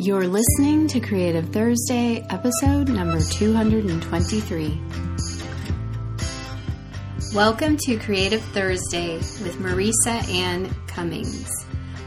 You're 0.00 0.28
listening 0.28 0.86
to 0.90 1.00
Creative 1.00 1.48
Thursday, 1.48 2.24
episode 2.30 2.88
number 2.88 3.18
223. 3.20 4.80
Welcome 7.34 7.76
to 7.78 7.98
Creative 7.98 8.40
Thursday 8.40 9.16
with 9.16 9.56
Marisa 9.56 10.22
Ann 10.32 10.72
Cummings. 10.86 11.50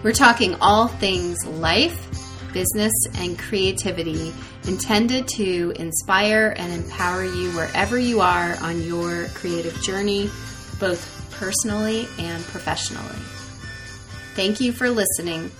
We're 0.03 0.13
talking 0.13 0.55
all 0.61 0.87
things 0.87 1.45
life, 1.45 2.07
business, 2.53 2.93
and 3.15 3.37
creativity 3.37 4.31
intended 4.69 5.27
to 5.35 5.73
inspire 5.75 6.55
and 6.55 6.71
empower 6.71 7.25
you 7.25 7.51
wherever 7.51 7.99
you 7.99 8.21
are 8.21 8.55
on 8.61 8.81
your 8.83 9.25
creative 9.33 9.75
journey, 9.81 10.29
both 10.79 11.27
personally 11.31 12.07
and 12.17 12.41
professionally. 12.45 13.19
Thank 14.33 14.61
you 14.61 14.71
for 14.71 14.89
listening. 14.89 15.51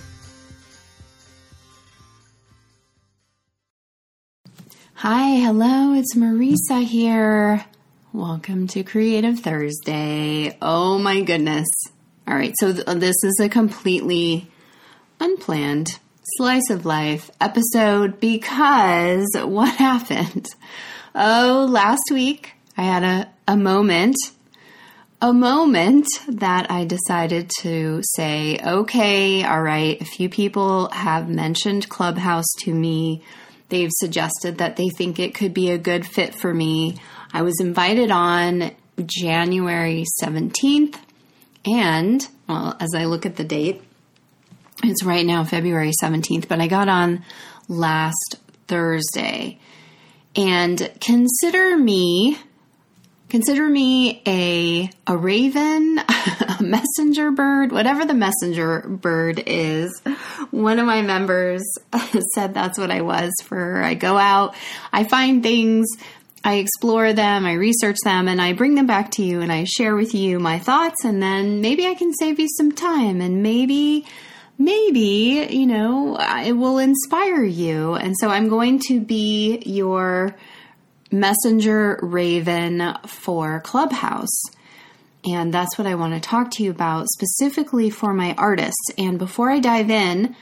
Hi, 5.02 5.30
hello, 5.30 5.94
it's 5.94 6.14
Marisa 6.14 6.84
here. 6.84 7.64
Welcome 8.12 8.68
to 8.68 8.84
Creative 8.84 9.36
Thursday. 9.36 10.56
Oh 10.62 10.96
my 10.96 11.22
goodness. 11.22 11.66
All 12.28 12.36
right, 12.36 12.54
so 12.60 12.72
th- 12.72 12.86
this 12.86 13.16
is 13.24 13.40
a 13.40 13.48
completely 13.48 14.48
unplanned 15.18 15.98
slice 16.36 16.70
of 16.70 16.86
life 16.86 17.32
episode 17.40 18.20
because 18.20 19.26
what 19.34 19.74
happened? 19.74 20.46
Oh, 21.16 21.66
last 21.68 22.04
week 22.12 22.52
I 22.76 22.82
had 22.82 23.02
a, 23.02 23.28
a 23.48 23.56
moment, 23.56 24.14
a 25.20 25.32
moment 25.32 26.06
that 26.28 26.70
I 26.70 26.84
decided 26.84 27.50
to 27.62 28.02
say, 28.04 28.56
okay, 28.64 29.42
all 29.42 29.62
right, 29.62 30.00
a 30.00 30.04
few 30.04 30.28
people 30.28 30.90
have 30.90 31.28
mentioned 31.28 31.88
Clubhouse 31.88 32.46
to 32.60 32.72
me. 32.72 33.24
They've 33.72 33.90
suggested 33.90 34.58
that 34.58 34.76
they 34.76 34.90
think 34.90 35.18
it 35.18 35.34
could 35.34 35.54
be 35.54 35.70
a 35.70 35.78
good 35.78 36.04
fit 36.04 36.34
for 36.34 36.52
me. 36.52 36.96
I 37.32 37.40
was 37.40 37.58
invited 37.58 38.10
on 38.10 38.72
January 39.02 40.04
17th, 40.22 40.96
and, 41.64 42.28
well, 42.46 42.76
as 42.78 42.90
I 42.94 43.06
look 43.06 43.24
at 43.24 43.36
the 43.36 43.44
date, 43.44 43.80
it's 44.84 45.04
right 45.04 45.24
now 45.24 45.44
February 45.44 45.92
17th, 46.02 46.48
but 46.48 46.60
I 46.60 46.66
got 46.66 46.90
on 46.90 47.24
last 47.66 48.36
Thursday. 48.68 49.58
And 50.36 50.92
consider 51.00 51.78
me 51.78 52.36
consider 53.32 53.66
me 53.66 54.22
a 54.26 54.90
a 55.06 55.16
raven, 55.16 55.98
a 56.58 56.62
messenger 56.62 57.30
bird, 57.30 57.72
whatever 57.72 58.04
the 58.04 58.12
messenger 58.12 58.80
bird 58.86 59.42
is. 59.46 60.02
One 60.50 60.78
of 60.78 60.84
my 60.84 61.00
members 61.00 61.62
said 62.34 62.52
that's 62.52 62.78
what 62.78 62.90
I 62.90 63.00
was 63.00 63.32
for. 63.42 63.82
I 63.82 63.94
go 63.94 64.18
out, 64.18 64.54
I 64.92 65.04
find 65.04 65.42
things, 65.42 65.88
I 66.44 66.56
explore 66.56 67.14
them, 67.14 67.46
I 67.46 67.54
research 67.54 67.96
them, 68.04 68.28
and 68.28 68.40
I 68.40 68.52
bring 68.52 68.74
them 68.74 68.86
back 68.86 69.12
to 69.12 69.24
you 69.24 69.40
and 69.40 69.50
I 69.50 69.64
share 69.64 69.96
with 69.96 70.14
you 70.14 70.38
my 70.38 70.58
thoughts, 70.58 71.02
and 71.02 71.22
then 71.22 71.62
maybe 71.62 71.86
I 71.86 71.94
can 71.94 72.12
save 72.12 72.38
you 72.38 72.48
some 72.58 72.70
time 72.70 73.22
and 73.22 73.42
maybe 73.42 74.04
maybe, 74.58 75.48
you 75.50 75.66
know, 75.66 76.18
it 76.44 76.52
will 76.52 76.76
inspire 76.76 77.42
you. 77.42 77.94
And 77.94 78.14
so 78.20 78.28
I'm 78.28 78.50
going 78.50 78.78
to 78.88 79.00
be 79.00 79.62
your 79.64 80.36
messenger 81.12 81.98
raven 82.02 82.94
for 83.06 83.60
Clubhouse. 83.60 84.42
And 85.24 85.54
that's 85.54 85.78
what 85.78 85.86
I 85.86 85.94
want 85.94 86.14
to 86.14 86.20
talk 86.20 86.50
to 86.52 86.64
you 86.64 86.70
about 86.70 87.06
specifically 87.08 87.90
for 87.90 88.12
my 88.12 88.34
artists. 88.36 88.90
And 88.98 89.18
before 89.18 89.50
I 89.50 89.60
dive 89.60 89.90
in, 89.90 90.34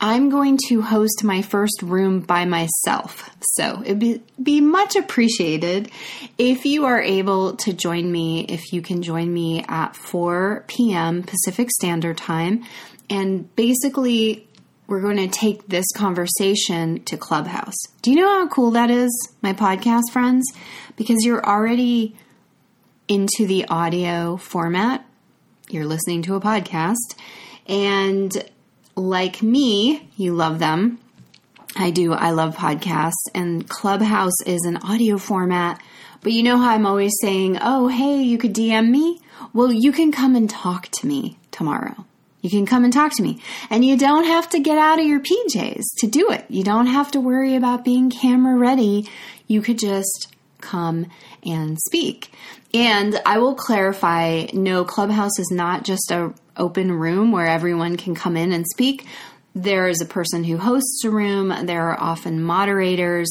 I'm 0.00 0.28
going 0.28 0.58
to 0.68 0.82
host 0.82 1.24
my 1.24 1.40
first 1.40 1.80
room 1.82 2.20
by 2.20 2.44
myself. 2.44 3.30
So 3.40 3.82
it'd 3.82 3.98
be, 3.98 4.22
be 4.42 4.60
much 4.60 4.94
appreciated 4.94 5.90
if 6.36 6.66
you 6.66 6.84
are 6.84 7.00
able 7.00 7.56
to 7.58 7.72
join 7.72 8.10
me, 8.10 8.44
if 8.44 8.72
you 8.72 8.82
can 8.82 9.02
join 9.02 9.32
me 9.32 9.64
at 9.66 9.96
4 9.96 10.64
p.m. 10.66 11.22
Pacific 11.22 11.70
Standard 11.70 12.18
Time. 12.18 12.64
And 13.08 13.54
basically, 13.56 14.45
we're 14.86 15.00
going 15.00 15.16
to 15.16 15.28
take 15.28 15.66
this 15.68 15.86
conversation 15.96 17.02
to 17.04 17.16
Clubhouse. 17.16 17.76
Do 18.02 18.10
you 18.10 18.16
know 18.16 18.28
how 18.28 18.48
cool 18.48 18.70
that 18.72 18.90
is, 18.90 19.10
my 19.42 19.52
podcast 19.52 20.12
friends? 20.12 20.44
Because 20.96 21.24
you're 21.24 21.44
already 21.44 22.16
into 23.08 23.46
the 23.46 23.66
audio 23.68 24.36
format, 24.36 25.04
you're 25.68 25.84
listening 25.84 26.22
to 26.22 26.34
a 26.34 26.40
podcast, 26.40 27.16
and 27.66 28.44
like 28.94 29.42
me, 29.42 30.08
you 30.16 30.34
love 30.34 30.58
them. 30.58 30.98
I 31.78 31.90
do. 31.90 32.14
I 32.14 32.30
love 32.30 32.56
podcasts, 32.56 33.12
and 33.34 33.68
Clubhouse 33.68 34.40
is 34.46 34.62
an 34.64 34.78
audio 34.78 35.18
format. 35.18 35.82
But 36.22 36.32
you 36.32 36.42
know 36.42 36.56
how 36.58 36.70
I'm 36.70 36.86
always 36.86 37.12
saying, 37.20 37.58
oh, 37.60 37.88
hey, 37.88 38.22
you 38.22 38.38
could 38.38 38.54
DM 38.54 38.90
me? 38.90 39.20
Well, 39.52 39.70
you 39.70 39.92
can 39.92 40.10
come 40.10 40.34
and 40.34 40.48
talk 40.48 40.88
to 40.88 41.06
me 41.06 41.38
tomorrow. 41.50 42.06
You 42.40 42.50
can 42.50 42.66
come 42.66 42.84
and 42.84 42.92
talk 42.92 43.14
to 43.16 43.22
me. 43.22 43.40
And 43.70 43.84
you 43.84 43.96
don't 43.96 44.24
have 44.26 44.48
to 44.50 44.60
get 44.60 44.78
out 44.78 45.00
of 45.00 45.06
your 45.06 45.20
PJs 45.20 45.82
to 45.98 46.06
do 46.06 46.30
it. 46.30 46.44
You 46.48 46.62
don't 46.62 46.86
have 46.86 47.10
to 47.12 47.20
worry 47.20 47.56
about 47.56 47.84
being 47.84 48.10
camera 48.10 48.56
ready. 48.56 49.08
You 49.46 49.62
could 49.62 49.78
just 49.78 50.28
come 50.60 51.06
and 51.44 51.78
speak. 51.86 52.30
And 52.74 53.20
I 53.24 53.38
will 53.38 53.54
clarify 53.54 54.46
no, 54.52 54.84
Clubhouse 54.84 55.38
is 55.38 55.50
not 55.50 55.84
just 55.84 56.10
a 56.10 56.34
open 56.56 56.92
room 56.92 57.32
where 57.32 57.46
everyone 57.46 57.96
can 57.96 58.14
come 58.14 58.36
in 58.36 58.52
and 58.52 58.66
speak. 58.66 59.06
There 59.54 59.88
is 59.88 60.00
a 60.00 60.06
person 60.06 60.44
who 60.44 60.58
hosts 60.58 61.02
a 61.04 61.10
room, 61.10 61.52
there 61.66 61.88
are 61.88 61.98
often 61.98 62.42
moderators, 62.42 63.30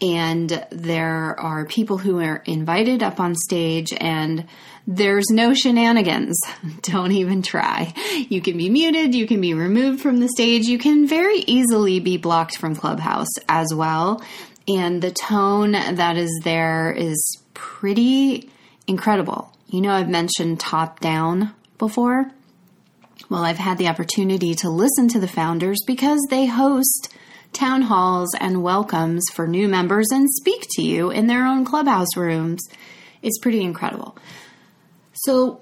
and 0.00 0.66
there 0.70 1.38
are 1.40 1.64
people 1.64 1.98
who 1.98 2.20
are 2.20 2.42
invited 2.44 3.02
up 3.02 3.18
on 3.18 3.34
stage 3.34 3.92
and 3.98 4.46
there's 4.86 5.26
no 5.30 5.54
shenanigans. 5.54 6.38
Don't 6.82 7.12
even 7.12 7.42
try. 7.42 7.92
You 8.28 8.40
can 8.40 8.56
be 8.56 8.68
muted, 8.68 9.14
you 9.14 9.26
can 9.26 9.40
be 9.40 9.54
removed 9.54 10.00
from 10.00 10.20
the 10.20 10.28
stage, 10.28 10.66
you 10.66 10.78
can 10.78 11.06
very 11.06 11.38
easily 11.38 12.00
be 12.00 12.16
blocked 12.18 12.58
from 12.58 12.76
Clubhouse 12.76 13.32
as 13.48 13.72
well. 13.74 14.22
And 14.68 15.00
the 15.00 15.12
tone 15.12 15.72
that 15.72 16.16
is 16.16 16.40
there 16.44 16.92
is 16.92 17.38
pretty 17.54 18.50
incredible. 18.86 19.52
You 19.68 19.80
know, 19.80 19.92
I've 19.92 20.08
mentioned 20.08 20.60
top 20.60 21.00
down 21.00 21.52
before. 21.78 22.30
Well, 23.28 23.44
I've 23.44 23.58
had 23.58 23.78
the 23.78 23.88
opportunity 23.88 24.54
to 24.56 24.70
listen 24.70 25.08
to 25.08 25.20
the 25.20 25.28
founders 25.28 25.78
because 25.86 26.20
they 26.30 26.46
host 26.46 27.12
town 27.52 27.82
halls 27.82 28.34
and 28.38 28.62
welcomes 28.62 29.24
for 29.34 29.46
new 29.46 29.68
members 29.68 30.06
and 30.12 30.28
speak 30.30 30.66
to 30.70 30.82
you 30.82 31.10
in 31.10 31.26
their 31.26 31.46
own 31.46 31.64
clubhouse 31.64 32.16
rooms. 32.16 32.62
It's 33.22 33.38
pretty 33.38 33.62
incredible. 33.62 34.16
So, 35.12 35.60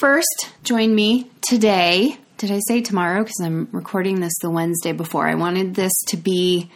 first, 0.00 0.50
join 0.62 0.94
me 0.94 1.30
today. 1.42 2.18
Did 2.38 2.50
I 2.50 2.60
say 2.66 2.80
tomorrow? 2.80 3.22
Because 3.22 3.40
I'm 3.40 3.68
recording 3.70 4.20
this 4.20 4.34
the 4.40 4.50
Wednesday 4.50 4.92
before. 4.92 5.28
I 5.28 5.34
wanted 5.34 5.74
this 5.74 5.92
to 6.08 6.16
be 6.16 6.70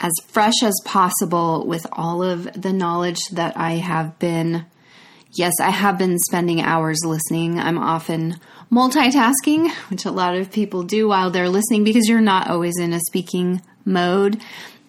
as 0.00 0.12
fresh 0.28 0.62
as 0.62 0.74
possible 0.84 1.66
with 1.66 1.86
all 1.92 2.22
of 2.22 2.50
the 2.60 2.72
knowledge 2.72 3.20
that 3.32 3.56
I 3.56 3.72
have 3.72 4.18
been. 4.18 4.66
Yes, 5.32 5.52
I 5.60 5.70
have 5.70 5.98
been 5.98 6.18
spending 6.18 6.60
hours 6.60 7.00
listening. 7.04 7.58
I'm 7.58 7.78
often 7.78 8.38
multitasking, 8.70 9.70
which 9.90 10.04
a 10.04 10.10
lot 10.10 10.36
of 10.36 10.52
people 10.52 10.82
do 10.82 11.08
while 11.08 11.30
they're 11.30 11.48
listening 11.48 11.84
because 11.84 12.08
you're 12.08 12.20
not 12.20 12.48
always 12.48 12.78
in 12.78 12.92
a 12.92 13.00
speaking 13.00 13.60
mode. 13.84 14.40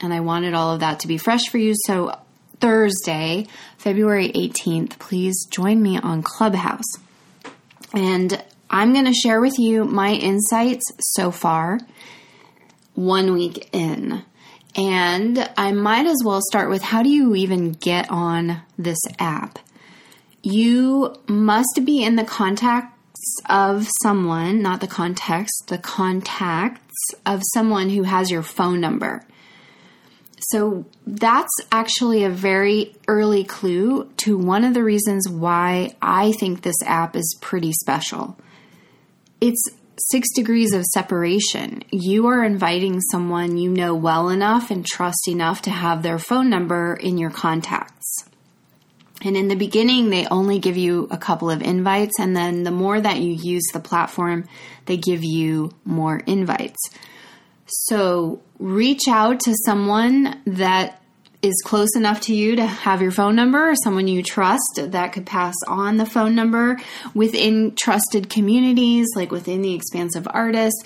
And 0.02 0.14
I 0.14 0.20
wanted 0.20 0.54
all 0.54 0.74
of 0.74 0.82
that 0.82 1.00
to 1.02 1.08
be 1.08 1.18
fresh 1.18 1.48
for 1.50 1.58
you. 1.58 1.74
So 1.86 2.18
Thursday, 2.60 3.48
February 3.78 4.30
18th, 4.30 5.00
please 5.00 5.46
join 5.50 5.82
me 5.82 5.98
on 5.98 6.24
Clubhouse. 6.24 6.92
And 7.94 8.44
I'm 8.70 8.94
going 8.94 9.06
to 9.06 9.14
share 9.14 9.40
with 9.40 9.58
you 9.58 9.86
my 9.86 10.12
insights 10.14 10.84
so 11.00 11.32
far, 11.32 11.80
one 12.94 13.34
week 13.34 13.70
in. 13.72 14.24
And 14.76 15.50
I 15.56 15.72
might 15.72 16.06
as 16.06 16.22
well 16.26 16.42
start 16.50 16.70
with 16.70 16.82
how 16.82 17.02
do 17.02 17.10
you 17.10 17.36
even 17.36 17.72
get 17.72 18.10
on 18.10 18.62
this 18.78 19.00
app? 19.20 19.60
You 20.42 21.16
must 21.28 21.82
be 21.86 22.04
in 22.04 22.18
the 22.18 22.26
contacts 22.26 23.38
of 23.50 23.88
someone, 24.04 24.62
not 24.62 24.82
the 24.82 24.88
context, 24.88 25.64
the 25.68 25.78
contacts 25.78 26.85
of 27.26 27.42
someone 27.54 27.90
who 27.90 28.04
has 28.04 28.32
your 28.32 28.44
phone 28.44 28.80
number. 28.80 29.26
So 30.50 30.86
that's 31.08 31.54
actually 31.72 32.24
a 32.24 32.30
very 32.30 32.96
early 33.08 33.44
clue 33.44 34.12
to 34.18 34.38
one 34.38 34.64
of 34.64 34.74
the 34.74 34.84
reasons 34.84 35.28
why 35.28 35.96
I 36.02 36.34
think 36.34 36.62
this 36.62 36.82
app 36.86 37.16
is 37.16 37.38
pretty 37.42 37.72
special. 37.72 38.38
It's 39.42 39.70
six 40.12 40.28
degrees 40.36 40.74
of 40.74 40.84
separation. 40.86 41.84
You 41.90 42.28
are 42.28 42.44
inviting 42.44 43.00
someone 43.02 43.58
you 43.58 43.72
know 43.72 43.96
well 43.96 44.30
enough 44.30 44.70
and 44.70 44.86
trust 44.86 45.28
enough 45.28 45.62
to 45.64 45.72
have 45.72 46.04
their 46.04 46.20
phone 46.20 46.50
number 46.50 46.96
in 46.96 47.18
your 47.18 47.32
contacts. 47.32 48.26
And 49.24 49.38
in 49.38 49.48
the 49.48 49.56
beginning, 49.56 50.10
they 50.10 50.28
only 50.28 50.60
give 50.60 50.78
you 50.78 51.08
a 51.10 51.18
couple 51.18 51.50
of 51.50 51.62
invites, 51.62 52.20
and 52.20 52.36
then 52.36 52.64
the 52.64 52.72
more 52.72 53.00
that 53.00 53.20
you 53.20 53.32
use 53.32 53.64
the 53.74 53.80
platform, 53.80 54.48
they 54.86 54.98
give 54.98 55.24
you 55.24 55.72
more 55.86 56.18
invites. 56.20 56.92
So 57.66 58.42
reach 58.60 59.08
out 59.10 59.40
to 59.42 59.56
someone 59.66 60.42
that 60.46 61.02
is 61.42 61.62
close 61.64 61.96
enough 61.96 62.22
to 62.22 62.36
you 62.36 62.56
to 62.56 62.66
have 62.66 63.02
your 63.02 63.12
phone 63.12 63.36
number, 63.36 63.70
or 63.70 63.76
someone 63.76 64.08
you 64.08 64.22
trust 64.22 64.80
that 64.80 65.14
could 65.14 65.26
pass 65.26 65.56
on 65.68 65.98
the 65.98 66.06
phone 66.06 66.36
number 66.36 66.78
within 67.14 67.76
trusted 67.76 68.30
communities, 68.30 69.08
like 69.16 69.32
within 69.32 69.62
the 69.62 69.74
expansive 69.74 70.28
artist. 70.30 70.86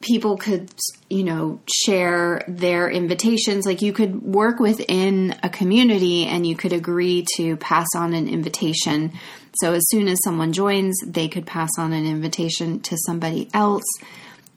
People 0.00 0.36
could, 0.36 0.70
you 1.10 1.24
know, 1.24 1.60
share 1.72 2.44
their 2.46 2.88
invitations. 2.88 3.66
Like 3.66 3.82
you 3.82 3.92
could 3.92 4.22
work 4.22 4.60
within 4.60 5.34
a 5.42 5.48
community 5.48 6.26
and 6.26 6.46
you 6.46 6.54
could 6.56 6.72
agree 6.72 7.26
to 7.36 7.56
pass 7.56 7.88
on 7.96 8.14
an 8.14 8.28
invitation. 8.28 9.12
So 9.60 9.72
as 9.72 9.82
soon 9.88 10.06
as 10.06 10.22
someone 10.22 10.52
joins, 10.52 10.96
they 11.04 11.26
could 11.28 11.46
pass 11.46 11.70
on 11.78 11.92
an 11.92 12.06
invitation 12.06 12.80
to 12.80 12.96
somebody 13.06 13.50
else 13.52 13.84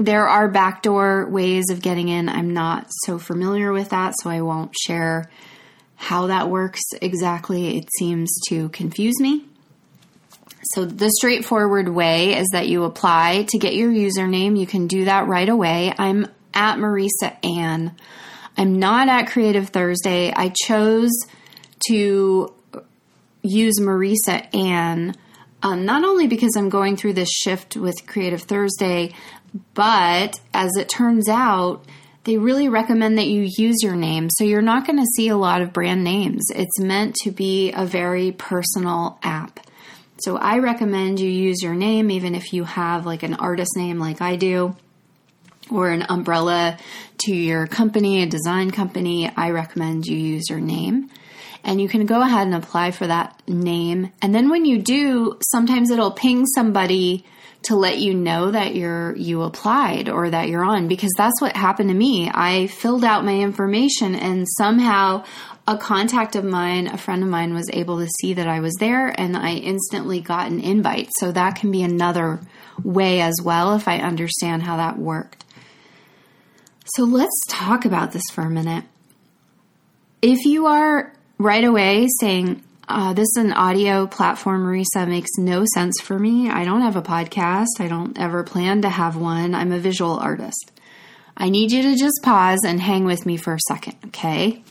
there 0.06 0.28
are 0.28 0.48
backdoor 0.48 1.30
ways 1.30 1.66
of 1.70 1.82
getting 1.82 2.10
in. 2.10 2.28
I'm 2.28 2.54
not 2.54 2.88
so 3.06 3.20
familiar 3.20 3.72
with 3.72 3.90
that, 3.90 4.16
so 4.18 4.30
I 4.30 4.42
won't 4.42 4.76
share 4.76 5.30
how 5.96 6.28
that 6.28 6.50
works 6.50 6.82
exactly. 7.02 7.78
It 7.78 7.88
seems 8.00 8.32
to 8.50 8.70
confuse 8.70 9.20
me. 9.20 9.46
So, 10.74 10.86
the 10.86 11.10
straightforward 11.10 11.90
way 11.90 12.38
is 12.38 12.48
that 12.52 12.68
you 12.68 12.84
apply 12.84 13.46
to 13.50 13.58
get 13.58 13.76
your 13.76 13.92
username. 13.92 14.58
You 14.58 14.68
can 14.68 14.88
do 14.88 15.06
that 15.06 15.28
right 15.28 15.50
away. 15.50 15.94
I'm 15.98 16.28
at 16.54 16.78
Marisa 16.78 17.36
Ann. 17.44 17.96
I'm 18.58 18.80
not 18.80 19.08
at 19.08 19.28
Creative 19.28 19.68
Thursday. 19.68 20.32
I 20.36 20.50
chose 20.50 21.12
to 21.88 22.54
use 23.42 23.80
Marisa 23.80 24.54
Ann. 24.56 25.16
Um, 25.64 25.86
not 25.86 26.04
only 26.04 26.28
because 26.28 26.56
I'm 26.56 26.70
going 26.70 26.98
through 26.98 27.14
this 27.14 27.30
shift 27.30 27.76
with 27.76 28.08
Creative 28.08 28.42
Thursday, 28.42 29.14
but 29.74 30.40
as 30.54 30.72
it 30.78 30.90
turns 30.90 31.30
out, 31.30 31.86
they 32.24 32.38
really 32.38 32.70
recommend 32.70 33.18
that 33.18 33.28
you 33.28 33.48
use 33.58 33.78
your 33.82 33.96
name. 33.96 34.30
So 34.30 34.44
you're 34.44 34.62
not 34.62 34.86
going 34.86 35.00
to 35.00 35.08
see 35.16 35.30
a 35.30 35.38
lot 35.38 35.62
of 35.62 35.74
brand 35.74 36.04
names. 36.04 36.46
It's 36.54 36.80
meant 36.80 37.16
to 37.24 37.32
be 37.32 37.72
a 37.72 37.86
very 37.86 38.32
personal 38.32 39.20
app. 39.24 39.60
So 40.22 40.38
I 40.38 40.60
recommend 40.60 41.20
you 41.20 41.30
use 41.30 41.64
your 41.64 41.74
name, 41.74 42.12
even 42.12 42.36
if 42.36 42.54
you 42.54 42.64
have 42.64 43.06
like 43.06 43.24
an 43.24 43.34
artist 43.34 43.72
name 43.76 43.98
like 43.98 44.22
I 44.22 44.36
do, 44.36 44.76
or 45.72 45.90
an 45.90 46.06
umbrella 46.10 46.78
to 47.26 47.36
your 47.36 47.66
company, 47.66 48.22
a 48.22 48.28
design 48.28 48.70
company. 48.72 49.32
I 49.36 49.50
recommend 49.50 50.06
you 50.06 50.18
use 50.18 50.50
your 50.50 50.60
name. 50.60 51.10
And 51.64 51.82
you 51.82 51.88
can 51.88 52.06
go 52.06 52.22
ahead 52.22 52.48
and 52.48 52.56
apply 52.56 52.92
for 52.92 53.08
that 53.08 53.42
name. 53.48 54.12
And 54.22 54.34
then 54.34 54.50
when 54.50 54.66
you 54.66 54.80
do, 54.80 55.38
sometimes 55.52 55.90
it'll 55.90 56.12
ping 56.12 56.46
somebody 56.46 57.26
to 57.64 57.76
let 57.76 58.00
you 58.00 58.14
know 58.14 58.52
that 58.52 58.76
you're 58.76 59.16
you 59.16 59.44
applied 59.44 60.10
or 60.10 60.30
that 60.30 60.50
you're 60.50 60.64
on 60.64 60.88
because 60.88 61.12
that's 61.16 61.40
what 61.42 61.56
happened 61.56 61.90
to 61.90 61.96
me. 61.96 62.30
I 62.34 62.68
filled 62.68 63.04
out 63.04 63.24
my 63.24 63.36
information 63.36 64.16
and 64.16 64.48
somehow 64.58 65.24
a 65.68 65.78
contact 65.78 66.36
of 66.36 66.44
mine, 66.44 66.88
a 66.88 66.98
friend 66.98 67.22
of 67.22 67.30
mine 67.30 67.54
was 67.54 67.70
able 67.72 68.00
to 68.00 68.08
see 68.20 68.34
that 68.34 68.48
I 68.48 68.60
was 68.62 68.74
there 68.80 69.08
and 69.20 69.38
I 69.38 69.54
instantly 69.54 70.20
got 70.20 70.52
an 70.52 70.60
invite. 70.60 71.10
So 71.20 71.32
that 71.32 71.56
can 71.56 71.72
be 71.72 71.84
another 71.84 72.42
way 72.84 73.22
as 73.22 73.36
well 73.44 73.76
if 73.76 73.88
I 73.88 74.00
understand 74.00 74.64
how 74.64 74.78
that 74.78 74.98
worked. 74.98 75.46
So 76.96 77.04
let's 77.04 77.40
talk 77.48 77.86
about 77.86 78.12
this 78.12 78.24
for 78.32 78.42
a 78.42 78.50
minute. 78.50 78.86
If 80.22 80.46
you 80.46 80.66
are 80.66 81.14
right 81.38 81.64
away 81.64 82.08
saying, 82.20 82.64
uh, 82.94 83.14
this 83.14 83.28
is 83.36 83.38
an 83.38 83.54
audio 83.54 84.08
platform, 84.08 84.66
Marisa, 84.66 85.08
makes 85.08 85.32
no 85.38 85.66
sense 85.74 86.00
for 86.02 86.20
me. 86.20 86.50
I 86.50 86.66
don't 86.66 86.82
have 86.82 86.96
a 86.96 87.02
podcast. 87.02 87.80
I 87.80 87.88
don't 87.88 88.18
ever 88.20 88.44
plan 88.44 88.82
to 88.82 88.90
have 88.90 89.16
one. 89.16 89.56
I'm 89.56 89.72
a 89.72 89.80
visual 89.80 90.18
artist. 90.18 90.72
I 91.36 91.50
need 91.50 91.72
you 91.72 91.82
to 91.84 91.96
just 91.96 92.20
pause 92.24 92.60
and 92.66 92.80
hang 92.80 93.06
with 93.06 93.26
me 93.26 93.38
for 93.38 93.54
a 93.54 93.60
second, 93.68 93.96
okay? 94.08 94.62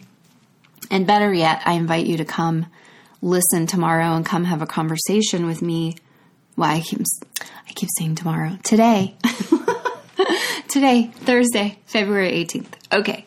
And 0.91 1.07
better 1.07 1.33
yet, 1.33 1.63
I 1.65 1.73
invite 1.73 2.07
you 2.07 2.19
to 2.19 2.25
come 2.25 2.67
listen 3.23 3.67
tomorrow 3.67 4.15
and 4.15 4.25
come 4.25 4.45
have 4.45 4.63
a 4.63 4.67
conversation 4.67 5.47
with 5.47 5.63
me. 5.63 5.97
Why 6.55 6.75
I 6.75 6.81
keep 6.81 7.01
I 7.41 7.73
keep 7.75 7.89
saying 7.97 8.17
tomorrow. 8.17 8.59
Today. 8.63 9.17
Today, 10.69 11.11
Thursday, 11.15 11.79
February 11.87 12.33
18th. 12.45 12.73
Okay. 12.93 13.27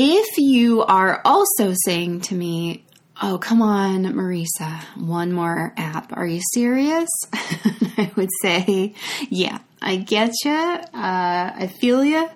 If 0.00 0.38
you 0.38 0.84
are 0.84 1.20
also 1.24 1.74
saying 1.74 2.20
to 2.22 2.34
me, 2.36 2.84
Oh, 3.20 3.36
come 3.36 3.60
on, 3.60 4.04
Marisa, 4.04 4.80
one 4.96 5.32
more 5.32 5.74
app. 5.76 6.16
Are 6.16 6.24
you 6.24 6.40
serious? 6.54 7.08
I 7.32 8.08
would 8.14 8.28
say, 8.40 8.94
Yeah, 9.28 9.58
I 9.82 9.96
get 9.96 10.30
you. 10.44 10.52
Uh, 10.52 10.84
I 10.94 11.68
feel 11.80 12.04
you. 12.04 12.30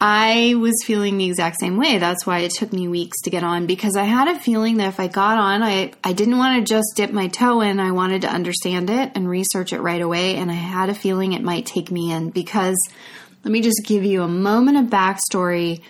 I 0.00 0.54
was 0.56 0.84
feeling 0.84 1.18
the 1.18 1.24
exact 1.24 1.58
same 1.58 1.78
way. 1.78 1.98
That's 1.98 2.24
why 2.24 2.40
it 2.40 2.52
took 2.52 2.72
me 2.72 2.86
weeks 2.86 3.22
to 3.22 3.30
get 3.30 3.42
on 3.42 3.66
because 3.66 3.96
I 3.96 4.04
had 4.04 4.28
a 4.28 4.38
feeling 4.38 4.76
that 4.76 4.86
if 4.86 5.00
I 5.00 5.08
got 5.08 5.36
on, 5.36 5.64
I, 5.64 5.94
I 6.04 6.12
didn't 6.12 6.38
want 6.38 6.64
to 6.64 6.74
just 6.74 6.92
dip 6.94 7.10
my 7.10 7.26
toe 7.26 7.60
in. 7.60 7.80
I 7.80 7.90
wanted 7.90 8.22
to 8.22 8.28
understand 8.28 8.88
it 8.88 9.10
and 9.16 9.28
research 9.28 9.72
it 9.72 9.80
right 9.80 10.00
away. 10.00 10.36
And 10.36 10.48
I 10.48 10.54
had 10.54 10.90
a 10.90 10.94
feeling 10.94 11.32
it 11.32 11.42
might 11.42 11.66
take 11.66 11.90
me 11.90 12.12
in 12.12 12.30
because 12.30 12.76
let 13.42 13.50
me 13.50 13.62
just 13.62 13.82
give 13.84 14.04
you 14.04 14.22
a 14.22 14.28
moment 14.28 14.76
of 14.76 14.84
backstory 14.84 15.82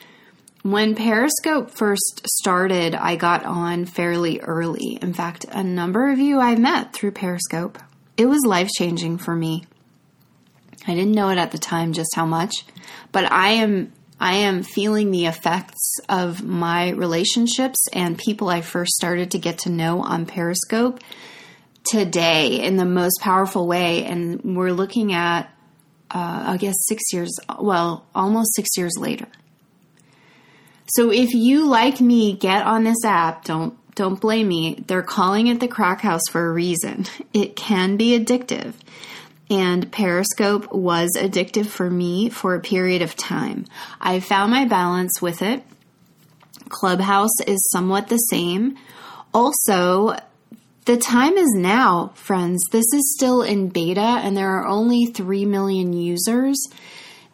when 0.64 0.94
Periscope 0.94 1.70
first 1.70 2.22
started, 2.26 2.94
I 2.94 3.16
got 3.16 3.44
on 3.44 3.84
fairly 3.84 4.40
early. 4.40 4.99
In 5.02 5.12
fact, 5.12 5.44
a 5.50 5.62
number 5.62 6.11
of 6.11 6.19
you 6.19 6.40
I 6.40 6.56
met 6.56 6.94
through 6.94 7.11
Periscope. 7.11 7.78
It 8.16 8.25
was 8.25 8.40
life 8.46 8.70
changing 8.78 9.19
for 9.19 9.37
me. 9.37 9.66
I 10.87 10.94
didn't 10.94 11.12
know 11.12 11.28
it 11.28 11.37
at 11.37 11.52
the 11.52 11.58
time 11.58 11.93
just 11.93 12.14
how 12.14 12.25
much, 12.25 12.64
but 13.12 13.31
I 13.31 13.50
am 13.50 13.93
I 14.19 14.37
am 14.37 14.62
feeling 14.62 15.11
the 15.11 15.26
effects 15.26 15.96
of 16.08 16.43
my 16.43 16.93
relationships 16.93 17.84
and 17.93 18.16
people 18.16 18.49
I 18.49 18.62
first 18.62 18.93
started 18.93 19.32
to 19.32 19.38
get 19.38 19.58
to 19.61 19.70
know 19.70 20.00
on 20.00 20.25
Periscope 20.25 21.00
today 21.84 22.64
in 22.64 22.76
the 22.76 22.87
most 22.87 23.20
powerful 23.20 23.66
way. 23.66 24.06
And 24.06 24.56
we're 24.56 24.72
looking 24.72 25.12
at, 25.12 25.52
uh, 26.11 26.44
I 26.46 26.56
guess, 26.56 26.75
six 26.88 27.02
years, 27.12 27.37
well, 27.61 28.06
almost 28.14 28.55
six 28.55 28.78
years 28.78 28.94
later. 28.99 29.26
So 30.86 31.10
if 31.10 31.32
you 31.32 31.66
like 31.66 32.00
me 32.00 32.34
get 32.34 32.66
on 32.66 32.84
this 32.84 33.04
app, 33.04 33.44
don't 33.44 33.78
don't 33.94 34.20
blame 34.20 34.48
me. 34.48 34.82
They're 34.86 35.02
calling 35.02 35.46
it 35.46 35.60
the 35.60 35.69
crack 35.69 36.00
house 36.00 36.22
for 36.31 36.48
a 36.48 36.52
reason. 36.52 37.06
It 37.32 37.56
can 37.56 37.96
be 37.96 38.19
addictive. 38.19 38.75
And 39.50 39.90
Periscope 39.92 40.72
was 40.72 41.10
addictive 41.16 41.66
for 41.66 41.90
me 41.90 42.28
for 42.31 42.54
a 42.54 42.60
period 42.60 43.02
of 43.02 43.16
time. 43.16 43.66
I 44.00 44.20
found 44.20 44.50
my 44.50 44.64
balance 44.64 45.20
with 45.20 45.42
it. 45.42 45.62
Clubhouse 46.68 47.40
is 47.47 47.68
somewhat 47.70 48.09
the 48.09 48.16
same. 48.16 48.76
Also, 49.32 50.16
the 50.87 50.97
time 50.97 51.37
is 51.37 51.52
now, 51.56 52.12
friends. 52.14 52.62
This 52.70 52.87
is 52.92 53.14
still 53.16 53.42
in 53.42 53.68
beta 53.68 54.00
and 54.00 54.37
there 54.37 54.50
are 54.50 54.66
only 54.66 55.06
3 55.06 55.44
million 55.44 55.92
users 55.92 56.56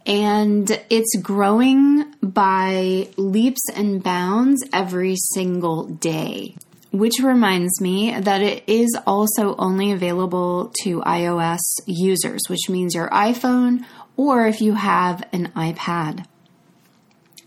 and 0.06 0.70
it's 0.88 1.16
growing 1.20 2.12
by 2.22 3.08
leaps 3.16 3.68
and 3.74 4.02
bounds 4.02 4.64
every 4.72 5.16
single 5.16 5.84
day. 5.84 6.56
Which 6.90 7.20
reminds 7.22 7.80
me 7.80 8.18
that 8.18 8.42
it 8.42 8.64
is 8.66 8.98
also 9.06 9.54
only 9.56 9.92
available 9.92 10.72
to 10.82 11.00
iOS 11.02 11.60
users, 11.86 12.40
which 12.48 12.68
means 12.68 12.94
your 12.94 13.08
iPhone 13.10 13.84
or 14.16 14.48
if 14.48 14.60
you 14.60 14.74
have 14.74 15.22
an 15.32 15.52
iPad. 15.54 16.26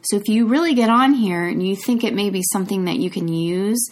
So 0.03 0.17
if 0.17 0.27
you 0.27 0.47
really 0.47 0.73
get 0.73 0.89
on 0.89 1.13
here 1.13 1.45
and 1.45 1.65
you 1.65 1.75
think 1.75 2.03
it 2.03 2.13
may 2.13 2.29
be 2.29 2.41
something 2.51 2.85
that 2.85 2.97
you 2.97 3.09
can 3.09 3.27
use 3.27 3.89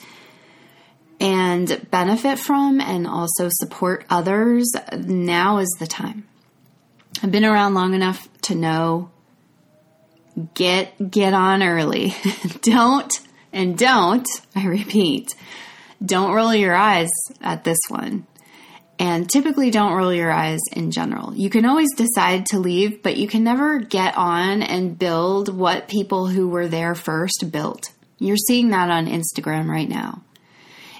and 1.19 1.85
benefit 1.91 2.39
from 2.39 2.81
and 2.81 3.05
also 3.05 3.49
support 3.49 4.05
others, 4.09 4.71
now 4.93 5.59
is 5.59 5.69
the 5.79 5.87
time. 5.87 6.27
I've 7.23 7.31
been 7.31 7.45
around 7.45 7.75
long 7.75 7.93
enough 7.93 8.27
to 8.43 8.55
know 8.55 9.11
get 10.53 11.11
get 11.11 11.33
on 11.33 11.61
early. 11.61 12.15
don't 12.61 13.11
and 13.53 13.77
don't, 13.77 14.27
I 14.55 14.65
repeat, 14.65 15.35
don't 16.03 16.33
roll 16.33 16.53
your 16.53 16.75
eyes 16.75 17.11
at 17.41 17.63
this 17.63 17.79
one. 17.89 18.25
And 18.97 19.29
typically 19.29 19.71
don't 19.71 19.93
roll 19.93 20.13
your 20.13 20.31
eyes 20.31 20.59
in 20.71 20.91
general. 20.91 21.35
You 21.35 21.49
can 21.49 21.65
always 21.65 21.93
decide 21.95 22.45
to 22.47 22.59
leave, 22.59 23.01
but 23.01 23.17
you 23.17 23.27
can 23.27 23.43
never 23.43 23.79
get 23.79 24.15
on 24.15 24.61
and 24.61 24.97
build 24.97 25.53
what 25.53 25.87
people 25.87 26.27
who 26.27 26.47
were 26.47 26.67
there 26.67 26.93
first 26.93 27.49
built. 27.51 27.91
You're 28.19 28.37
seeing 28.37 28.69
that 28.69 28.91
on 28.91 29.07
Instagram 29.07 29.67
right 29.67 29.89
now. 29.89 30.21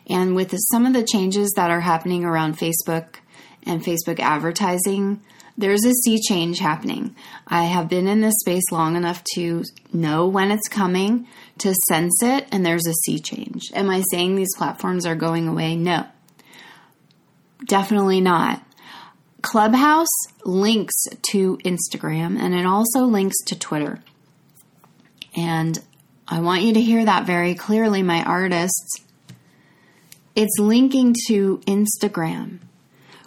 And 0.10 0.36
with 0.36 0.56
some 0.72 0.88
of 0.88 0.94
the 0.94 1.04
changes 1.04 1.54
that 1.56 1.70
are 1.70 1.80
happening 1.80 2.26
around 2.26 2.58
Facebook 2.58 3.18
and 3.64 3.84
Facebook 3.84 4.20
advertising, 4.20 5.22
there's 5.58 5.86
a 5.86 5.94
sea 5.94 6.20
change 6.20 6.60
happening. 6.60 7.16
I 7.48 7.66
have 7.66 7.90
been 7.90 8.08
in 8.08 8.22
this 8.22 8.40
space 8.40 8.72
long 8.72 8.96
enough 8.96 9.24
to 9.36 9.64
know 9.94 10.28
when 10.28 10.52
it's 10.52 10.68
coming, 10.68 11.28
to 11.60 11.74
sense 11.88 12.24
it, 12.24 12.48
and 12.52 12.66
there's 12.66 12.88
a 12.88 12.94
sea 12.94 13.20
change. 13.20 13.72
Am 13.74 13.90
I 13.90 14.04
saying 14.12 14.36
these 14.36 14.56
platforms 14.58 15.06
are 15.06 15.16
going 15.16 15.48
away? 15.48 15.76
No. 15.76 16.06
Definitely 17.66 18.22
not. 18.22 18.64
Clubhouse 19.42 20.08
links 20.46 20.94
to 21.32 21.58
Instagram 21.58 22.40
and 22.40 22.54
it 22.54 22.66
also 22.66 23.02
links 23.02 23.38
to 23.48 23.58
Twitter. 23.58 24.00
And 25.36 25.80
I 26.28 26.42
want 26.42 26.64
you 26.64 26.74
to 26.74 26.82
hear 26.82 27.04
that 27.06 27.26
very 27.26 27.56
clearly, 27.56 28.04
my 28.04 28.24
artists. 28.24 29.02
It's 30.36 30.58
linking 30.60 31.16
to 31.28 31.58
Instagram. 31.68 32.60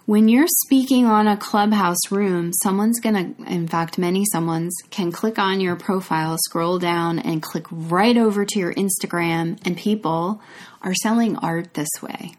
When 0.06 0.28
you're 0.28 0.46
speaking 0.66 1.06
on 1.06 1.26
a 1.26 1.36
clubhouse 1.38 2.10
room, 2.10 2.52
someone's 2.62 3.00
going 3.00 3.34
to, 3.36 3.50
in 3.50 3.66
fact, 3.66 3.96
many 3.96 4.26
someone's 4.30 4.74
can 4.90 5.10
click 5.10 5.38
on 5.38 5.62
your 5.62 5.76
profile, 5.76 6.36
scroll 6.36 6.78
down, 6.78 7.18
and 7.18 7.42
click 7.42 7.64
right 7.70 8.14
over 8.14 8.44
to 8.44 8.58
your 8.58 8.74
Instagram, 8.74 9.58
and 9.64 9.78
people 9.78 10.42
are 10.82 10.92
selling 10.94 11.36
art 11.38 11.72
this 11.72 11.88
way. 12.02 12.34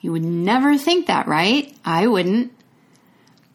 You 0.00 0.12
would 0.12 0.22
never 0.22 0.78
think 0.78 1.08
that, 1.08 1.26
right? 1.26 1.76
I 1.84 2.06
wouldn't. 2.06 2.52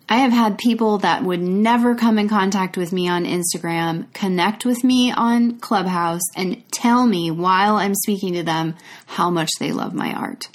I 0.10 0.18
have 0.18 0.34
had 0.34 0.58
people 0.58 0.98
that 0.98 1.24
would 1.24 1.42
never 1.42 1.96
come 1.96 2.20
in 2.20 2.27
contact 2.27 2.75
with 2.75 2.92
me 2.92 3.08
on 3.08 3.24
Instagram 3.24 4.13
connect 4.13 4.66
with 4.66 4.84
me 4.84 5.13
on 5.13 5.60
Clubhouse 5.60 6.22
and 6.36 6.70
tell 6.72 7.08
me 7.08 7.32
while 7.32 7.77
I'm 7.77 7.96
speaking 7.96 8.34
to 8.34 8.44
them 8.44 8.75
how 9.06 9.30
much 9.30 9.51
they 9.58 9.72
love 9.72 9.94
my 9.94 10.13
art. 10.13 10.50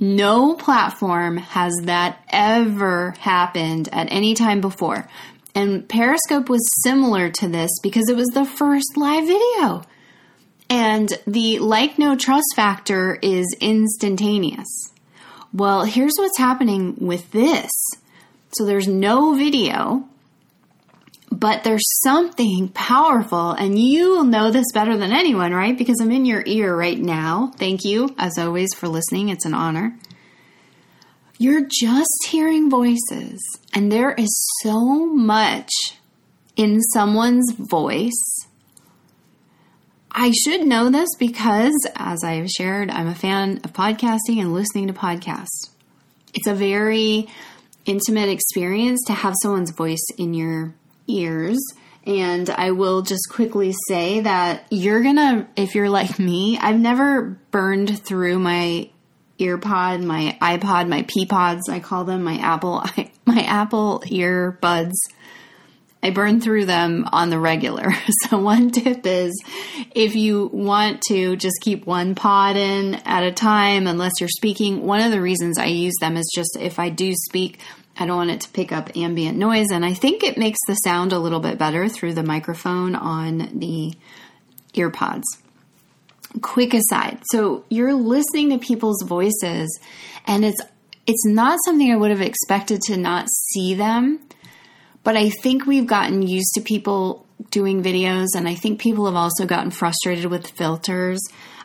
No 0.00 0.54
platform 0.54 1.36
has 1.36 1.74
that 1.84 2.18
ever 2.30 3.12
happened 3.18 3.88
at 3.92 4.10
any 4.10 4.34
time 4.34 4.60
before. 4.60 5.08
And 5.54 5.88
Periscope 5.88 6.48
was 6.48 6.68
similar 6.82 7.30
to 7.30 7.48
this 7.48 7.70
because 7.82 8.08
it 8.08 8.16
was 8.16 8.28
the 8.28 8.44
first 8.44 8.96
live 8.96 9.26
video. 9.26 9.84
And 10.68 11.08
the 11.26 11.60
like 11.60 11.98
no 11.98 12.16
trust 12.16 12.54
factor 12.56 13.18
is 13.22 13.54
instantaneous. 13.60 14.92
Well, 15.52 15.84
here's 15.84 16.14
what's 16.16 16.38
happening 16.38 16.96
with 16.98 17.30
this 17.30 17.70
so 18.54 18.64
there's 18.64 18.86
no 18.86 19.34
video, 19.34 20.08
but 21.40 21.64
there's 21.64 21.84
something 22.02 22.68
powerful, 22.68 23.50
and 23.50 23.78
you 23.78 24.10
will 24.10 24.24
know 24.24 24.50
this 24.50 24.70
better 24.72 24.96
than 24.96 25.12
anyone, 25.12 25.52
right? 25.52 25.76
Because 25.76 26.00
I'm 26.00 26.12
in 26.12 26.24
your 26.24 26.42
ear 26.46 26.76
right 26.76 26.98
now. 26.98 27.52
Thank 27.56 27.84
you, 27.84 28.14
as 28.18 28.38
always, 28.38 28.72
for 28.74 28.88
listening. 28.88 29.30
It's 29.30 29.44
an 29.44 29.54
honor. 29.54 29.98
You're 31.38 31.66
just 31.68 32.28
hearing 32.28 32.70
voices, 32.70 33.40
and 33.72 33.90
there 33.90 34.12
is 34.12 34.30
so 34.62 35.06
much 35.06 35.70
in 36.56 36.80
someone's 36.92 37.52
voice. 37.52 38.46
I 40.12 40.30
should 40.30 40.64
know 40.64 40.90
this 40.90 41.08
because, 41.18 41.74
as 41.96 42.22
I 42.22 42.34
have 42.34 42.48
shared, 42.48 42.90
I'm 42.90 43.08
a 43.08 43.14
fan 43.14 43.60
of 43.64 43.72
podcasting 43.72 44.40
and 44.40 44.54
listening 44.54 44.86
to 44.86 44.92
podcasts. 44.92 45.70
It's 46.32 46.46
a 46.46 46.54
very 46.54 47.26
intimate 47.86 48.28
experience 48.28 49.02
to 49.06 49.12
have 49.12 49.34
someone's 49.42 49.72
voice 49.72 50.04
in 50.16 50.32
your 50.34 50.74
ears. 51.06 51.58
And 52.06 52.50
I 52.50 52.72
will 52.72 53.02
just 53.02 53.28
quickly 53.30 53.74
say 53.88 54.20
that 54.20 54.66
you're 54.70 55.02
gonna, 55.02 55.48
if 55.56 55.74
you're 55.74 55.88
like 55.88 56.18
me, 56.18 56.58
I've 56.58 56.78
never 56.78 57.38
burned 57.50 58.04
through 58.04 58.38
my 58.38 58.90
earpod, 59.38 60.04
my 60.04 60.36
iPod, 60.40 60.88
my 60.88 61.02
Peapods, 61.02 61.62
I 61.68 61.80
call 61.80 62.04
them 62.04 62.22
my 62.22 62.36
Apple, 62.38 62.84
my 63.26 63.42
Apple 63.42 64.02
earbuds. 64.06 64.92
I 66.02 66.10
burn 66.10 66.42
through 66.42 66.66
them 66.66 67.08
on 67.12 67.30
the 67.30 67.40
regular. 67.40 67.92
So 68.28 68.38
one 68.38 68.70
tip 68.70 69.06
is 69.06 69.42
if 69.94 70.14
you 70.14 70.48
want 70.52 71.02
to 71.08 71.36
just 71.36 71.56
keep 71.60 71.86
one 71.86 72.14
pod 72.14 72.56
in 72.56 72.94
at 73.04 73.22
a 73.22 73.32
time, 73.32 73.86
unless 73.86 74.12
you're 74.18 74.30
speaking, 74.30 74.82
one 74.82 75.00
of 75.00 75.10
the 75.10 75.20
reasons 75.20 75.58
I 75.58 75.66
use 75.66 75.94
them 76.00 76.16
is 76.16 76.30
just 76.34 76.56
if 76.58 76.78
I 76.78 76.88
do 76.88 77.12
speak, 77.14 77.60
I 77.96 78.06
don't 78.06 78.16
want 78.16 78.30
it 78.30 78.40
to 78.42 78.48
pick 78.50 78.72
up 78.72 78.96
ambient 78.96 79.38
noise. 79.38 79.70
And 79.70 79.84
I 79.84 79.94
think 79.94 80.22
it 80.24 80.36
makes 80.36 80.58
the 80.66 80.74
sound 80.74 81.12
a 81.12 81.18
little 81.18 81.40
bit 81.40 81.58
better 81.58 81.88
through 81.88 82.14
the 82.14 82.22
microphone 82.22 82.94
on 82.96 83.58
the 83.58 83.94
earpods. 84.74 85.22
Quick 86.42 86.74
aside. 86.74 87.20
So 87.30 87.64
you're 87.68 87.94
listening 87.94 88.50
to 88.50 88.58
people's 88.58 89.02
voices 89.02 89.78
and 90.26 90.44
it's 90.44 90.60
it's 91.06 91.26
not 91.26 91.58
something 91.64 91.92
I 91.92 91.96
would 91.96 92.10
have 92.10 92.22
expected 92.22 92.80
to 92.82 92.96
not 92.96 93.28
see 93.28 93.74
them 93.74 94.20
but 95.04 95.16
I 95.16 95.28
think 95.28 95.66
we've 95.66 95.86
gotten 95.86 96.22
used 96.22 96.54
to 96.54 96.62
people 96.62 97.26
doing 97.50 97.82
videos, 97.82 98.28
and 98.34 98.48
I 98.48 98.54
think 98.54 98.80
people 98.80 99.04
have 99.04 99.14
also 99.14 99.44
gotten 99.44 99.70
frustrated 99.70 100.26
with 100.26 100.50
filters. 100.50 101.20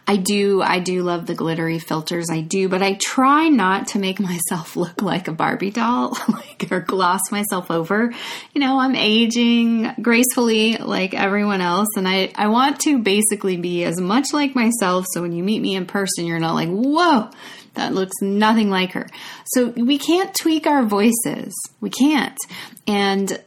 I 0.10 0.16
do, 0.16 0.60
I 0.64 0.80
do 0.80 1.04
love 1.04 1.28
the 1.28 1.36
glittery 1.36 1.78
filters. 1.78 2.32
I 2.32 2.42
do, 2.42 2.68
but 2.68 2.82
I 2.82 2.98
try 3.00 3.48
not 3.48 3.90
to 3.90 4.00
make 4.00 4.20
myself 4.20 4.76
look 4.76 5.04
like 5.04 5.28
a 5.28 5.32
Barbie 5.32 5.70
doll, 5.70 6.18
like 6.28 6.66
or 6.72 6.80
gloss 6.80 7.22
myself 7.30 7.70
over. 7.70 8.12
You 8.56 8.60
know, 8.60 8.80
I'm 8.80 8.96
aging 8.96 9.94
gracefully 10.02 10.78
like 10.78 11.14
everyone 11.14 11.62
else, 11.62 11.90
and 11.96 12.08
I 12.08 12.32
I 12.36 12.48
want 12.48 12.80
to 12.82 12.98
basically 12.98 13.58
be 13.58 13.84
as 13.84 14.02
much 14.02 14.34
like 14.34 14.56
myself. 14.56 15.06
So 15.12 15.22
when 15.22 15.32
you 15.32 15.44
meet 15.44 15.62
me 15.62 15.76
in 15.76 15.86
person, 15.86 16.26
you're 16.26 16.40
not 16.40 16.56
like, 16.56 16.70
whoa, 16.70 17.30
that 17.76 17.94
looks 17.94 18.16
nothing 18.20 18.72
like 18.72 18.94
her. 18.94 19.08
So 19.54 19.68
we 19.68 20.00
can't 20.00 20.34
tweak 20.34 20.66
our 20.66 20.86
voices. 20.86 21.54
We 21.82 21.92
can't. 21.92 22.38
And 22.88 23.40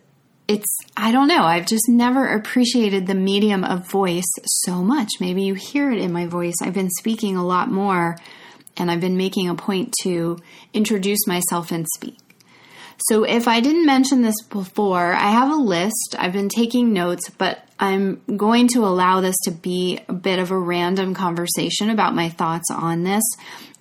it's, 0.48 0.76
I 0.96 1.12
don't 1.12 1.28
know, 1.28 1.44
I've 1.44 1.66
just 1.66 1.88
never 1.88 2.26
appreciated 2.26 3.06
the 3.06 3.14
medium 3.14 3.64
of 3.64 3.88
voice 3.88 4.30
so 4.44 4.82
much. 4.82 5.08
Maybe 5.20 5.42
you 5.42 5.54
hear 5.54 5.90
it 5.90 5.98
in 5.98 6.12
my 6.12 6.26
voice. 6.26 6.56
I've 6.60 6.74
been 6.74 6.90
speaking 6.90 7.36
a 7.36 7.46
lot 7.46 7.70
more 7.70 8.16
and 8.76 8.90
I've 8.90 9.00
been 9.00 9.16
making 9.16 9.48
a 9.48 9.54
point 9.54 9.94
to 10.02 10.38
introduce 10.72 11.26
myself 11.26 11.70
and 11.70 11.86
speak. 11.94 12.18
So, 13.08 13.24
if 13.24 13.48
I 13.48 13.60
didn't 13.60 13.86
mention 13.86 14.22
this 14.22 14.40
before, 14.42 15.12
I 15.12 15.30
have 15.30 15.50
a 15.50 15.56
list. 15.56 16.14
I've 16.18 16.32
been 16.32 16.48
taking 16.48 16.92
notes, 16.92 17.30
but 17.30 17.66
I'm 17.80 18.22
going 18.36 18.68
to 18.68 18.84
allow 18.84 19.20
this 19.20 19.34
to 19.44 19.50
be 19.50 19.98
a 20.08 20.12
bit 20.12 20.38
of 20.38 20.52
a 20.52 20.58
random 20.58 21.14
conversation 21.14 21.90
about 21.90 22.14
my 22.14 22.28
thoughts 22.28 22.70
on 22.70 23.02
this. 23.02 23.24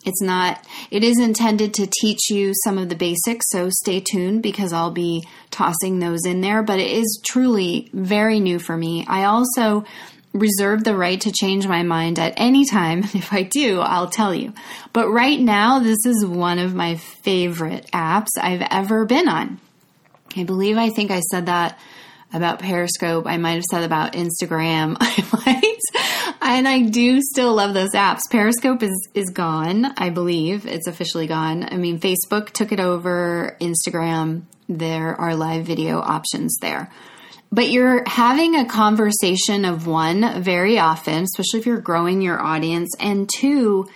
It's 0.05 0.21
not, 0.21 0.65
it 0.89 1.03
is 1.03 1.19
intended 1.19 1.73
to 1.75 1.87
teach 1.87 2.29
you 2.29 2.53
some 2.63 2.77
of 2.77 2.89
the 2.89 2.95
basics, 2.95 3.45
so 3.49 3.69
stay 3.69 3.99
tuned 3.99 4.41
because 4.41 4.73
I'll 4.73 4.91
be 4.91 5.27
tossing 5.51 5.99
those 5.99 6.25
in 6.25 6.41
there, 6.41 6.63
but 6.63 6.79
it 6.79 6.89
is 6.89 7.21
truly 7.23 7.89
very 7.93 8.39
new 8.39 8.57
for 8.57 8.75
me. 8.75 9.05
I 9.07 9.25
also 9.25 9.85
reserve 10.33 10.83
the 10.83 10.95
right 10.95 11.19
to 11.21 11.31
change 11.31 11.67
my 11.67 11.83
mind 11.83 12.17
at 12.17 12.33
any 12.37 12.65
time. 12.65 13.03
If 13.13 13.33
I 13.33 13.43
do, 13.43 13.79
I'll 13.79 14.09
tell 14.09 14.33
you. 14.33 14.53
But 14.93 15.09
right 15.09 15.39
now, 15.39 15.79
this 15.79 16.05
is 16.05 16.25
one 16.25 16.59
of 16.59 16.73
my 16.73 16.95
favorite 16.95 17.87
apps 17.93 18.29
I've 18.39 18.65
ever 18.71 19.05
been 19.05 19.27
on. 19.27 19.59
I 20.35 20.43
believe 20.43 20.77
I 20.77 20.89
think 20.89 21.11
I 21.11 21.19
said 21.19 21.47
that 21.47 21.77
about 22.33 22.59
Periscope. 22.59 23.27
I 23.27 23.37
might 23.37 23.55
have 23.55 23.63
said 23.69 23.83
about 23.83 24.13
Instagram. 24.13 24.97
I 25.01 25.43
might. 25.45 25.79
And 26.43 26.67
I 26.67 26.81
do 26.81 27.21
still 27.21 27.53
love 27.53 27.73
those 27.73 27.91
apps. 27.91 28.21
Periscope 28.29 28.81
is, 28.81 29.09
is 29.13 29.29
gone, 29.29 29.85
I 29.97 30.09
believe. 30.09 30.65
It's 30.65 30.87
officially 30.87 31.27
gone. 31.27 31.63
I 31.71 31.77
mean, 31.77 31.99
Facebook 31.99 32.49
took 32.49 32.71
it 32.71 32.79
over, 32.79 33.57
Instagram, 33.61 34.43
there 34.67 35.19
are 35.19 35.35
live 35.35 35.65
video 35.65 35.99
options 35.99 36.57
there. 36.61 36.91
But 37.51 37.69
you're 37.69 38.07
having 38.07 38.55
a 38.55 38.65
conversation 38.65 39.65
of 39.65 39.85
one 39.85 40.41
very 40.41 40.79
often, 40.79 41.23
especially 41.23 41.59
if 41.59 41.65
you're 41.65 41.81
growing 41.81 42.21
your 42.21 42.41
audience, 42.41 42.89
and 42.99 43.29
two, 43.37 43.87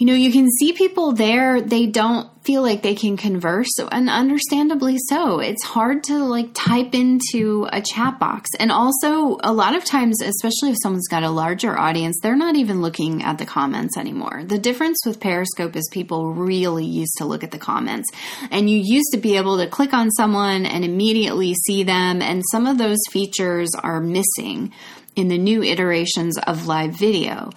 you 0.00 0.06
know, 0.06 0.14
you 0.14 0.32
can 0.32 0.48
see 0.48 0.72
people 0.72 1.12
there, 1.12 1.60
they 1.60 1.84
don't 1.84 2.30
feel 2.42 2.62
like 2.62 2.80
they 2.80 2.94
can 2.94 3.18
converse, 3.18 3.68
and 3.92 4.08
understandably 4.08 4.96
so. 5.10 5.40
It's 5.40 5.62
hard 5.62 6.04
to 6.04 6.24
like 6.24 6.54
type 6.54 6.94
into 6.94 7.68
a 7.70 7.82
chat 7.82 8.18
box. 8.18 8.48
And 8.58 8.72
also, 8.72 9.36
a 9.42 9.52
lot 9.52 9.76
of 9.76 9.84
times, 9.84 10.22
especially 10.22 10.70
if 10.70 10.78
someone's 10.82 11.06
got 11.06 11.22
a 11.22 11.28
larger 11.28 11.78
audience, 11.78 12.18
they're 12.22 12.34
not 12.34 12.56
even 12.56 12.80
looking 12.80 13.22
at 13.22 13.36
the 13.36 13.44
comments 13.44 13.98
anymore. 13.98 14.42
The 14.42 14.56
difference 14.56 14.96
with 15.04 15.20
Periscope 15.20 15.76
is 15.76 15.86
people 15.92 16.32
really 16.32 16.86
used 16.86 17.12
to 17.18 17.26
look 17.26 17.44
at 17.44 17.50
the 17.50 17.58
comments. 17.58 18.08
And 18.50 18.70
you 18.70 18.78
used 18.78 19.12
to 19.12 19.18
be 19.18 19.36
able 19.36 19.58
to 19.58 19.66
click 19.66 19.92
on 19.92 20.10
someone 20.12 20.64
and 20.64 20.82
immediately 20.82 21.52
see 21.66 21.82
them, 21.82 22.22
and 22.22 22.42
some 22.50 22.66
of 22.66 22.78
those 22.78 23.00
features 23.10 23.68
are 23.78 24.00
missing 24.00 24.72
in 25.14 25.28
the 25.28 25.36
new 25.36 25.62
iterations 25.62 26.38
of 26.38 26.66
live 26.66 26.92
video. 26.92 27.50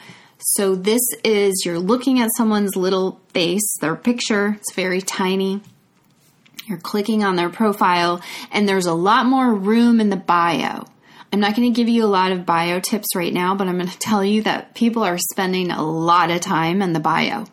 So 0.45 0.75
this 0.75 1.01
is 1.23 1.63
you're 1.65 1.79
looking 1.79 2.19
at 2.19 2.29
someone's 2.35 2.75
little 2.75 3.21
face, 3.33 3.77
their 3.79 3.95
picture, 3.95 4.57
it's 4.59 4.73
very 4.73 5.01
tiny. 5.01 5.62
You're 6.67 6.79
clicking 6.79 7.23
on 7.23 7.35
their 7.35 7.50
profile, 7.50 8.21
and 8.51 8.67
there's 8.67 8.85
a 8.85 8.93
lot 8.93 9.25
more 9.25 9.53
room 9.53 10.01
in 10.01 10.09
the 10.09 10.17
bio. 10.17 10.85
I'm 11.31 11.39
not 11.39 11.55
going 11.55 11.73
to 11.73 11.75
give 11.75 11.89
you 11.89 12.05
a 12.05 12.07
lot 12.07 12.31
of 12.31 12.45
bio 12.45 12.79
tips 12.79 13.15
right 13.15 13.33
now, 13.33 13.55
but 13.55 13.67
I'm 13.67 13.77
going 13.77 13.89
to 13.89 14.00
tell 14.00 14.23
you 14.23 14.43
that 14.43 14.75
people 14.75 15.03
are 15.03 15.17
spending 15.17 15.71
a 15.71 15.81
lot 15.81 16.29
of 16.29 16.41
time 16.41 16.81
in 16.81 16.93
the 16.93 17.00
bio 17.00 17.45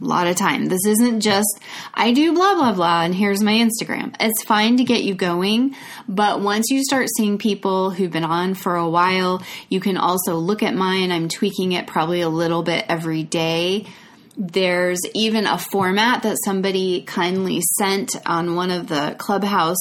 a 0.00 0.04
lot 0.04 0.26
of 0.26 0.36
time. 0.36 0.66
This 0.66 0.84
isn't 0.86 1.20
just, 1.20 1.60
I 1.94 2.12
do 2.12 2.34
blah, 2.34 2.54
blah, 2.54 2.72
blah, 2.72 3.02
and 3.02 3.14
here's 3.14 3.42
my 3.42 3.52
Instagram. 3.52 4.14
It's 4.20 4.42
fine 4.44 4.76
to 4.78 4.84
get 4.84 5.04
you 5.04 5.14
going, 5.14 5.76
but 6.08 6.40
once 6.40 6.70
you 6.70 6.82
start 6.82 7.08
seeing 7.16 7.38
people 7.38 7.90
who've 7.90 8.10
been 8.10 8.24
on 8.24 8.54
for 8.54 8.74
a 8.74 8.88
while, 8.88 9.42
you 9.68 9.80
can 9.80 9.96
also 9.96 10.36
look 10.36 10.62
at 10.62 10.74
mine. 10.74 11.12
I'm 11.12 11.28
tweaking 11.28 11.72
it 11.72 11.86
probably 11.86 12.20
a 12.22 12.28
little 12.28 12.62
bit 12.62 12.84
every 12.88 13.22
day. 13.22 13.86
there's 14.36 15.00
even 15.14 15.46
a 15.46 15.58
format 15.58 16.22
that 16.22 16.36
somebody 16.44 17.02
kindly 17.02 17.60
sent 17.78 18.10
on 18.26 18.56
one 18.56 18.70
of 18.70 18.88
the 18.88 19.14
clubhouse 19.18 19.76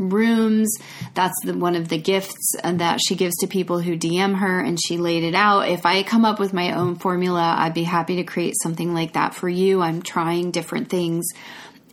rooms. 0.00 0.74
That's 1.14 1.34
the, 1.44 1.54
one 1.54 1.76
of 1.76 1.88
the 1.88 1.98
gifts 1.98 2.54
uh, 2.64 2.72
that 2.72 3.00
she 3.06 3.14
gives 3.14 3.36
to 3.36 3.46
people 3.46 3.80
who 3.80 3.96
DM 3.96 4.38
her, 4.38 4.60
and 4.60 4.78
she 4.82 4.98
laid 4.98 5.22
it 5.22 5.34
out. 5.34 5.68
If 5.68 5.86
I 5.86 6.02
come 6.02 6.24
up 6.24 6.40
with 6.40 6.52
my 6.52 6.72
own 6.72 6.96
formula, 6.96 7.54
I'd 7.58 7.74
be 7.74 7.84
happy 7.84 8.16
to 8.16 8.24
create 8.24 8.54
something 8.62 8.94
like 8.94 9.12
that 9.12 9.34
for 9.34 9.48
you. 9.48 9.80
I'm 9.80 10.02
trying 10.02 10.50
different 10.50 10.88
things 10.88 11.26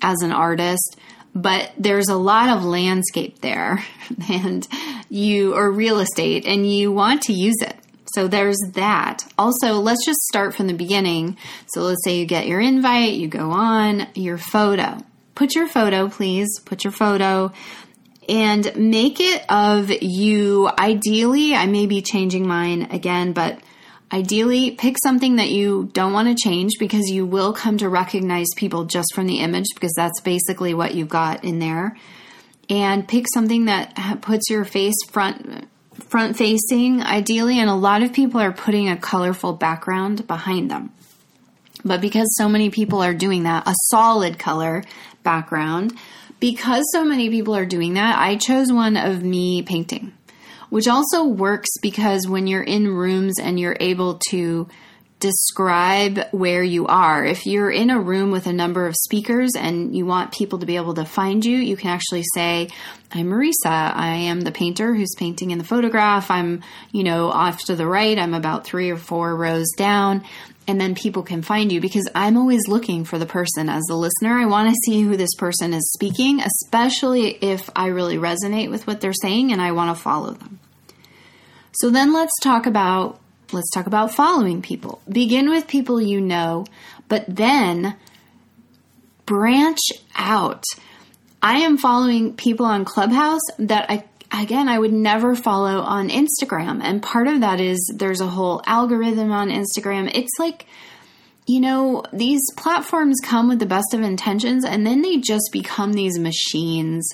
as 0.01 0.21
an 0.21 0.31
artist, 0.31 0.97
but 1.35 1.71
there's 1.77 2.09
a 2.09 2.15
lot 2.15 2.57
of 2.57 2.63
landscape 2.63 3.41
there, 3.41 3.83
and 4.29 4.67
you 5.09 5.55
or 5.55 5.71
real 5.71 5.99
estate, 5.99 6.45
and 6.45 6.69
you 6.69 6.91
want 6.91 7.23
to 7.23 7.33
use 7.33 7.61
it. 7.61 7.75
So 8.13 8.27
there's 8.27 8.57
that. 8.73 9.25
Also, 9.37 9.73
let's 9.73 10.05
just 10.05 10.19
start 10.21 10.55
from 10.55 10.67
the 10.67 10.73
beginning. 10.73 11.37
So 11.67 11.81
let's 11.81 12.03
say 12.03 12.17
you 12.17 12.25
get 12.25 12.47
your 12.47 12.59
invite, 12.59 13.13
you 13.13 13.27
go 13.27 13.51
on, 13.51 14.07
your 14.15 14.37
photo. 14.37 14.97
Put 15.35 15.53
your 15.53 15.67
photo, 15.67 16.09
please. 16.09 16.47
Put 16.65 16.83
your 16.83 16.93
photo 16.93 17.51
and 18.29 18.75
make 18.75 19.19
it 19.19 19.43
of 19.49 19.91
you. 20.01 20.69
Ideally, 20.77 21.55
I 21.55 21.65
may 21.65 21.85
be 21.85 22.01
changing 22.01 22.47
mine 22.47 22.89
again, 22.91 23.33
but 23.33 23.59
ideally 24.11 24.71
pick 24.71 24.97
something 25.01 25.37
that 25.37 25.49
you 25.49 25.89
don't 25.93 26.13
want 26.13 26.27
to 26.29 26.35
change 26.41 26.73
because 26.79 27.09
you 27.09 27.25
will 27.25 27.53
come 27.53 27.77
to 27.77 27.89
recognize 27.89 28.47
people 28.55 28.85
just 28.85 29.13
from 29.13 29.27
the 29.27 29.39
image 29.39 29.67
because 29.73 29.93
that's 29.95 30.21
basically 30.21 30.73
what 30.73 30.95
you've 30.95 31.09
got 31.09 31.43
in 31.43 31.59
there. 31.59 31.97
And 32.69 33.07
pick 33.07 33.25
something 33.33 33.65
that 33.65 34.21
puts 34.21 34.49
your 34.49 34.65
face 34.65 34.95
front 35.09 35.67
front 36.09 36.37
facing 36.37 37.01
ideally 37.01 37.59
and 37.59 37.69
a 37.69 37.75
lot 37.75 38.03
of 38.03 38.13
people 38.13 38.39
are 38.39 38.51
putting 38.51 38.87
a 38.87 38.95
colorful 38.95 39.53
background 39.53 40.27
behind 40.27 40.69
them. 40.69 40.91
But 41.83 42.01
because 42.01 42.27
so 42.37 42.47
many 42.47 42.69
people 42.69 43.01
are 43.01 43.13
doing 43.13 43.43
that, 43.43 43.67
a 43.67 43.73
solid 43.85 44.37
color 44.37 44.83
background, 45.23 45.97
because 46.39 46.83
so 46.91 47.03
many 47.03 47.29
people 47.29 47.55
are 47.55 47.65
doing 47.65 47.95
that, 47.95 48.17
I 48.17 48.35
chose 48.35 48.71
one 48.71 48.97
of 48.97 49.23
me 49.23 49.61
painting, 49.63 50.13
which 50.69 50.87
also 50.87 51.25
works 51.25 51.69
because 51.81 52.27
when 52.27 52.47
you're 52.47 52.63
in 52.63 52.87
rooms 52.87 53.39
and 53.39 53.59
you're 53.59 53.77
able 53.79 54.19
to 54.29 54.67
describe 55.19 56.19
where 56.31 56.63
you 56.63 56.85
are, 56.85 57.25
if 57.25 57.47
you're 57.47 57.71
in 57.71 57.89
a 57.89 57.99
room 57.99 58.29
with 58.29 58.45
a 58.45 58.53
number 58.53 58.85
of 58.85 58.95
speakers 58.95 59.51
and 59.57 59.95
you 59.95 60.05
want 60.05 60.31
people 60.31 60.59
to 60.59 60.65
be 60.67 60.75
able 60.75 60.93
to 60.93 61.05
find 61.05 61.43
you, 61.43 61.57
you 61.57 61.75
can 61.75 61.89
actually 61.89 62.23
say, 62.35 62.69
I'm 63.11 63.25
Marisa. 63.25 63.65
I 63.65 64.09
am 64.09 64.41
the 64.41 64.51
painter 64.51 64.93
who's 64.93 65.15
painting 65.17 65.49
in 65.49 65.57
the 65.57 65.63
photograph. 65.63 66.29
I'm, 66.29 66.61
you 66.91 67.03
know, 67.03 67.29
off 67.29 67.63
to 67.65 67.75
the 67.75 67.87
right. 67.87 68.17
I'm 68.17 68.35
about 68.35 68.65
three 68.65 68.91
or 68.91 68.97
four 68.97 69.35
rows 69.35 69.71
down 69.75 70.23
and 70.67 70.79
then 70.79 70.95
people 70.95 71.23
can 71.23 71.41
find 71.41 71.71
you 71.71 71.79
because 71.79 72.09
I'm 72.13 72.37
always 72.37 72.67
looking 72.67 73.05
for 73.05 73.17
the 73.17 73.25
person 73.25 73.69
as 73.69 73.83
the 73.83 73.95
listener. 73.95 74.33
I 74.33 74.45
want 74.45 74.69
to 74.69 74.75
see 74.85 75.01
who 75.01 75.15
this 75.15 75.33
person 75.35 75.73
is 75.73 75.91
speaking, 75.93 76.41
especially 76.41 77.29
if 77.41 77.69
I 77.75 77.87
really 77.87 78.17
resonate 78.17 78.69
with 78.69 78.85
what 78.85 78.99
they're 78.99 79.13
saying 79.13 79.53
and 79.53 79.61
I 79.61 79.71
want 79.71 79.95
to 79.95 80.01
follow 80.01 80.31
them. 80.31 80.59
So 81.71 81.89
then 81.89 82.13
let's 82.13 82.33
talk 82.41 82.65
about 82.65 83.19
let's 83.53 83.71
talk 83.71 83.87
about 83.87 84.13
following 84.13 84.61
people. 84.61 85.01
Begin 85.07 85.49
with 85.49 85.67
people 85.67 86.01
you 86.01 86.19
know, 86.19 86.65
but 87.07 87.23
then 87.27 87.95
branch 89.25 89.79
out. 90.15 90.63
I 91.41 91.59
am 91.59 91.77
following 91.77 92.35
people 92.35 92.65
on 92.65 92.83
Clubhouse 92.83 93.41
that 93.59 93.89
I 93.89 94.03
again, 94.31 94.67
I 94.67 94.79
would 94.79 94.93
never 94.93 95.35
follow 95.35 95.79
on 95.81 96.09
Instagram. 96.09 96.81
And 96.83 97.01
part 97.01 97.27
of 97.27 97.41
that 97.41 97.59
is 97.59 97.91
there's 97.95 98.21
a 98.21 98.27
whole 98.27 98.61
algorithm 98.65 99.31
on 99.31 99.49
Instagram. 99.49 100.11
It's 100.13 100.31
like, 100.39 100.65
you 101.47 101.59
know, 101.61 102.03
these 102.11 102.41
platforms 102.57 103.19
come 103.23 103.47
with 103.47 103.59
the 103.59 103.65
best 103.65 103.93
of 103.93 104.01
intentions 104.01 104.65
and 104.65 104.85
then 104.85 105.01
they 105.01 105.17
just 105.17 105.49
become 105.51 105.93
these 105.93 106.19
machines. 106.19 107.09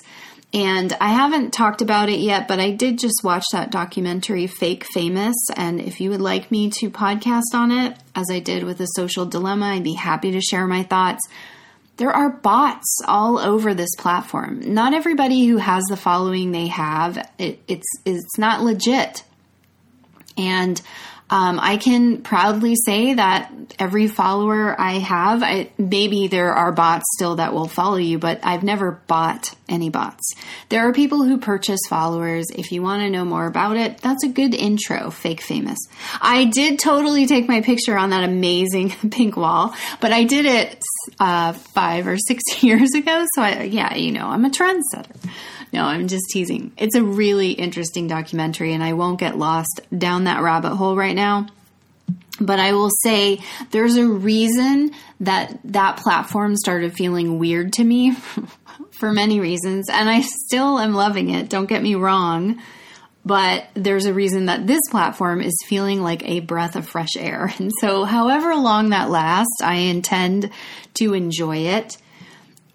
And 0.52 0.96
I 1.00 1.08
haven't 1.08 1.52
talked 1.52 1.82
about 1.82 2.08
it 2.08 2.20
yet, 2.20 2.46
but 2.46 2.60
I 2.60 2.70
did 2.70 3.00
just 3.00 3.24
watch 3.24 3.44
that 3.52 3.72
documentary, 3.72 4.46
Fake 4.46 4.84
Famous. 4.94 5.34
And 5.56 5.80
if 5.80 6.00
you 6.00 6.10
would 6.10 6.20
like 6.20 6.52
me 6.52 6.70
to 6.78 6.90
podcast 6.90 7.54
on 7.54 7.72
it, 7.72 7.96
as 8.14 8.26
I 8.30 8.38
did 8.38 8.62
with 8.62 8.78
the 8.78 8.86
social 8.86 9.26
dilemma, 9.26 9.66
I'd 9.66 9.82
be 9.82 9.94
happy 9.94 10.30
to 10.30 10.40
share 10.40 10.66
my 10.68 10.84
thoughts 10.84 11.22
there 11.96 12.10
are 12.10 12.30
bots 12.30 13.00
all 13.06 13.38
over 13.38 13.74
this 13.74 13.94
platform. 13.96 14.74
Not 14.74 14.94
everybody 14.94 15.46
who 15.46 15.58
has 15.58 15.84
the 15.84 15.96
following 15.96 16.50
they 16.50 16.66
have, 16.68 17.18
it, 17.38 17.60
it's 17.68 17.86
it's 18.04 18.38
not 18.38 18.62
legit. 18.62 19.22
And 20.36 20.80
um, 21.30 21.58
I 21.60 21.78
can 21.78 22.22
proudly 22.22 22.74
say 22.76 23.14
that 23.14 23.50
every 23.78 24.08
follower 24.08 24.78
I 24.78 24.98
have, 24.98 25.42
I, 25.42 25.70
maybe 25.78 26.28
there 26.28 26.52
are 26.52 26.70
bots 26.70 27.06
still 27.16 27.36
that 27.36 27.54
will 27.54 27.66
follow 27.66 27.96
you, 27.96 28.18
but 28.18 28.40
I've 28.42 28.62
never 28.62 28.92
bought 29.06 29.54
any 29.66 29.88
bots. 29.88 30.34
There 30.68 30.86
are 30.86 30.92
people 30.92 31.24
who 31.24 31.38
purchase 31.38 31.80
followers. 31.88 32.46
If 32.54 32.72
you 32.72 32.82
want 32.82 33.02
to 33.02 33.10
know 33.10 33.24
more 33.24 33.46
about 33.46 33.78
it, 33.78 33.98
that's 33.98 34.22
a 34.22 34.28
good 34.28 34.54
intro, 34.54 35.10
fake 35.10 35.40
famous. 35.40 35.78
I 36.20 36.44
did 36.44 36.78
totally 36.78 37.26
take 37.26 37.48
my 37.48 37.62
picture 37.62 37.96
on 37.96 38.10
that 38.10 38.24
amazing 38.24 38.90
pink 39.10 39.36
wall, 39.36 39.74
but 40.00 40.12
I 40.12 40.24
did 40.24 40.44
it 40.44 40.82
uh, 41.18 41.54
five 41.54 42.06
or 42.06 42.18
six 42.18 42.42
years 42.62 42.92
ago. 42.94 43.24
So 43.34 43.42
I, 43.42 43.62
yeah, 43.62 43.94
you 43.94 44.12
know, 44.12 44.26
I'm 44.26 44.44
a 44.44 44.50
trendsetter. 44.50 45.16
No, 45.74 45.86
I'm 45.86 46.06
just 46.06 46.26
teasing. 46.30 46.70
It's 46.76 46.94
a 46.94 47.02
really 47.02 47.50
interesting 47.50 48.06
documentary, 48.06 48.74
and 48.74 48.82
I 48.84 48.92
won't 48.92 49.18
get 49.18 49.36
lost 49.36 49.80
down 49.96 50.24
that 50.24 50.40
rabbit 50.40 50.76
hole 50.76 50.94
right 50.94 51.16
now. 51.16 51.48
But 52.40 52.60
I 52.60 52.74
will 52.74 52.90
say 53.02 53.40
there's 53.72 53.96
a 53.96 54.06
reason 54.06 54.92
that 55.18 55.58
that 55.64 55.96
platform 55.96 56.54
started 56.54 56.94
feeling 56.94 57.40
weird 57.40 57.72
to 57.72 57.82
me 57.82 58.12
for 58.92 59.10
many 59.10 59.40
reasons, 59.40 59.90
and 59.90 60.08
I 60.08 60.20
still 60.20 60.78
am 60.78 60.94
loving 60.94 61.30
it. 61.30 61.50
Don't 61.50 61.68
get 61.68 61.82
me 61.82 61.96
wrong. 61.96 62.62
But 63.24 63.66
there's 63.74 64.06
a 64.06 64.14
reason 64.14 64.46
that 64.46 64.68
this 64.68 64.82
platform 64.92 65.40
is 65.40 65.58
feeling 65.66 66.02
like 66.02 66.22
a 66.28 66.38
breath 66.38 66.76
of 66.76 66.86
fresh 66.88 67.16
air. 67.18 67.52
And 67.58 67.72
so, 67.80 68.04
however 68.04 68.54
long 68.54 68.90
that 68.90 69.10
lasts, 69.10 69.60
I 69.60 69.74
intend 69.74 70.50
to 70.94 71.14
enjoy 71.14 71.56
it. 71.56 71.96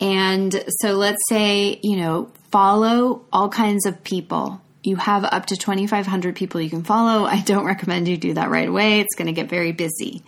And 0.01 0.65
so 0.79 0.93
let's 0.95 1.21
say, 1.29 1.79
you 1.81 1.95
know, 1.95 2.31
follow 2.51 3.25
all 3.31 3.49
kinds 3.49 3.85
of 3.85 4.03
people. 4.03 4.61
You 4.83 4.95
have 4.95 5.25
up 5.25 5.47
to 5.47 5.57
2,500 5.57 6.35
people 6.35 6.61
you 6.61 6.69
can 6.69 6.83
follow. 6.83 7.25
I 7.25 7.41
don't 7.41 7.65
recommend 7.65 8.07
you 8.07 8.17
do 8.17 8.33
that 8.35 8.49
right 8.49 8.67
away. 8.67 9.01
It's 9.01 9.15
going 9.15 9.27
to 9.27 9.33
get 9.33 9.49
very 9.49 9.71
busy. 9.71 10.23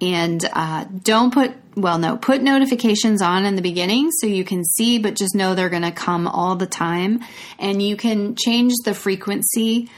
And 0.00 0.48
uh, 0.52 0.84
don't 1.02 1.34
put, 1.34 1.52
well, 1.74 1.98
no, 1.98 2.16
put 2.16 2.40
notifications 2.40 3.20
on 3.20 3.44
in 3.44 3.56
the 3.56 3.62
beginning 3.62 4.12
so 4.12 4.28
you 4.28 4.44
can 4.44 4.64
see, 4.64 4.98
but 4.98 5.16
just 5.16 5.34
know 5.34 5.54
they're 5.54 5.68
going 5.68 5.82
to 5.82 5.90
come 5.90 6.28
all 6.28 6.54
the 6.54 6.66
time. 6.66 7.24
And 7.58 7.82
you 7.82 7.96
can 7.96 8.36
change 8.36 8.74
the 8.84 8.94
frequency 8.94 9.90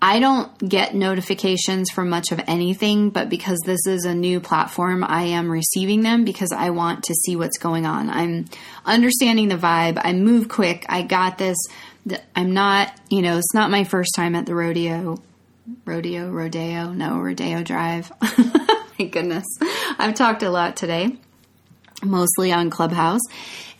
I 0.00 0.20
don't 0.20 0.56
get 0.68 0.94
notifications 0.94 1.90
from 1.90 2.08
much 2.08 2.30
of 2.30 2.40
anything, 2.46 3.10
but 3.10 3.28
because 3.28 3.58
this 3.66 3.84
is 3.86 4.04
a 4.04 4.14
new 4.14 4.38
platform, 4.38 5.02
I 5.02 5.22
am 5.24 5.50
receiving 5.50 6.02
them 6.02 6.24
because 6.24 6.52
I 6.52 6.70
want 6.70 7.04
to 7.04 7.14
see 7.14 7.34
what's 7.34 7.58
going 7.58 7.84
on. 7.84 8.08
I'm 8.08 8.44
understanding 8.86 9.48
the 9.48 9.56
vibe. 9.56 10.00
I 10.02 10.12
move 10.12 10.48
quick. 10.48 10.86
I 10.88 11.02
got 11.02 11.38
this. 11.38 11.56
I'm 12.36 12.54
not, 12.54 12.92
you 13.10 13.22
know, 13.22 13.38
it's 13.38 13.54
not 13.54 13.72
my 13.72 13.82
first 13.82 14.12
time 14.14 14.36
at 14.36 14.46
the 14.46 14.54
rodeo. 14.54 15.20
Rodeo, 15.84 16.30
rodeo, 16.30 16.92
no, 16.92 17.18
rodeo 17.18 17.64
drive. 17.64 18.12
my 18.98 19.06
goodness. 19.06 19.44
I've 19.98 20.14
talked 20.14 20.44
a 20.44 20.50
lot 20.50 20.76
today, 20.76 21.16
mostly 22.04 22.52
on 22.52 22.70
Clubhouse. 22.70 23.20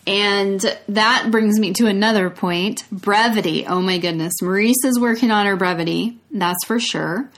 And 0.07 0.61
that 0.89 1.29
brings 1.31 1.59
me 1.59 1.75
to 1.75 1.87
another 1.87 2.31
point 2.31 2.85
brevity. 2.91 3.67
Oh 3.67 3.83
my 3.83 3.99
goodness. 3.99 4.33
Marisa 4.43 4.87
is 4.87 4.99
working 4.99 5.31
on 5.31 5.47
her 5.47 5.57
brevity, 5.57 6.19
that's 6.31 6.65
for 6.65 6.81
sure. 6.81 7.29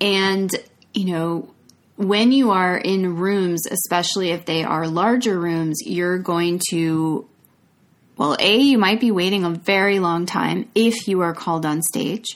And, 0.00 0.50
you 0.92 1.06
know, 1.06 1.54
when 1.96 2.32
you 2.32 2.50
are 2.50 2.76
in 2.76 3.16
rooms, 3.16 3.66
especially 3.66 4.30
if 4.30 4.44
they 4.44 4.64
are 4.64 4.86
larger 4.86 5.38
rooms, 5.38 5.78
you're 5.86 6.18
going 6.18 6.60
to, 6.70 7.26
well, 8.16 8.36
A, 8.38 8.56
you 8.56 8.78
might 8.78 9.00
be 9.00 9.10
waiting 9.10 9.44
a 9.44 9.50
very 9.50 9.98
long 9.98 10.26
time 10.26 10.68
if 10.74 11.08
you 11.08 11.20
are 11.20 11.34
called 11.34 11.64
on 11.64 11.80
stage. 11.82 12.26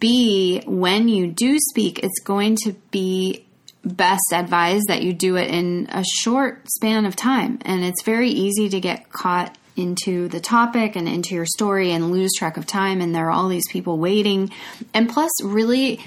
B, 0.00 0.62
when 0.66 1.08
you 1.08 1.28
do 1.28 1.58
speak, 1.58 2.00
it's 2.00 2.20
going 2.20 2.56
to 2.64 2.74
be 2.90 3.43
best 3.84 4.32
advise 4.32 4.82
that 4.88 5.02
you 5.02 5.12
do 5.12 5.36
it 5.36 5.50
in 5.50 5.88
a 5.90 6.04
short 6.04 6.68
span 6.70 7.06
of 7.06 7.16
time. 7.16 7.58
And 7.62 7.84
it's 7.84 8.02
very 8.02 8.30
easy 8.30 8.68
to 8.70 8.80
get 8.80 9.10
caught 9.10 9.56
into 9.76 10.28
the 10.28 10.40
topic 10.40 10.96
and 10.96 11.08
into 11.08 11.34
your 11.34 11.46
story 11.46 11.92
and 11.92 12.10
lose 12.10 12.32
track 12.38 12.56
of 12.56 12.66
time. 12.66 13.00
And 13.00 13.14
there 13.14 13.26
are 13.26 13.32
all 13.32 13.48
these 13.48 13.68
people 13.68 13.98
waiting. 13.98 14.50
And 14.92 15.08
plus, 15.08 15.30
really, 15.42 16.00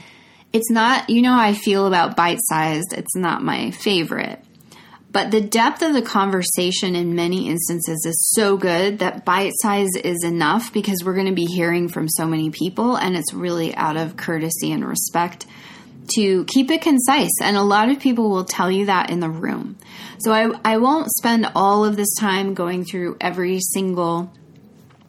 it's 0.54 0.72
not, 0.72 1.10
you 1.10 1.22
know, 1.22 1.38
I 1.38 1.54
feel 1.54 1.86
about 1.86 2.16
bite 2.16 2.40
sized, 2.42 2.94
it's 2.94 3.16
not 3.16 3.44
my 3.44 3.72
favorite. 3.72 4.44
But 5.12 5.32
the 5.32 5.42
depth 5.42 5.82
of 5.82 5.94
the 5.94 6.02
conversation 6.02 6.96
in 6.96 7.16
many 7.16 7.48
instances 7.50 8.06
is 8.06 8.32
so 8.36 8.58
good 8.58 9.00
that 9.00 9.26
bite 9.26 9.54
size 9.62 9.90
is 10.04 10.24
enough 10.24 10.72
because 10.72 11.04
we're 11.04 11.16
going 11.16 11.28
to 11.28 11.34
be 11.34 11.46
hearing 11.46 11.88
from 11.88 12.08
so 12.08 12.28
many 12.28 12.52
people, 12.52 12.96
and 12.96 13.16
it's 13.16 13.34
really 13.34 13.74
out 13.76 13.98
of 13.98 14.18
courtesy 14.18 14.72
and 14.72 14.88
respect 14.88 15.48
to 16.16 16.46
keep 16.46 16.72
it 16.72 16.82
concise. 16.82 17.42
And 17.42 17.58
a 17.58 17.64
lot 17.64 17.90
of 17.90 18.00
people 18.00 18.30
will 18.30 18.46
tell 18.46 18.72
you 18.72 18.88
that 18.88 19.10
in 19.10 19.20
the 19.20 19.30
room. 19.30 19.78
So 20.20 20.32
I, 20.32 20.50
I 20.64 20.78
won't 20.78 21.10
spend 21.18 21.52
all 21.56 21.86
of 21.86 21.96
this 21.96 22.14
time 22.20 22.54
going 22.54 22.86
through 22.86 23.18
every 23.22 23.60
single 23.60 24.32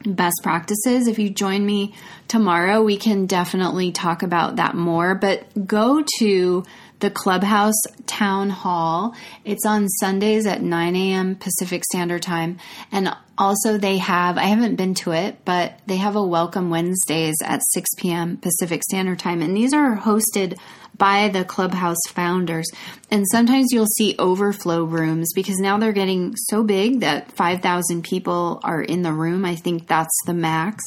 best 0.04 0.40
practices. 0.42 1.06
If 1.06 1.18
you 1.18 1.30
join 1.30 1.64
me 1.64 1.94
tomorrow, 2.28 2.82
we 2.82 2.96
can 2.96 3.26
definitely 3.26 3.92
talk 3.92 4.22
about 4.22 4.56
that 4.56 4.74
more. 4.74 5.14
But 5.14 5.66
go 5.66 6.04
to 6.18 6.64
the 7.00 7.10
Clubhouse 7.10 7.80
Town 8.06 8.50
Hall. 8.50 9.14
It's 9.44 9.64
on 9.64 9.88
Sundays 9.88 10.46
at 10.46 10.62
9 10.62 10.96
a.m. 10.96 11.36
Pacific 11.36 11.84
Standard 11.84 12.22
Time. 12.22 12.58
And 12.90 13.14
also, 13.36 13.78
they 13.78 13.98
have, 13.98 14.36
I 14.36 14.44
haven't 14.44 14.76
been 14.76 14.94
to 14.96 15.12
it, 15.12 15.44
but 15.44 15.78
they 15.86 15.96
have 15.96 16.16
a 16.16 16.22
Welcome 16.22 16.70
Wednesdays 16.70 17.36
at 17.44 17.60
6 17.72 17.88
p.m. 17.98 18.36
Pacific 18.38 18.82
Standard 18.82 19.20
Time. 19.20 19.42
And 19.42 19.56
these 19.56 19.72
are 19.72 19.96
hosted 19.96 20.58
by 20.98 21.28
the 21.28 21.44
Clubhouse 21.44 22.00
founders. 22.08 22.68
And 23.10 23.24
sometimes 23.30 23.68
you'll 23.72 23.86
see 23.86 24.16
overflow 24.18 24.84
rooms 24.84 25.32
because 25.32 25.58
now 25.58 25.78
they're 25.78 25.92
getting 25.92 26.36
so 26.36 26.62
big 26.62 27.00
that 27.00 27.32
5,000 27.32 28.02
people 28.02 28.60
are 28.62 28.82
in 28.82 29.02
the 29.02 29.12
room. 29.12 29.44
I 29.44 29.54
think 29.54 29.86
that's 29.86 30.16
the 30.26 30.34
max. 30.34 30.84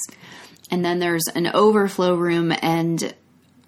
And 0.70 0.86
then 0.86 1.00
there's 1.00 1.28
an 1.34 1.48
overflow 1.48 2.16
room 2.16 2.54
and 2.62 3.14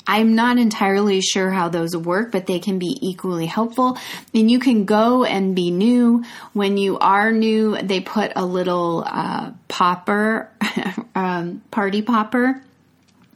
I'm 0.05 0.35
not 0.35 0.57
entirely 0.57 1.21
sure 1.21 1.49
how 1.49 1.69
those 1.69 1.95
work, 1.95 2.31
but 2.31 2.45
they 2.45 2.59
can 2.59 2.77
be 2.77 2.97
equally 3.01 3.45
helpful. 3.45 3.97
And 4.33 4.51
you 4.51 4.59
can 4.59 4.85
go 4.85 5.23
and 5.23 5.55
be 5.55 5.71
new. 5.71 6.25
When 6.51 6.77
you 6.77 6.99
are 6.99 7.31
new, 7.31 7.77
they 7.81 8.01
put 8.01 8.33
a 8.35 8.45
little 8.45 9.03
uh, 9.05 9.51
popper, 9.69 10.49
um, 11.15 11.61
party 11.71 12.01
popper, 12.01 12.61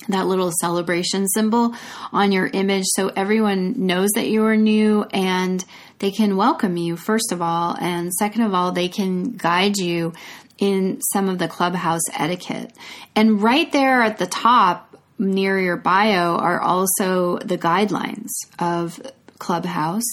that 0.09 0.27
little 0.27 0.51
celebration 0.59 1.27
symbol 1.27 1.73
on 2.13 2.31
your 2.31 2.47
image 2.47 2.85
so 2.87 3.09
everyone 3.09 3.85
knows 3.85 4.09
that 4.15 4.27
you 4.27 4.45
are 4.45 4.55
new 4.55 5.03
and 5.11 5.63
they 5.99 6.11
can 6.11 6.37
welcome 6.37 6.77
you, 6.77 6.95
first 6.95 7.31
of 7.31 7.41
all. 7.41 7.75
And 7.79 8.13
second 8.13 8.43
of 8.43 8.53
all, 8.53 8.71
they 8.71 8.87
can 8.87 9.31
guide 9.31 9.77
you 9.77 10.13
in 10.59 11.01
some 11.01 11.29
of 11.29 11.39
the 11.39 11.47
clubhouse 11.47 12.01
etiquette. 12.13 12.73
And 13.15 13.41
right 13.41 13.71
there 13.71 14.01
at 14.01 14.17
the 14.17 14.27
top, 14.27 14.95
near 15.19 15.59
your 15.59 15.77
bio 15.77 16.35
are 16.35 16.61
also 16.61 17.39
the 17.39 17.57
guidelines 17.57 18.29
of 18.59 19.01
Clubhouse. 19.39 20.07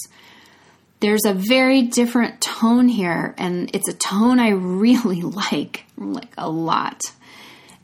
There's 0.99 1.25
a 1.25 1.33
very 1.33 1.83
different 1.83 2.41
tone 2.41 2.87
here, 2.87 3.35
and 3.37 3.69
it's 3.75 3.87
a 3.87 3.93
tone 3.93 4.39
I 4.39 4.49
really 4.53 5.21
like, 5.21 5.85
like 5.97 6.33
a 6.37 6.49
lot. 6.49 7.01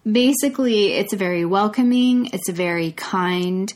Basically, 0.09 0.93
it's 0.93 1.13
very 1.13 1.45
welcoming, 1.45 2.27
it's 2.33 2.49
very 2.49 2.91
kind, 2.91 3.71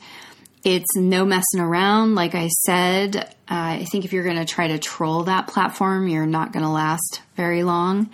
it's 0.64 0.96
no 0.96 1.24
messing 1.24 1.60
around. 1.60 2.16
Like 2.16 2.34
I 2.34 2.48
said, 2.48 3.16
uh, 3.16 3.22
I 3.50 3.86
think 3.92 4.06
if 4.06 4.14
you're 4.14 4.24
going 4.24 4.38
to 4.38 4.46
try 4.46 4.70
to 4.70 4.80
troll 4.80 5.24
that 5.24 5.48
platform, 5.48 6.08
you're 6.08 6.26
not 6.26 6.52
going 6.52 6.64
to 6.64 6.72
last 6.72 7.22
very 7.36 7.64
long 7.64 8.10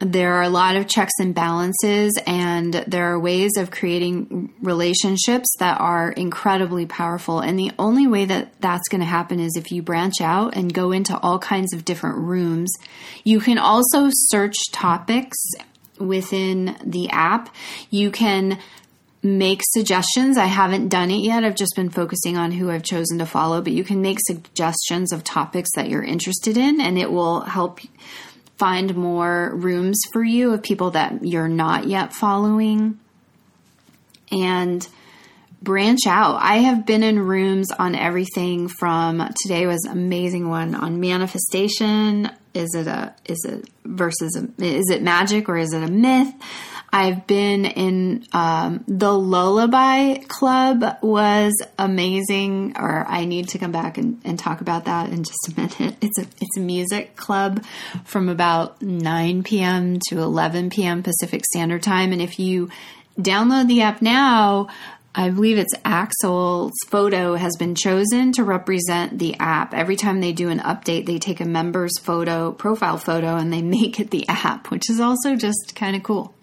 there 0.00 0.34
are 0.34 0.42
a 0.42 0.48
lot 0.48 0.76
of 0.76 0.88
checks 0.88 1.12
and 1.20 1.34
balances, 1.34 2.12
and 2.26 2.74
there 2.74 3.12
are 3.12 3.18
ways 3.18 3.52
of 3.56 3.70
creating 3.70 4.52
relationships 4.60 5.48
that 5.60 5.80
are 5.80 6.10
incredibly 6.10 6.84
powerful. 6.84 7.40
And 7.40 7.58
the 7.58 7.70
only 7.78 8.06
way 8.06 8.24
that 8.24 8.60
that's 8.60 8.88
going 8.88 9.00
to 9.00 9.06
happen 9.06 9.38
is 9.38 9.56
if 9.56 9.70
you 9.70 9.82
branch 9.82 10.20
out 10.20 10.56
and 10.56 10.72
go 10.72 10.90
into 10.90 11.16
all 11.18 11.38
kinds 11.38 11.72
of 11.72 11.84
different 11.84 12.18
rooms. 12.18 12.72
You 13.22 13.40
can 13.40 13.58
also 13.58 14.08
search 14.10 14.56
topics 14.72 15.36
within 15.98 16.76
the 16.84 17.10
app. 17.10 17.54
You 17.90 18.10
can 18.10 18.58
make 19.22 19.62
suggestions. 19.70 20.36
I 20.36 20.46
haven't 20.46 20.88
done 20.88 21.10
it 21.10 21.24
yet. 21.24 21.44
I've 21.44 21.56
just 21.56 21.74
been 21.74 21.88
focusing 21.88 22.36
on 22.36 22.52
who 22.52 22.70
I've 22.70 22.82
chosen 22.82 23.18
to 23.18 23.26
follow, 23.26 23.62
but 23.62 23.72
you 23.72 23.82
can 23.82 24.02
make 24.02 24.18
suggestions 24.20 25.12
of 25.12 25.24
topics 25.24 25.70
that 25.76 25.88
you're 25.88 26.02
interested 26.02 26.56
in, 26.56 26.80
and 26.80 26.98
it 26.98 27.10
will 27.10 27.40
help 27.40 27.80
find 28.58 28.94
more 28.94 29.52
rooms 29.54 29.98
for 30.12 30.22
you 30.22 30.52
of 30.52 30.62
people 30.62 30.90
that 30.92 31.24
you're 31.24 31.48
not 31.48 31.86
yet 31.86 32.12
following 32.12 32.98
and 34.30 34.86
branch 35.62 36.00
out. 36.06 36.40
I 36.40 36.58
have 36.58 36.86
been 36.86 37.02
in 37.02 37.18
rooms 37.18 37.70
on 37.72 37.94
everything 37.94 38.68
from 38.68 39.26
today 39.42 39.66
was 39.66 39.86
amazing 39.86 40.48
one 40.48 40.74
on 40.74 41.00
manifestation. 41.00 42.30
Is 42.54 42.74
it 42.74 42.86
a 42.86 43.14
is 43.24 43.44
it 43.44 43.68
versus 43.84 44.36
a, 44.36 44.62
is 44.64 44.88
it 44.90 45.02
magic 45.02 45.48
or 45.48 45.56
is 45.56 45.72
it 45.72 45.82
a 45.82 45.90
myth? 45.90 46.32
I've 46.94 47.26
been 47.26 47.64
in 47.64 48.24
um, 48.32 48.84
the 48.86 49.12
Lullaby 49.12 50.18
Club 50.28 50.98
was 51.02 51.52
amazing, 51.76 52.76
or 52.78 53.04
I 53.08 53.24
need 53.24 53.48
to 53.48 53.58
come 53.58 53.72
back 53.72 53.98
and, 53.98 54.20
and 54.24 54.38
talk 54.38 54.60
about 54.60 54.84
that 54.84 55.10
in 55.10 55.24
just 55.24 55.48
a 55.48 55.60
minute. 55.60 55.96
It's 56.00 56.18
a 56.18 56.22
it's 56.40 56.56
a 56.56 56.60
music 56.60 57.16
club 57.16 57.64
from 58.04 58.28
about 58.28 58.80
9 58.80 59.42
p.m. 59.42 59.98
to 60.08 60.20
11 60.20 60.70
p.m. 60.70 61.02
Pacific 61.02 61.44
Standard 61.46 61.82
Time, 61.82 62.12
and 62.12 62.22
if 62.22 62.38
you 62.38 62.70
download 63.18 63.66
the 63.66 63.82
app 63.82 64.00
now, 64.00 64.68
I 65.16 65.30
believe 65.30 65.58
it's 65.58 65.74
Axel's 65.84 66.72
photo 66.88 67.34
has 67.34 67.56
been 67.56 67.76
chosen 67.76 68.32
to 68.32 68.42
represent 68.42 69.18
the 69.18 69.36
app. 69.38 69.72
Every 69.72 69.94
time 69.94 70.20
they 70.20 70.32
do 70.32 70.48
an 70.48 70.58
update, 70.58 71.06
they 71.06 71.18
take 71.18 71.40
a 71.40 71.44
member's 71.44 71.96
photo, 72.00 72.50
profile 72.50 72.98
photo, 72.98 73.36
and 73.36 73.52
they 73.52 73.62
make 73.74 74.00
it 74.00 74.10
the 74.10 74.26
app, 74.28 74.70
which 74.70 74.90
is 74.90 74.98
also 74.98 75.36
just 75.36 75.74
kind 75.76 75.94
of 75.94 76.02
cool. 76.02 76.34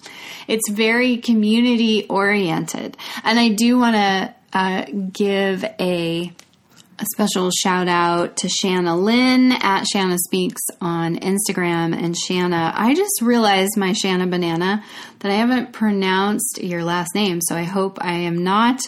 It's 0.47 0.69
very 0.69 1.17
community 1.17 2.05
oriented. 2.07 2.95
And 3.23 3.39
I 3.39 3.49
do 3.49 3.77
want 3.77 3.95
to 3.95 4.35
uh, 4.53 4.85
give 5.11 5.63
a 5.79 6.31
a 7.01 7.05
special 7.15 7.49
shout 7.49 7.87
out 7.87 8.37
to 8.37 8.47
Shanna 8.47 8.95
Lynn 8.95 9.51
at 9.53 9.85
Shanna 9.85 10.17
Speaks 10.19 10.61
on 10.79 11.17
Instagram. 11.17 11.95
And 11.95 12.15
Shanna, 12.15 12.71
I 12.75 12.93
just 12.93 13.23
realized 13.23 13.75
my 13.75 13.93
Shanna 13.93 14.27
Banana 14.27 14.83
that 15.19 15.31
I 15.31 15.35
haven't 15.35 15.73
pronounced 15.73 16.59
your 16.61 16.83
last 16.83 17.15
name. 17.15 17.41
So 17.41 17.55
I 17.55 17.63
hope 17.63 17.97
I 18.01 18.13
am 18.13 18.43
not, 18.43 18.81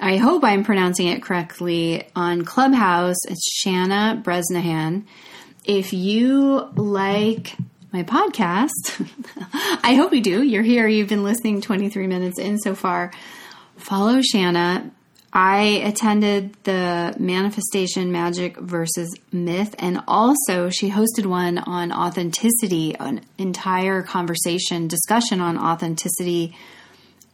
I 0.00 0.16
hope 0.16 0.42
I'm 0.42 0.64
pronouncing 0.64 1.08
it 1.08 1.22
correctly 1.22 2.08
on 2.16 2.46
Clubhouse. 2.46 3.18
It's 3.28 3.46
Shanna 3.60 4.22
Bresnahan. 4.24 5.06
If 5.66 5.92
you 5.92 6.70
like 6.76 7.56
my 7.92 8.04
podcast, 8.04 9.06
I 9.82 9.96
hope 9.96 10.14
you 10.14 10.22
do. 10.22 10.42
You're 10.42 10.62
here, 10.62 10.88
you've 10.88 11.10
been 11.10 11.24
listening 11.24 11.60
23 11.60 12.06
minutes 12.06 12.38
in 12.38 12.58
so 12.58 12.74
far. 12.74 13.12
Follow 13.76 14.22
Shanna 14.22 14.90
I 15.36 15.82
attended 15.84 16.54
the 16.62 17.16
Manifestation 17.18 18.12
Magic 18.12 18.56
versus 18.56 19.12
Myth, 19.32 19.74
and 19.80 20.00
also 20.06 20.70
she 20.70 20.90
hosted 20.90 21.26
one 21.26 21.58
on 21.58 21.90
authenticity, 21.90 22.94
an 22.94 23.22
entire 23.36 24.02
conversation 24.02 24.86
discussion 24.86 25.40
on 25.40 25.58
authenticity. 25.58 26.56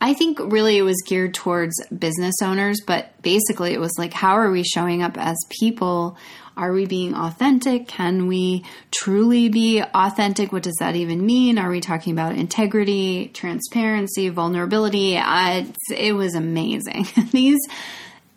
I 0.00 0.14
think 0.14 0.38
really 0.40 0.78
it 0.78 0.82
was 0.82 0.96
geared 1.06 1.34
towards 1.34 1.74
business 1.88 2.36
owners, 2.42 2.80
but 2.86 3.20
basically 3.20 3.74
it 3.74 3.80
was 3.80 3.92
like, 3.98 4.14
how 4.14 4.38
are 4.38 4.50
we 4.50 4.64
showing 4.64 5.02
up 5.02 5.18
as 5.18 5.36
people? 5.50 6.16
Are 6.60 6.74
we 6.74 6.84
being 6.84 7.14
authentic? 7.14 7.88
Can 7.88 8.26
we 8.26 8.66
truly 8.90 9.48
be 9.48 9.80
authentic? 9.80 10.52
What 10.52 10.62
does 10.62 10.76
that 10.78 10.94
even 10.94 11.24
mean? 11.24 11.56
Are 11.58 11.70
we 11.70 11.80
talking 11.80 12.12
about 12.12 12.34
integrity, 12.34 13.30
transparency, 13.32 14.28
vulnerability? 14.28 15.16
It 15.16 16.14
was 16.14 16.34
amazing. 16.34 17.06
These, 17.32 17.60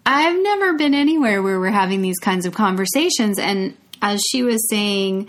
I've 0.06 0.42
never 0.42 0.76
been 0.76 0.94
anywhere 0.94 1.44
where 1.44 1.60
we're 1.60 1.70
having 1.70 2.02
these 2.02 2.18
kinds 2.20 2.46
of 2.46 2.54
conversations. 2.54 3.40
And 3.40 3.76
as 4.02 4.22
she 4.32 4.42
was 4.42 4.70
saying, 4.70 5.28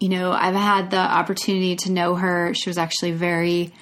you 0.00 0.08
know, 0.08 0.32
I've 0.32 0.56
had 0.56 0.90
the 0.90 0.98
opportunity 0.98 1.76
to 1.76 1.92
know 1.92 2.16
her. 2.16 2.52
She 2.52 2.68
was 2.68 2.78
actually 2.78 3.12
very, 3.12 3.72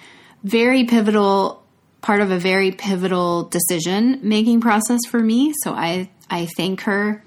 very 0.45 0.85
pivotal, 0.85 1.63
part 2.03 2.21
of 2.21 2.31
a 2.31 2.39
very 2.39 2.71
pivotal 2.71 3.45
decision 3.45 4.21
making 4.23 4.61
process 4.61 5.01
for 5.09 5.21
me. 5.21 5.55
So 5.63 5.73
I, 5.73 6.11
I 6.29 6.49
thank 6.55 6.83
her 6.83 7.23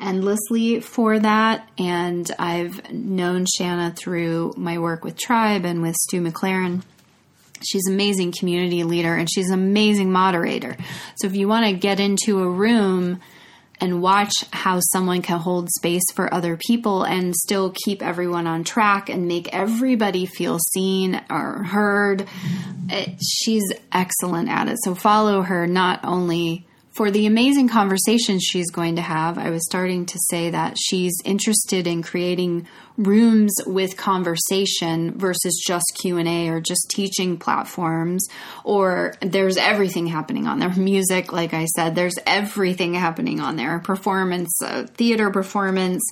endlessly 0.00 0.80
for 0.80 1.18
that. 1.18 1.68
And 1.78 2.30
I've 2.38 2.92
known 2.92 3.46
Shanna 3.46 3.92
through 3.96 4.54
my 4.56 4.78
work 4.78 5.04
with 5.04 5.16
Tribe 5.16 5.64
and 5.64 5.82
with 5.82 5.96
Stu 5.96 6.20
McLaren. 6.20 6.82
She's 7.66 7.86
an 7.86 7.94
amazing 7.94 8.32
community 8.38 8.84
leader 8.84 9.14
and 9.14 9.28
she's 9.30 9.48
an 9.48 9.54
amazing 9.54 10.12
moderator. 10.12 10.76
So 11.16 11.26
if 11.26 11.34
you 11.34 11.48
want 11.48 11.66
to 11.66 11.72
get 11.72 12.00
into 12.00 12.40
a 12.42 12.48
room 12.48 13.20
and 13.80 14.02
watch 14.02 14.32
how 14.52 14.80
someone 14.92 15.22
can 15.22 15.38
hold 15.38 15.68
space 15.70 16.04
for 16.14 16.32
other 16.32 16.56
people 16.56 17.02
and 17.02 17.34
still 17.34 17.74
keep 17.84 18.02
everyone 18.02 18.46
on 18.46 18.64
track 18.64 19.08
and 19.08 19.26
make 19.26 19.52
everybody 19.52 20.26
feel 20.26 20.58
seen 20.72 21.20
or 21.30 21.64
heard, 21.64 22.28
it, 22.88 23.20
she's 23.22 23.64
excellent 23.92 24.48
at 24.48 24.68
it. 24.68 24.76
So 24.84 24.94
follow 24.94 25.42
her 25.42 25.66
not 25.66 26.00
only 26.04 26.66
for 26.94 27.10
the 27.10 27.26
amazing 27.26 27.68
conversations 27.68 28.44
she's 28.44 28.70
going 28.70 28.94
to 28.96 29.02
have, 29.02 29.36
I 29.36 29.50
was 29.50 29.64
starting 29.66 30.06
to 30.06 30.18
say 30.30 30.50
that 30.50 30.76
she's 30.78 31.12
interested 31.24 31.88
in 31.88 32.04
creating 32.04 32.68
rooms 32.96 33.52
with 33.66 33.96
conversation 33.96 35.18
versus 35.18 35.60
just 35.66 35.84
Q&A 36.00 36.48
or 36.48 36.60
just 36.60 36.88
teaching 36.90 37.36
platforms 37.36 38.28
or 38.62 39.14
there's 39.20 39.56
everything 39.56 40.06
happening 40.06 40.46
on 40.46 40.60
there. 40.60 40.70
Music, 40.70 41.32
like 41.32 41.52
I 41.52 41.64
said, 41.64 41.96
there's 41.96 42.14
everything 42.28 42.94
happening 42.94 43.40
on 43.40 43.56
there. 43.56 43.80
Performance, 43.80 44.56
uh, 44.62 44.84
theater 44.84 45.30
performance, 45.30 46.08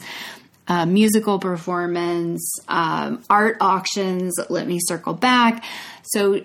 uh, 0.66 0.84
musical 0.84 1.38
performance, 1.38 2.58
um, 2.66 3.22
art 3.30 3.58
auctions. 3.60 4.34
Let 4.48 4.66
me 4.66 4.80
circle 4.82 5.14
back. 5.14 5.64
So 6.02 6.42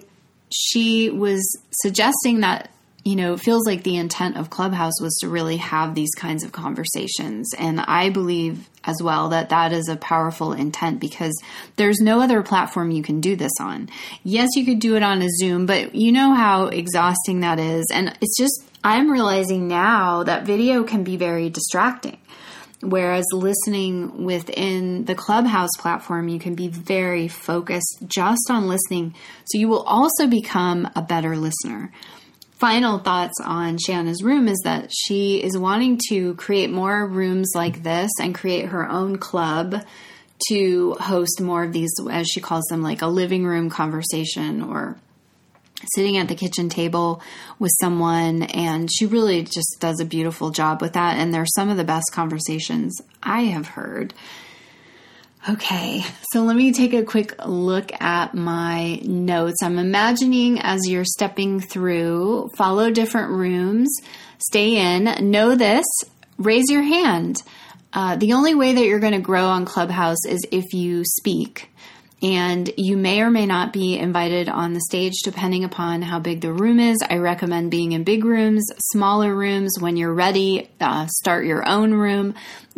she 0.51 1.09
was 1.09 1.41
suggesting 1.71 2.41
that 2.41 2.69
you 3.07 3.15
know, 3.15 3.35
it 3.35 3.39
feels 3.39 3.65
like 3.65 3.83
the 3.83 3.95
intent 3.95 4.35
of 4.35 4.49
Clubhouse 4.49 4.99
was 5.01 5.15
to 5.21 5.29
really 5.29 5.55
have 5.55 5.95
these 5.95 6.13
kinds 6.17 6.43
of 6.43 6.51
conversations. 6.51 7.53
And 7.57 7.79
I 7.79 8.09
believe 8.09 8.67
as 8.83 9.01
well 9.01 9.29
that 9.29 9.47
that 9.47 9.71
is 9.71 9.87
a 9.87 9.95
powerful 9.95 10.51
intent 10.51 10.99
because 10.99 11.33
there's 11.77 12.01
no 12.01 12.19
other 12.19 12.43
platform 12.43 12.91
you 12.91 13.01
can 13.01 13.21
do 13.21 13.37
this 13.37 13.53
on. 13.61 13.87
Yes, 14.25 14.49
you 14.57 14.65
could 14.65 14.79
do 14.79 14.97
it 14.97 15.03
on 15.03 15.21
a 15.21 15.29
Zoom, 15.39 15.65
but 15.65 15.95
you 15.95 16.11
know 16.11 16.33
how 16.33 16.65
exhausting 16.65 17.39
that 17.39 17.59
is. 17.59 17.85
And 17.93 18.09
it's 18.19 18.37
just, 18.37 18.61
I'm 18.83 19.09
realizing 19.09 19.69
now 19.69 20.23
that 20.23 20.45
video 20.45 20.83
can 20.83 21.05
be 21.05 21.15
very 21.15 21.49
distracting. 21.49 22.17
Whereas 22.81 23.25
listening 23.31 24.25
within 24.25 25.05
the 25.05 25.15
Clubhouse 25.15 25.71
platform, 25.79 26.27
you 26.27 26.39
can 26.39 26.55
be 26.55 26.67
very 26.67 27.29
focused 27.29 27.99
just 28.05 28.49
on 28.49 28.67
listening. 28.67 29.15
So 29.45 29.59
you 29.59 29.69
will 29.69 29.83
also 29.83 30.27
become 30.27 30.89
a 30.93 31.01
better 31.01 31.37
listener 31.37 31.93
final 32.59 32.99
thoughts 32.99 33.39
on 33.43 33.77
Shanna's 33.77 34.23
room 34.23 34.47
is 34.47 34.59
that 34.63 34.89
she 34.91 35.43
is 35.43 35.57
wanting 35.57 35.99
to 36.09 36.33
create 36.35 36.71
more 36.71 37.05
rooms 37.05 37.51
like 37.53 37.83
this 37.83 38.11
and 38.19 38.33
create 38.33 38.67
her 38.67 38.89
own 38.89 39.17
club 39.17 39.83
to 40.49 40.93
host 40.99 41.41
more 41.41 41.63
of 41.63 41.73
these, 41.73 41.91
as 42.11 42.27
she 42.27 42.41
calls 42.41 42.65
them, 42.65 42.81
like 42.81 43.01
a 43.01 43.07
living 43.07 43.45
room 43.45 43.69
conversation 43.69 44.61
or 44.61 44.97
sitting 45.93 46.17
at 46.17 46.27
the 46.27 46.35
kitchen 46.35 46.69
table 46.69 47.21
with 47.59 47.71
someone. 47.79 48.43
And 48.43 48.89
she 48.91 49.05
really 49.05 49.43
just 49.43 49.77
does 49.79 49.99
a 49.99 50.05
beautiful 50.05 50.49
job 50.51 50.81
with 50.81 50.93
that. 50.93 51.17
And 51.17 51.33
they're 51.33 51.45
some 51.55 51.69
of 51.69 51.77
the 51.77 51.83
best 51.83 52.11
conversations 52.11 52.99
I 53.21 53.41
have 53.43 53.67
heard. 53.67 54.13
Okay, 55.49 56.03
so 56.33 56.43
let 56.43 56.57
me 56.57 56.73
take 56.73 56.91
a 56.93 57.03
quick 57.03 57.33
look 57.45 57.93
at 58.01 58.33
my 58.33 58.99
notes. 59.03 59.63
I'm 59.63 59.77
imagining 59.77 60.59
as 60.59 60.81
you're 60.89 61.05
stepping 61.05 61.61
through, 61.61 62.49
follow 62.57 62.91
different 62.91 63.31
rooms, 63.31 63.87
stay 64.39 64.75
in, 64.75 65.31
know 65.31 65.55
this, 65.55 65.85
raise 66.37 66.69
your 66.69 66.81
hand. 66.81 67.41
Uh, 67.93 68.17
the 68.17 68.33
only 68.33 68.55
way 68.55 68.73
that 68.73 68.83
you're 68.83 68.99
going 68.99 69.13
to 69.13 69.21
grow 69.21 69.45
on 69.45 69.63
Clubhouse 69.63 70.25
is 70.27 70.45
if 70.51 70.73
you 70.73 71.05
speak 71.05 71.69
and 72.21 72.71
you 72.77 72.97
may 72.97 73.21
or 73.21 73.29
may 73.29 73.45
not 73.45 73.71
be 73.71 73.97
invited 73.97 74.49
on 74.49 74.73
the 74.73 74.81
stage 74.81 75.13
depending 75.23 75.63
upon 75.63 76.01
how 76.01 76.19
big 76.19 76.41
the 76.41 76.51
room 76.51 76.79
is. 76.79 76.97
I 77.07 77.17
recommend 77.17 77.69
being 77.69 77.91
in 77.91 78.03
big 78.03 78.25
rooms, 78.25 78.65
smaller 78.91 79.35
rooms. 79.35 79.77
When 79.79 79.97
you're 79.97 80.13
ready, 80.13 80.69
uh, 80.81 81.07
start 81.07 81.45
your 81.45 81.67
own 81.67 81.93
room. 81.93 82.33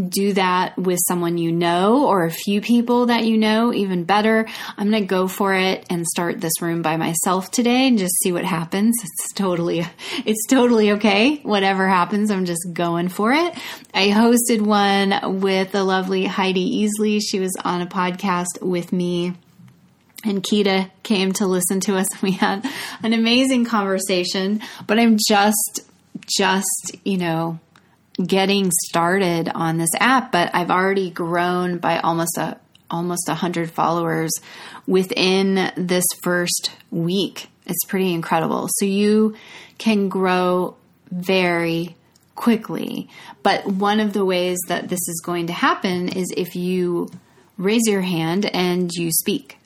Do 0.08 0.34
that 0.34 0.78
with 0.78 1.00
someone 1.08 1.38
you 1.38 1.52
know 1.52 2.08
or 2.08 2.24
a 2.26 2.32
few 2.32 2.62
people 2.62 3.08
that 3.08 3.26
you 3.26 3.38
know, 3.38 3.74
even 3.74 4.06
better. 4.06 4.48
I'm 4.78 4.90
going 4.90 5.04
to 5.04 5.08
go 5.08 5.28
for 5.28 5.54
it 5.54 5.86
and 5.90 6.08
start 6.08 6.40
this 6.40 6.62
room 6.62 6.82
by 6.82 6.96
myself 6.96 7.52
today 7.52 7.88
and 7.88 7.98
just 7.98 8.18
see 8.24 8.32
what 8.32 8.46
happens. 8.46 8.96
It's 9.02 9.34
totally, 9.34 9.86
it's 10.26 10.48
totally 10.48 10.94
okay. 10.94 11.38
Whatever 11.44 11.88
happens, 11.88 12.32
I'm 12.32 12.46
just 12.46 12.66
going 12.72 13.10
for 13.10 13.34
it. 13.34 13.54
I 13.94 14.08
hosted 14.08 14.62
one 14.62 15.42
with 15.42 15.72
the 15.74 15.84
lovely 15.84 16.26
Heidi 16.26 16.88
Easley. 16.88 17.20
She 17.22 17.40
was 17.40 17.56
on 17.66 17.82
a 17.82 17.88
podcast 17.88 18.62
with 18.62 18.94
me 18.94 19.34
and 20.24 20.44
Kita 20.44 20.90
came 21.04 21.32
to 21.34 21.48
listen 21.48 21.80
to 21.82 21.96
us. 21.96 22.08
We 22.22 22.32
had 22.32 22.66
an 23.02 23.14
amazing 23.14 23.66
conversation, 23.66 24.62
but 24.86 25.00
I'm 25.00 25.18
just, 25.28 25.82
just, 26.28 26.96
you 27.04 27.18
know, 27.18 27.60
getting 28.26 28.72
started 28.88 29.50
on 29.54 29.78
this 29.78 29.90
app, 30.00 30.32
but 30.32 30.54
I've 30.54 30.72
already 30.72 31.10
grown 31.10 31.78
by 31.78 32.00
almost 32.00 32.38
a, 32.38 32.58
almost 32.90 33.30
a 33.30 33.36
hundred 33.36 33.72
followers 33.72 34.32
within 34.88 35.72
this 35.78 36.06
first 36.24 36.72
week. 36.92 37.48
It's 37.66 37.86
pretty 37.86 38.14
incredible. 38.14 38.68
So 38.78 38.86
you 38.86 39.36
can 39.78 40.10
grow 40.10 40.76
very 41.12 41.96
quickly. 42.36 43.10
But 43.44 43.66
one 43.66 44.00
of 44.00 44.14
the 44.14 44.26
ways 44.26 44.58
that 44.68 44.90
this 44.90 45.08
is 45.08 45.22
going 45.24 45.48
to 45.48 45.54
happen 45.54 46.10
is 46.10 46.34
if 46.36 46.56
you 46.56 47.10
raise 47.58 47.84
your 47.86 48.02
hand 48.02 48.46
and 48.46 48.90
you 48.92 49.12
speak 49.12 49.59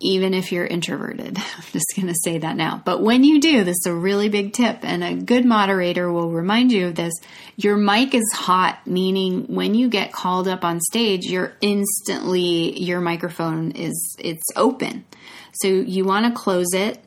even 0.00 0.34
if 0.34 0.52
you're 0.52 0.66
introverted. 0.66 1.38
I'm 1.56 1.64
just 1.72 1.92
going 1.96 2.08
to 2.08 2.14
say 2.24 2.38
that 2.38 2.56
now. 2.56 2.82
But 2.84 3.02
when 3.02 3.24
you 3.24 3.40
do, 3.40 3.64
this 3.64 3.76
is 3.76 3.86
a 3.86 3.94
really 3.94 4.28
big 4.28 4.52
tip, 4.52 4.78
and 4.82 5.02
a 5.02 5.14
good 5.14 5.44
moderator 5.44 6.10
will 6.10 6.30
remind 6.30 6.72
you 6.72 6.88
of 6.88 6.94
this. 6.94 7.14
Your 7.56 7.76
mic 7.76 8.14
is 8.14 8.30
hot, 8.34 8.86
meaning 8.86 9.44
when 9.54 9.74
you 9.74 9.88
get 9.88 10.12
called 10.12 10.48
up 10.48 10.64
on 10.64 10.80
stage, 10.80 11.24
you're 11.24 11.54
instantly, 11.60 12.78
your 12.82 13.00
microphone 13.00 13.72
is, 13.72 14.16
it's 14.18 14.44
open. 14.56 15.04
So 15.54 15.68
you 15.68 16.04
want 16.04 16.26
to 16.26 16.38
close 16.38 16.74
it 16.74 16.98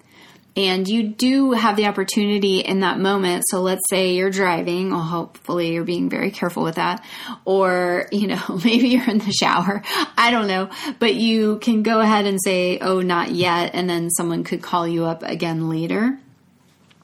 and 0.59 0.87
you 0.87 1.07
do 1.07 1.51
have 1.51 1.75
the 1.75 1.85
opportunity 1.85 2.59
in 2.59 2.81
that 2.81 2.99
moment. 2.99 3.43
So 3.47 3.61
let's 3.61 3.81
say 3.89 4.13
you're 4.15 4.29
driving, 4.29 4.91
well, 4.91 5.01
hopefully 5.01 5.73
you're 5.73 5.85
being 5.85 6.09
very 6.09 6.31
careful 6.31 6.63
with 6.63 6.75
that. 6.75 7.05
Or, 7.45 8.07
you 8.11 8.27
know, 8.27 8.41
maybe 8.63 8.89
you're 8.89 9.09
in 9.09 9.19
the 9.19 9.31
shower. 9.31 9.81
I 10.17 10.31
don't 10.31 10.47
know. 10.47 10.69
But 10.99 11.15
you 11.15 11.59
can 11.59 11.83
go 11.83 12.01
ahead 12.01 12.25
and 12.25 12.39
say, 12.43 12.79
oh, 12.79 13.01
not 13.01 13.31
yet. 13.31 13.71
And 13.73 13.89
then 13.89 14.09
someone 14.09 14.43
could 14.43 14.61
call 14.61 14.87
you 14.87 15.05
up 15.05 15.23
again 15.23 15.69
later. 15.69 16.19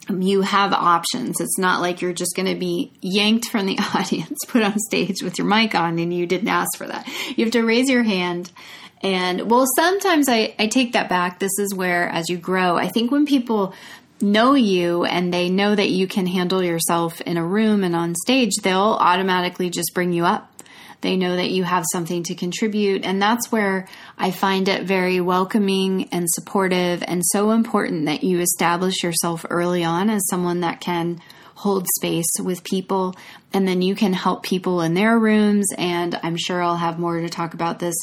You 0.10 0.41
have 0.41 0.72
options. 0.72 1.41
It's 1.41 1.58
not 1.58 1.82
like 1.82 2.02
you're 2.02 2.13
just 2.13 2.36
going 2.36 2.48
to 2.48 2.60
be 2.60 2.91
yanked 3.02 3.50
from 3.50 3.65
the 3.65 3.80
audience, 3.96 4.38
put 4.48 4.62
on 4.62 4.78
stage 4.78 5.24
with 5.24 5.38
your 5.39 5.48
mic 5.48 5.74
on, 5.74 5.98
and 5.98 6.13
you 6.13 6.28
didn't 6.28 6.48
ask 6.48 6.78
for 6.78 6.86
that. 6.86 7.08
You 7.36 7.46
have 7.46 7.54
to 7.54 7.63
raise 7.63 7.89
your 7.89 8.04
hand 8.04 8.52
and 9.06 9.52
well, 9.52 9.68
sometimes 9.76 10.28
I, 10.28 10.56
I 10.58 10.65
take 10.65 10.94
that 10.94 11.10
back. 11.10 11.38
This 11.38 11.60
is 11.60 11.76
where, 11.76 12.10
as 12.10 12.28
you 12.28 12.39
grow, 12.39 12.76
I 12.76 12.88
think 12.88 13.12
when 13.12 13.28
people 13.28 13.76
know 14.20 14.56
you 14.56 15.06
and 15.06 15.32
they 15.32 15.48
know 15.48 15.76
that 15.76 15.91
you 15.91 16.08
can 16.08 16.26
handle 16.26 16.63
yourself 16.63 17.22
in 17.22 17.38
a 17.38 17.46
room 17.46 17.84
and 17.84 17.96
on 17.96 18.15
stage, 18.15 18.56
they'll 18.63 18.98
automatically 19.00 19.70
just 19.70 19.94
bring 19.94 20.12
you 20.12 20.26
up. 20.26 20.52
They 21.02 21.18
know 21.18 21.36
that 21.36 21.52
you 21.52 21.63
have 21.63 21.86
something 21.91 22.24
to 22.24 22.34
contribute. 22.34 23.06
And 23.06 23.22
that's 23.22 23.52
where 23.52 23.88
I 24.18 24.32
find 24.32 24.68
it 24.68 24.88
very 24.88 25.22
welcoming 25.22 26.10
and 26.12 26.26
supportive 26.28 27.04
and 27.08 27.22
so 27.24 27.52
important 27.52 28.08
that 28.08 28.24
you 28.24 28.39
establish 28.39 29.04
yourself 29.04 29.46
early 29.52 29.84
on 29.84 30.10
as 30.10 30.28
someone 30.32 30.62
that 30.62 30.82
can 30.82 31.22
hold 31.54 31.86
space 31.98 32.32
with 32.39 32.63
people 32.63 33.15
and 33.56 33.65
then 33.65 33.82
you 33.82 33.96
can 33.96 34.12
help 34.12 34.44
people 34.44 34.82
in 34.82 34.96
their 34.96 35.18
rooms. 35.18 35.65
And 35.78 36.20
I'm 36.22 36.36
sure 36.36 36.62
I'll 36.62 36.76
have 36.76 37.00
more 37.00 37.22
to 37.22 37.30
talk 37.30 37.54
about 37.54 37.80
this 37.80 37.96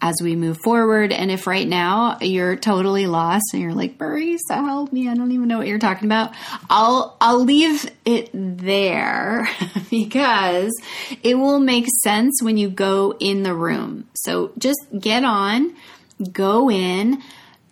as 0.00 0.16
we 0.22 0.36
move 0.36 0.58
forward. 0.62 1.12
And 1.12 1.30
if 1.30 1.46
right 1.46 1.66
now 1.66 2.18
you're 2.20 2.56
totally 2.56 3.06
lost 3.06 3.46
and 3.54 3.62
you're 3.62 3.72
like, 3.72 3.96
Marisa, 3.96 4.36
help 4.50 4.92
me, 4.92 5.08
I 5.08 5.14
don't 5.14 5.32
even 5.32 5.48
know 5.48 5.56
what 5.56 5.66
you're 5.66 5.78
talking 5.78 6.06
about, 6.06 6.34
I'll 6.68 7.16
I'll 7.22 7.42
leave 7.42 7.90
it 8.04 8.28
there 8.34 9.48
because 9.90 10.78
it 11.22 11.38
will 11.38 11.58
make 11.58 11.86
sense 12.02 12.42
when 12.42 12.58
you 12.58 12.68
go 12.68 13.16
in 13.18 13.44
the 13.44 13.54
room. 13.54 14.08
So 14.12 14.52
just 14.58 14.78
get 14.96 15.24
on, 15.24 15.74
go 16.30 16.70
in, 16.70 17.22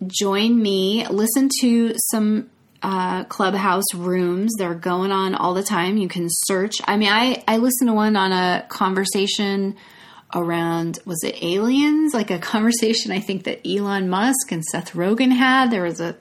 join 0.07 0.61
me, 0.61 1.07
listen 1.07 1.51
to 1.61 1.95
some 2.11 2.49
uh, 2.83 3.25
clubhouse 3.25 3.95
rooms. 3.95 4.53
They're 4.59 4.75
going 4.75 5.13
on 5.13 5.35
all 5.35 5.55
the 5.55 5.63
time. 5.63 5.97
You 5.97 6.09
can 6.09 6.27
search. 6.29 6.77
I 6.85 6.97
mean, 6.97 7.09
I, 7.09 7.43
I 7.49 7.57
listened 7.57 7.89
to 7.89 7.95
one 7.95 8.17
on 8.17 8.33
a 8.33 8.65
conversation 8.69 9.77
around 10.35 10.99
was 11.05 11.23
it 11.23 11.43
aliens 11.43 12.13
like 12.13 12.31
a 12.31 12.39
conversation 12.55 13.13
i 13.13 13.21
think 13.21 13.45
that 13.45 13.67
elon 13.67 14.09
musk 14.09 14.51
and 14.51 14.65
seth 14.65 14.93
rogen 14.93 15.33
had 15.33 15.71
there 15.71 15.85
was 15.85 16.01
a 16.01 16.17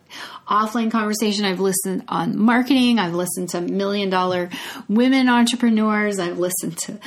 offline 0.47 0.91
conversation 0.91 1.43
i've 1.43 1.59
listened 1.59 2.03
on 2.07 2.37
marketing 2.37 2.99
i've 2.99 3.13
listened 3.13 3.49
to 3.49 3.59
million 3.61 4.09
dollar 4.09 4.49
women 4.87 5.27
entrepreneurs 5.27 6.19
i've 6.19 6.37
listened 6.37 6.77
to 6.77 6.97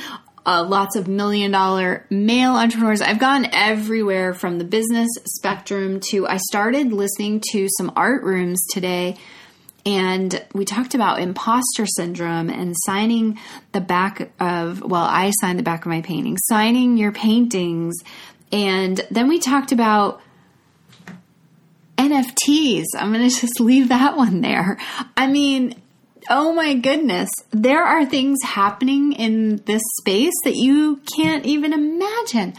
uh, 0.45 0.63
lots 0.63 0.95
of 0.95 1.07
million 1.07 1.51
dollar 1.51 2.05
male 2.09 2.55
entrepreneurs 2.55 3.01
i've 3.01 3.19
gone 3.19 3.47
everywhere 3.53 4.33
from 4.33 4.57
the 4.57 4.65
business 4.65 5.09
spectrum 5.25 5.99
to 6.01 6.27
i 6.27 6.37
started 6.37 6.91
listening 6.91 7.41
to 7.51 7.67
some 7.77 7.91
art 7.95 8.23
rooms 8.23 8.59
today 8.71 9.15
and 9.85 10.45
we 10.53 10.65
talked 10.65 10.93
about 10.93 11.19
imposter 11.19 11.85
syndrome 11.85 12.49
and 12.49 12.75
signing 12.85 13.39
the 13.71 13.81
back 13.81 14.31
of, 14.39 14.81
well, 14.81 15.03
I 15.03 15.31
signed 15.39 15.59
the 15.59 15.63
back 15.63 15.81
of 15.81 15.87
my 15.87 16.01
painting, 16.01 16.37
signing 16.47 16.97
your 16.97 17.11
paintings. 17.11 17.95
And 18.51 18.99
then 19.09 19.27
we 19.27 19.39
talked 19.39 19.71
about 19.71 20.21
NFTs. 21.97 22.85
I'm 22.97 23.13
going 23.13 23.29
to 23.29 23.35
just 23.35 23.59
leave 23.59 23.89
that 23.89 24.17
one 24.17 24.41
there. 24.41 24.77
I 25.15 25.27
mean, 25.27 25.75
oh 26.29 26.53
my 26.53 26.73
goodness, 26.75 27.29
there 27.51 27.83
are 27.83 28.05
things 28.05 28.37
happening 28.43 29.13
in 29.13 29.57
this 29.65 29.81
space 29.99 30.35
that 30.43 30.55
you 30.55 31.01
can't 31.15 31.45
even 31.45 31.73
imagine. 31.73 32.53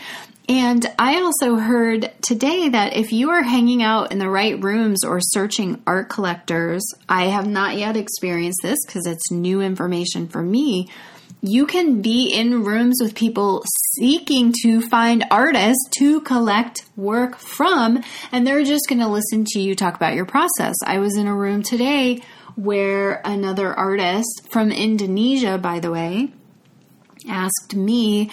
And 0.49 0.85
I 0.99 1.21
also 1.21 1.57
heard 1.57 2.11
today 2.23 2.69
that 2.71 2.97
if 2.97 3.13
you 3.13 3.31
are 3.31 3.43
hanging 3.43 3.83
out 3.83 4.11
in 4.11 4.19
the 4.19 4.29
right 4.29 4.61
rooms 4.61 5.05
or 5.05 5.21
searching 5.21 5.81
art 5.87 6.09
collectors, 6.09 6.83
I 7.09 7.27
have 7.27 7.47
not 7.47 7.77
yet 7.77 7.97
experienced 7.97 8.61
this 8.63 8.79
because 8.85 9.07
it's 9.07 9.31
new 9.31 9.61
information 9.61 10.27
for 10.27 10.43
me. 10.43 10.89
You 11.43 11.67
can 11.67 12.03
be 12.03 12.33
in 12.33 12.65
rooms 12.65 12.99
with 13.01 13.15
people 13.15 13.63
seeking 13.95 14.53
to 14.63 14.83
find 14.89 15.25
artists 15.31 15.89
to 15.99 16.21
collect 16.21 16.85
work 16.97 17.37
from, 17.39 18.03
and 18.31 18.47
they're 18.47 18.65
just 18.65 18.89
going 18.89 19.01
to 19.01 19.09
listen 19.09 19.45
to 19.51 19.61
you 19.61 19.75
talk 19.75 19.95
about 19.95 20.15
your 20.15 20.27
process. 20.27 20.75
I 20.85 20.99
was 20.99 21.17
in 21.17 21.27
a 21.27 21.35
room 21.35 21.63
today 21.63 22.23
where 22.57 23.23
another 23.25 23.73
artist 23.73 24.49
from 24.51 24.71
Indonesia, 24.71 25.57
by 25.57 25.81
the 25.81 25.91
way, 25.91 26.33
asked 27.29 27.75
me 27.75 28.31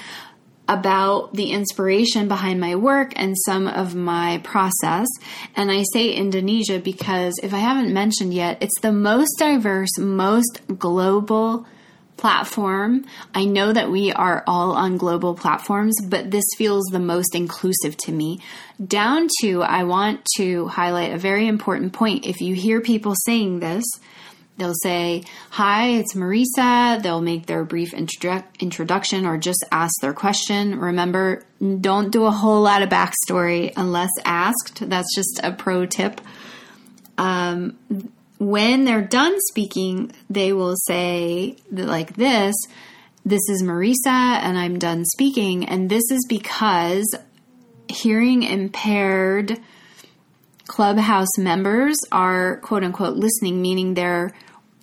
about 0.67 1.33
the 1.33 1.51
inspiration 1.51 2.27
behind 2.27 2.59
my 2.59 2.75
work 2.75 3.13
and 3.15 3.35
some 3.45 3.67
of 3.67 3.95
my 3.95 4.39
process. 4.43 5.07
And 5.55 5.71
I 5.71 5.83
say 5.93 6.11
Indonesia 6.11 6.79
because 6.79 7.39
if 7.41 7.53
I 7.53 7.59
haven't 7.59 7.93
mentioned 7.93 8.33
yet, 8.33 8.57
it's 8.61 8.79
the 8.81 8.91
most 8.91 9.37
diverse, 9.39 9.97
most 9.97 10.61
global 10.77 11.65
platform. 12.17 13.05
I 13.33 13.45
know 13.45 13.71
that 13.71 13.91
we 13.91 14.11
are 14.11 14.43
all 14.47 14.71
on 14.73 14.97
global 14.97 15.35
platforms, 15.35 15.95
but 16.03 16.31
this 16.31 16.45
feels 16.57 16.85
the 16.85 16.99
most 16.99 17.35
inclusive 17.35 17.95
to 17.97 18.11
me. 18.11 18.41
Down 18.85 19.27
to, 19.41 19.61
I 19.61 19.83
want 19.83 20.25
to 20.37 20.67
highlight 20.67 21.13
a 21.13 21.17
very 21.17 21.47
important 21.47 21.93
point. 21.93 22.25
If 22.25 22.41
you 22.41 22.55
hear 22.55 22.81
people 22.81 23.13
saying 23.25 23.59
this, 23.59 23.85
They'll 24.57 24.73
say, 24.81 25.23
Hi, 25.51 25.89
it's 25.89 26.15
Marisa. 26.15 27.01
They'll 27.01 27.21
make 27.21 27.45
their 27.45 27.63
brief 27.63 27.91
introdu- 27.91 28.43
introduction 28.59 29.25
or 29.25 29.37
just 29.37 29.63
ask 29.71 29.93
their 30.01 30.13
question. 30.13 30.79
Remember, 30.79 31.43
don't 31.59 32.11
do 32.11 32.25
a 32.25 32.31
whole 32.31 32.61
lot 32.61 32.81
of 32.81 32.89
backstory 32.89 33.71
unless 33.77 34.09
asked. 34.25 34.89
That's 34.89 35.13
just 35.15 35.39
a 35.43 35.51
pro 35.51 35.85
tip. 35.85 36.19
Um, 37.17 37.77
when 38.39 38.85
they're 38.85 39.01
done 39.01 39.35
speaking, 39.49 40.11
they 40.29 40.53
will 40.53 40.75
say, 40.87 41.57
like 41.71 42.15
this 42.15 42.55
This 43.25 43.41
is 43.49 43.63
Marisa, 43.63 44.07
and 44.07 44.57
I'm 44.57 44.79
done 44.79 45.05
speaking. 45.05 45.65
And 45.67 45.89
this 45.89 46.09
is 46.11 46.25
because 46.27 47.05
hearing 47.87 48.43
impaired 48.43 49.59
Clubhouse 50.67 51.37
members 51.37 51.95
are 52.11 52.57
quote 52.57 52.83
unquote 52.83 53.15
listening, 53.17 53.61
meaning 53.61 53.93
they're 53.93 54.33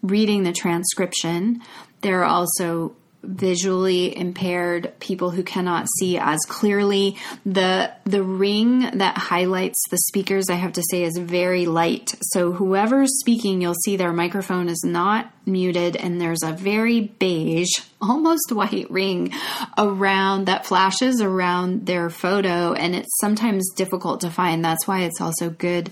reading 0.05 0.43
the 0.43 0.53
transcription. 0.53 1.63
There 2.03 2.21
are 2.21 2.27
also 2.27 2.95
visually 3.27 4.17
impaired 4.17 4.93
people 5.01 5.31
who 5.31 5.43
cannot 5.43 5.87
see 5.99 6.19
as 6.19 6.39
clearly 6.47 7.17
the 7.47 7.91
the 8.05 8.23
ring 8.23 8.81
that 8.99 9.17
highlights 9.17 9.83
the 9.91 9.97
speakers 9.97 10.51
i 10.51 10.55
have 10.55 10.75
to 10.75 10.83
say 10.91 11.03
is 11.05 11.17
very 11.17 11.65
light 11.65 12.15
so 12.21 12.53
whoever's 12.53 13.19
speaking 13.21 13.63
you'll 13.63 13.75
see 13.85 13.97
their 13.97 14.13
microphone 14.13 14.69
is 14.69 14.83
not 14.85 15.33
muted 15.47 15.97
and 15.97 16.21
there's 16.21 16.43
a 16.43 16.53
very 16.53 17.01
beige 17.01 17.81
almost 18.03 18.53
white 18.53 18.91
ring 18.91 19.33
around 19.79 20.47
that 20.47 20.67
flashes 20.67 21.23
around 21.23 21.87
their 21.87 22.11
photo 22.11 22.75
and 22.75 22.95
it's 22.95 23.19
sometimes 23.21 23.73
difficult 23.75 24.21
to 24.21 24.31
find 24.31 24.63
that's 24.63 24.87
why 24.87 25.05
it's 25.05 25.23
also 25.23 25.49
good 25.49 25.91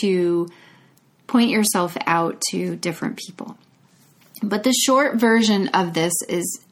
to 0.00 0.48
point 1.26 1.50
yourself 1.50 1.96
out 2.06 2.40
to 2.50 2.76
different 2.76 3.16
people. 3.16 3.56
But 4.42 4.62
the 4.62 4.72
short 4.72 5.16
version 5.16 5.68
of 5.68 5.94
this 5.94 6.12
is 6.28 6.64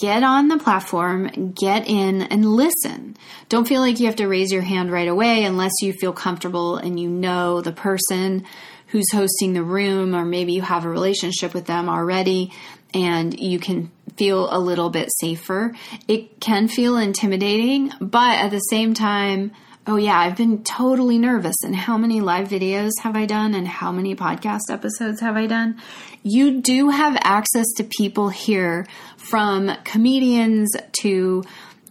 get 0.00 0.22
on 0.22 0.48
the 0.48 0.58
platform, 0.58 1.52
get 1.52 1.88
in 1.88 2.22
and 2.22 2.44
listen. 2.44 3.16
Don't 3.48 3.68
feel 3.68 3.80
like 3.80 4.00
you 4.00 4.06
have 4.06 4.16
to 4.16 4.26
raise 4.26 4.52
your 4.52 4.62
hand 4.62 4.90
right 4.90 5.08
away 5.08 5.44
unless 5.44 5.72
you 5.82 5.92
feel 5.92 6.12
comfortable 6.12 6.76
and 6.76 6.98
you 6.98 7.08
know 7.08 7.60
the 7.60 7.72
person 7.72 8.44
who's 8.88 9.10
hosting 9.12 9.52
the 9.52 9.62
room, 9.62 10.14
or 10.14 10.24
maybe 10.24 10.52
you 10.52 10.62
have 10.62 10.84
a 10.84 10.88
relationship 10.88 11.54
with 11.54 11.66
them 11.66 11.88
already 11.88 12.52
and 12.92 13.38
you 13.38 13.58
can 13.58 13.90
feel 14.16 14.54
a 14.54 14.58
little 14.58 14.90
bit 14.90 15.08
safer. 15.20 15.74
It 16.08 16.40
can 16.40 16.68
feel 16.68 16.96
intimidating, 16.98 17.92
but 18.00 18.36
at 18.38 18.50
the 18.50 18.58
same 18.58 18.92
time, 18.92 19.52
Oh, 19.84 19.96
yeah, 19.96 20.16
I've 20.16 20.36
been 20.36 20.62
totally 20.62 21.18
nervous. 21.18 21.56
And 21.64 21.74
how 21.74 21.98
many 21.98 22.20
live 22.20 22.48
videos 22.48 22.92
have 23.02 23.16
I 23.16 23.26
done? 23.26 23.52
And 23.52 23.66
how 23.66 23.90
many 23.90 24.14
podcast 24.14 24.70
episodes 24.70 25.20
have 25.20 25.36
I 25.36 25.46
done? 25.46 25.76
You 26.22 26.60
do 26.60 26.90
have 26.90 27.16
access 27.22 27.66
to 27.78 27.84
people 27.84 28.28
here 28.28 28.86
from 29.16 29.72
comedians 29.82 30.70
to, 31.00 31.42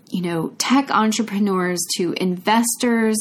you 0.10 0.22
know, 0.22 0.54
tech 0.58 0.90
entrepreneurs 0.90 1.82
to 1.98 2.14
investors 2.14 3.18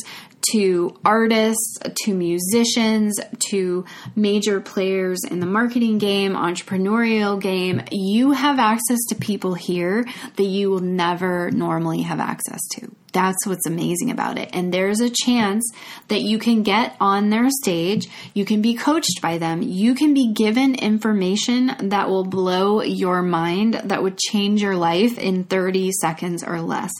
to 0.51 0.99
artists, 1.05 1.79
to 2.05 2.15
musicians, 2.15 3.19
to 3.51 3.85
major 4.17 4.61
players 4.61 5.21
in 5.29 5.41
the 5.41 5.47
marketing 5.47 5.99
game, 5.99 6.35
entrepreneurial 6.35 7.41
game. 7.41 7.83
You 7.91 8.33
have 8.33 8.59
access 8.59 8.99
to 9.09 9.15
people 9.15 9.55
here 9.55 10.07
that 10.37 10.45
you 10.45 10.71
will 10.71 10.81
never 10.81 11.51
normally 11.51 12.03
have 12.03 12.21
access 12.21 12.61
to. 12.73 12.95
That's 13.13 13.45
what's 13.45 13.67
amazing 13.67 14.11
about 14.11 14.39
it. 14.39 14.51
And 14.53 14.73
there's 14.73 15.01
a 15.01 15.11
chance 15.11 15.69
that 16.09 16.23
you 16.23 16.39
can 16.39 16.63
get 16.63 16.97
on 17.01 17.31
their 17.31 17.49
stage, 17.63 18.09
you 18.35 18.45
can 18.45 18.63
be 18.63 18.75
coached 18.75 19.21
by 19.21 19.39
them, 19.39 19.63
you 19.63 19.95
can 19.95 20.15
be 20.15 20.33
given 20.33 20.77
information 20.77 21.73
that 21.91 22.09
will 22.09 22.25
blow 22.25 22.83
your 22.83 23.23
mind, 23.23 23.75
that 23.85 24.03
would 24.03 24.17
change 24.17 24.63
your 24.63 24.77
life 24.77 25.19
in 25.19 25.45
30 25.45 25.91
seconds 26.01 26.45
or 26.45 26.61
less. 26.61 26.93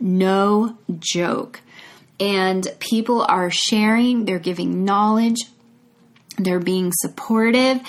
No 0.00 0.78
joke 0.98 1.60
and 2.20 2.66
people 2.80 3.22
are 3.22 3.50
sharing, 3.50 4.24
they're 4.24 4.38
giving 4.38 4.84
knowledge, 4.84 5.38
they're 6.36 6.60
being 6.60 6.92
supportive. 6.94 7.80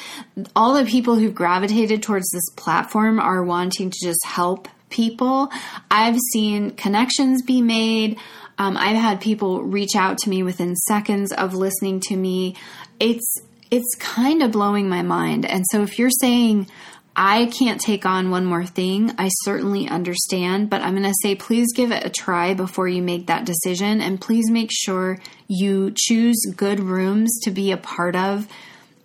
All 0.56 0.74
the 0.74 0.86
people 0.86 1.16
who've 1.16 1.34
gravitated 1.34 2.04
towards 2.04 2.30
this 2.32 2.50
platform 2.56 3.20
are 3.20 3.44
wanting 3.44 3.92
to 3.92 3.98
just 4.02 4.26
help 4.26 4.68
people. 4.90 5.50
I've 5.92 6.18
seen 6.34 6.72
connections 6.72 7.44
be 7.44 7.62
made. 7.62 8.20
Um, 8.58 8.76
I've 8.76 8.98
had 8.98 9.22
people 9.22 9.64
reach 9.64 9.96
out 9.96 10.18
to 10.20 10.30
me 10.30 10.44
within 10.44 10.76
seconds 10.76 11.32
of 11.32 11.54
listening 11.54 12.00
to 12.02 12.16
me. 12.16 12.56
It's 13.00 13.42
it's 13.72 13.96
kind 14.00 14.42
of 14.42 14.52
blowing 14.52 14.90
my 14.90 15.04
mind. 15.04 15.46
And 15.46 15.64
so 15.70 15.84
if 15.84 16.00
you're 16.00 16.10
saying, 16.10 16.68
I 17.22 17.48
can't 17.48 17.82
take 17.82 18.06
on 18.06 18.32
one 18.32 18.46
more 18.46 18.66
thing. 18.66 19.12
I 19.18 19.28
certainly 19.44 19.90
understand, 19.90 20.70
but 20.70 20.82
I'm 20.82 20.96
going 20.96 21.04
to 21.04 21.14
say 21.22 21.36
please 21.36 21.68
give 21.76 21.92
it 21.92 22.06
a 22.06 22.10
try 22.10 22.54
before 22.54 22.88
you 22.88 23.02
make 23.02 23.28
that 23.28 23.46
decision. 23.46 24.00
And 24.00 24.22
please 24.22 24.50
make 24.50 24.70
sure 24.72 25.20
you 25.46 25.92
choose 25.98 26.40
good 26.56 26.80
rooms 26.80 27.38
to 27.44 27.52
be 27.52 27.74
a 27.74 27.78
part 27.78 28.16
of 28.16 28.48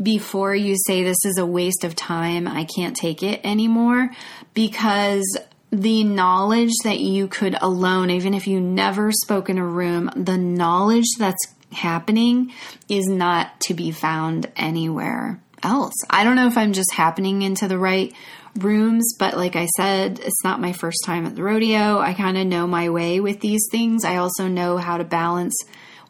before 0.01 0.55
you 0.55 0.77
say 0.87 1.03
this 1.03 1.25
is 1.25 1.39
a 1.39 1.45
waste 1.45 1.83
of 1.83 1.97
time. 1.97 2.47
I 2.47 2.63
can't 2.63 2.97
take 2.97 3.25
it 3.25 3.41
anymore 3.43 4.11
because 4.55 5.37
the 5.73 6.05
knowledge 6.05 6.73
that 6.85 7.01
you 7.01 7.27
could 7.27 7.57
alone, 7.61 8.11
even 8.11 8.33
if 8.33 8.47
you 8.47 8.61
never 8.61 9.11
spoke 9.11 9.51
in 9.51 9.59
a 9.59 9.67
room, 9.67 10.09
the 10.15 10.39
knowledge 10.39 11.09
that's 11.19 11.53
happening 11.73 12.53
is 12.89 13.09
not 13.09 13.59
to 13.63 13.75
be 13.75 13.91
found 13.91 14.53
anywhere 14.55 15.41
else. 15.65 15.95
I 16.09 16.23
don't 16.25 16.37
know 16.37 16.47
if 16.47 16.59
I'm 16.59 16.73
just 16.73 16.93
happening 16.93 17.43
into 17.43 17.67
the 17.67 17.79
right 17.79 18.13
rooms, 18.57 19.15
but 19.19 19.37
like 19.37 19.57
I 19.57 19.67
said, 19.77 20.21
it's 20.21 20.45
not 20.45 20.61
my 20.61 20.73
first 20.73 20.99
time 21.05 21.27
at 21.27 21.35
the 21.35 21.43
rodeo. 21.43 21.99
I 21.99 22.15
kind 22.15 22.37
of 22.37 22.47
know 22.47 22.67
my 22.67 22.91
way 22.91 23.21
with 23.21 23.41
these 23.41 23.67
things. 23.71 24.05
I 24.05 24.17
also 24.17 24.47
know 24.47 24.77
how 24.77 24.99
to 24.99 25.05
balance. 25.05 25.57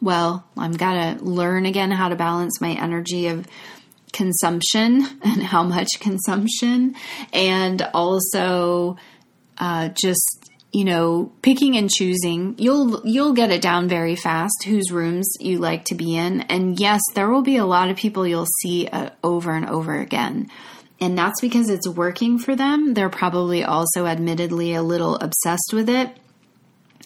Well, 0.01 0.45
I'm 0.57 0.73
gotta 0.73 1.23
learn 1.23 1.65
again 1.65 1.91
how 1.91 2.09
to 2.09 2.15
balance 2.15 2.61
my 2.61 2.71
energy 2.71 3.27
of 3.27 3.47
consumption 4.11 5.05
and 5.23 5.41
how 5.41 5.63
much 5.63 5.99
consumption, 5.99 6.95
and 7.33 7.81
also 7.93 8.97
uh, 9.57 9.89
just 9.89 10.51
you 10.75 10.83
know, 10.83 11.31
picking 11.41 11.77
and 11.77 11.89
choosing, 11.89 12.53
you'll 12.57 13.01
you'll 13.07 13.31
get 13.31 13.49
it 13.49 13.61
down 13.61 13.87
very 13.87 14.17
fast 14.17 14.65
whose 14.65 14.91
rooms 14.91 15.25
you 15.39 15.57
like 15.57 15.85
to 15.85 15.95
be 15.95 16.17
in. 16.17 16.41
And 16.41 16.77
yes, 16.77 16.99
there 17.13 17.29
will 17.29 17.43
be 17.43 17.55
a 17.55 17.65
lot 17.65 17.89
of 17.89 17.95
people 17.95 18.27
you'll 18.27 18.45
see 18.61 18.85
uh, 18.85 19.11
over 19.23 19.51
and 19.55 19.69
over 19.69 19.97
again. 19.97 20.51
And 20.99 21.17
that's 21.17 21.39
because 21.39 21.69
it's 21.69 21.87
working 21.87 22.39
for 22.39 22.57
them. 22.57 22.93
They're 22.93 23.07
probably 23.07 23.63
also 23.63 24.05
admittedly 24.05 24.73
a 24.73 24.83
little 24.83 25.15
obsessed 25.15 25.71
with 25.71 25.87
it. 25.87 26.09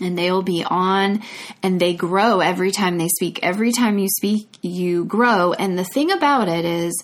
And 0.01 0.17
they'll 0.17 0.41
be 0.41 0.65
on 0.67 1.21
and 1.61 1.79
they 1.79 1.93
grow 1.93 2.39
every 2.39 2.71
time 2.71 2.97
they 2.97 3.09
speak. 3.09 3.37
Every 3.43 3.71
time 3.71 3.99
you 3.99 4.07
speak, 4.09 4.47
you 4.63 5.05
grow. 5.05 5.53
And 5.53 5.77
the 5.77 5.83
thing 5.83 6.09
about 6.09 6.47
it 6.47 6.65
is, 6.65 7.03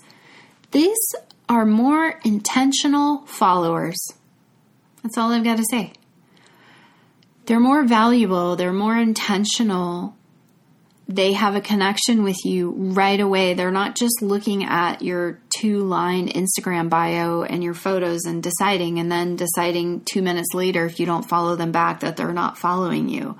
these 0.71 1.13
are 1.47 1.65
more 1.65 2.19
intentional 2.25 3.23
followers. 3.27 3.99
That's 5.03 5.15
all 5.19 5.31
I've 5.31 5.43
got 5.43 5.57
to 5.57 5.65
say 5.69 5.93
they're 7.45 7.59
more 7.59 7.83
valuable, 7.83 8.55
they're 8.55 8.73
more 8.73 8.97
intentional. 8.97 10.15
They 11.07 11.33
have 11.33 11.55
a 11.55 11.61
connection 11.61 12.23
with 12.23 12.43
you 12.45 12.71
right 12.71 13.19
away. 13.19 13.53
They're 13.53 13.69
not 13.69 13.95
just 13.95 14.23
looking 14.23 14.63
at 14.63 15.03
your 15.03 15.39
two 15.55 15.79
line 15.79 16.29
Instagram 16.29 16.89
bio 16.89 17.43
and 17.43 17.63
your 17.63 17.75
photos 17.75 18.25
and 18.25 18.41
deciding, 18.41 18.97
and 18.97 19.11
then 19.11 19.35
deciding 19.35 20.01
two 20.05 20.23
minutes 20.23 20.55
later, 20.55 20.85
if 20.85 20.99
you 20.99 21.05
don't 21.05 21.29
follow 21.29 21.55
them 21.55 21.71
back, 21.71 21.99
that 21.99 22.17
they're 22.17 22.33
not 22.33 22.57
following 22.57 23.07
you. 23.07 23.37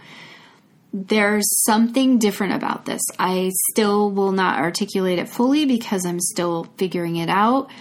There's 0.94 1.64
something 1.64 2.20
different 2.20 2.54
about 2.54 2.86
this. 2.86 3.02
I 3.18 3.52
still 3.72 4.12
will 4.12 4.32
not 4.32 4.60
articulate 4.60 5.18
it 5.18 5.28
fully 5.28 5.66
because 5.66 6.06
I'm 6.06 6.20
still 6.20 6.68
figuring 6.78 7.16
it 7.16 7.30
out. 7.30 7.72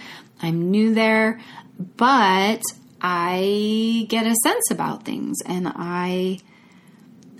I'm 0.41 0.71
new 0.71 0.95
there, 0.95 1.39
but 1.95 2.61
I 3.01 4.05
get 4.09 4.25
a 4.25 4.35
sense 4.43 4.71
about 4.71 5.03
things 5.03 5.37
and 5.45 5.67
I 5.67 6.39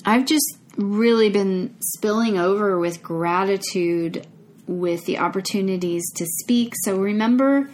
I've 0.05 0.25
just 0.25 0.57
really 0.77 1.29
been 1.29 1.75
spilling 1.79 2.37
over 2.37 2.77
with 2.77 3.01
gratitude 3.01 4.27
with 4.67 5.05
the 5.05 5.19
opportunities 5.19 6.03
to 6.15 6.25
speak. 6.25 6.73
So 6.83 6.97
remember, 6.97 7.69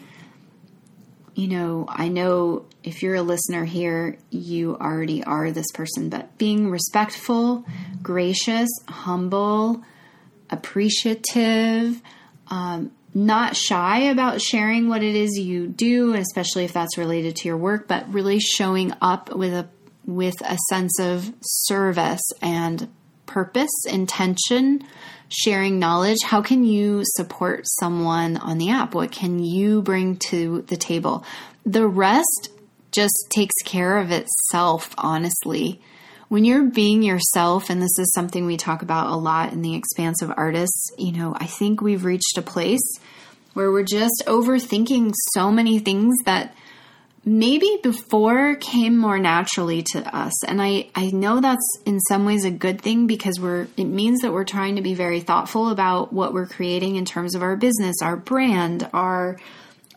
you 1.36 1.47
know, 1.47 1.86
I 1.89 2.09
know 2.09 2.65
if 2.84 3.01
you're 3.01 3.15
a 3.15 3.21
listener 3.21 3.65
here, 3.65 4.17
you 4.29 4.75
already 4.75 5.23
are 5.23 5.51
this 5.51 5.71
person, 5.73 6.09
but 6.09 6.38
being 6.38 6.69
respectful, 6.69 7.65
gracious, 8.01 8.69
humble, 8.88 9.84
appreciative, 10.49 12.01
um, 12.47 12.91
not 13.14 13.55
shy 13.55 14.09
about 14.09 14.41
sharing 14.41 14.88
what 14.88 15.03
it 15.03 15.16
is 15.16 15.38
you 15.38 15.68
do, 15.68 16.14
especially 16.14 16.66
if 16.66 16.74
that's 16.74 16.97
related 16.97 17.36
to 17.38 17.47
your 17.47 17.57
work, 17.57 17.88
but 17.88 18.12
really 18.14 18.39
showing 18.39 18.93
up 19.01 19.34
with 19.36 19.53
a 19.53 19.68
with 20.05 20.41
a 20.41 20.57
sense 20.70 20.99
of 20.99 21.32
service 21.41 22.22
and 22.41 22.89
purpose, 23.26 23.72
intention, 23.88 24.84
sharing 25.30 25.80
knowledge. 25.80 26.18
How 26.24 26.41
can 26.41 26.64
you 26.64 27.03
support 27.16 27.66
someone 27.80 28.38
on 28.38 28.57
the 28.57 28.72
app? 28.72 28.93
What 28.93 29.12
can 29.12 29.39
you 29.39 29.82
bring 29.82 30.18
to 30.30 30.64
the 30.64 30.76
table? 30.76 31.24
The 31.66 31.88
rest 31.88 32.49
just 32.91 33.28
takes 33.30 33.55
care 33.64 33.97
of 33.97 34.12
itself, 34.12 34.93
honestly. 34.97 35.82
When 36.32 36.45
you're 36.45 36.63
being 36.63 37.03
yourself, 37.03 37.69
and 37.69 37.82
this 37.82 37.99
is 37.99 38.13
something 38.13 38.45
we 38.45 38.55
talk 38.55 38.84
about 38.84 39.07
a 39.07 39.17
lot 39.17 39.51
in 39.51 39.61
the 39.61 39.75
expansive 39.75 40.32
artists, 40.38 40.89
you 40.97 41.11
know, 41.11 41.36
I 41.38 41.45
think 41.45 41.82
we've 41.82 42.05
reached 42.05 42.38
a 42.38 42.41
place 42.41 42.79
where 43.51 43.69
we're 43.69 43.84
just 43.84 44.23
overthinking 44.27 45.11
so 45.34 45.51
many 45.51 45.79
things 45.79 46.15
that 46.23 46.55
maybe 47.25 47.82
before 47.84 48.55
came 48.55 48.97
more 48.97 49.19
naturally 49.19 49.84
to 49.91 50.15
us. 50.15 50.45
And 50.45 50.61
i 50.61 50.88
i 50.95 51.07
know 51.07 51.41
that's 51.41 51.69
in 51.86 51.99
some 51.99 52.23
ways 52.23 52.45
a 52.45 52.49
good 52.49 52.79
thing 52.79 53.07
because 53.07 53.38
we're 53.38 53.67
it 53.75 53.84
means 53.84 54.21
that 54.21 54.32
we're 54.32 54.45
trying 54.45 54.77
to 54.77 54.82
be 54.82 54.93
very 54.93 55.19
thoughtful 55.19 55.67
about 55.67 56.13
what 56.13 56.34
we're 56.34 56.47
creating 56.47 56.95
in 56.95 57.03
terms 57.03 57.36
of 57.36 57.43
our 57.43 57.57
business 57.57 57.97
our 58.01 58.15
brand 58.15 58.89
our 58.93 59.38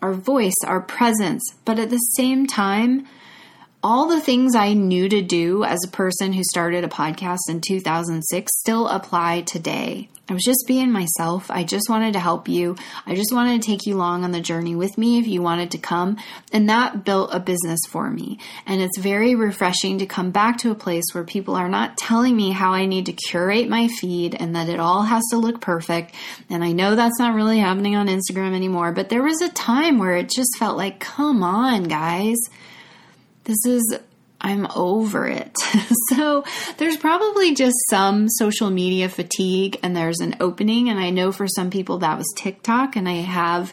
our 0.02 0.12
voice 0.12 0.58
our 0.66 0.80
presence. 0.80 1.44
But 1.64 1.78
at 1.78 1.90
the 1.90 1.98
same 1.98 2.48
time 2.48 3.06
all 3.84 4.08
the 4.08 4.20
things 4.20 4.54
I 4.54 4.72
knew 4.72 5.10
to 5.10 5.20
do 5.20 5.62
as 5.62 5.78
a 5.84 5.90
person 5.90 6.32
who 6.32 6.42
started 6.42 6.84
a 6.84 6.88
podcast 6.88 7.50
in 7.50 7.60
2006 7.60 8.50
still 8.58 8.88
apply 8.88 9.42
today. 9.42 10.08
I 10.26 10.32
was 10.32 10.42
just 10.42 10.64
being 10.66 10.90
myself. 10.90 11.50
I 11.50 11.64
just 11.64 11.90
wanted 11.90 12.14
to 12.14 12.18
help 12.18 12.48
you. 12.48 12.76
I 13.04 13.14
just 13.14 13.30
wanted 13.30 13.60
to 13.60 13.68
take 13.68 13.84
you 13.84 13.96
along 13.96 14.24
on 14.24 14.32
the 14.32 14.40
journey 14.40 14.74
with 14.74 14.96
me 14.96 15.18
if 15.18 15.26
you 15.26 15.42
wanted 15.42 15.72
to 15.72 15.78
come. 15.78 16.16
And 16.50 16.70
that 16.70 17.04
built 17.04 17.34
a 17.34 17.40
business 17.40 17.80
for 17.90 18.08
me. 18.08 18.38
And 18.64 18.80
it's 18.80 18.96
very 18.96 19.34
refreshing 19.34 19.98
to 19.98 20.06
come 20.06 20.30
back 20.30 20.56
to 20.60 20.70
a 20.70 20.74
place 20.74 21.04
where 21.12 21.24
people 21.24 21.54
are 21.54 21.68
not 21.68 21.98
telling 21.98 22.34
me 22.34 22.52
how 22.52 22.72
I 22.72 22.86
need 22.86 23.04
to 23.04 23.12
curate 23.12 23.68
my 23.68 23.88
feed 23.88 24.34
and 24.34 24.56
that 24.56 24.70
it 24.70 24.80
all 24.80 25.02
has 25.02 25.24
to 25.30 25.36
look 25.36 25.60
perfect. 25.60 26.14
And 26.48 26.64
I 26.64 26.72
know 26.72 26.94
that's 26.94 27.18
not 27.18 27.34
really 27.34 27.58
happening 27.58 27.96
on 27.96 28.08
Instagram 28.08 28.54
anymore, 28.54 28.92
but 28.92 29.10
there 29.10 29.22
was 29.22 29.42
a 29.42 29.52
time 29.52 29.98
where 29.98 30.16
it 30.16 30.30
just 30.30 30.56
felt 30.58 30.78
like, 30.78 31.00
come 31.00 31.42
on, 31.42 31.84
guys 31.84 32.38
this 33.44 33.64
is 33.66 33.98
I'm 34.40 34.66
over 34.74 35.26
it. 35.26 35.56
so 36.10 36.44
there's 36.76 36.98
probably 36.98 37.54
just 37.54 37.76
some 37.88 38.28
social 38.28 38.68
media 38.68 39.08
fatigue 39.08 39.78
and 39.82 39.96
there's 39.96 40.20
an 40.20 40.36
opening. 40.38 40.90
And 40.90 41.00
I 41.00 41.10
know 41.10 41.32
for 41.32 41.48
some 41.48 41.70
people 41.70 41.98
that 41.98 42.18
was 42.18 42.30
TikTok, 42.36 42.94
and 42.94 43.08
I 43.08 43.22
have 43.22 43.72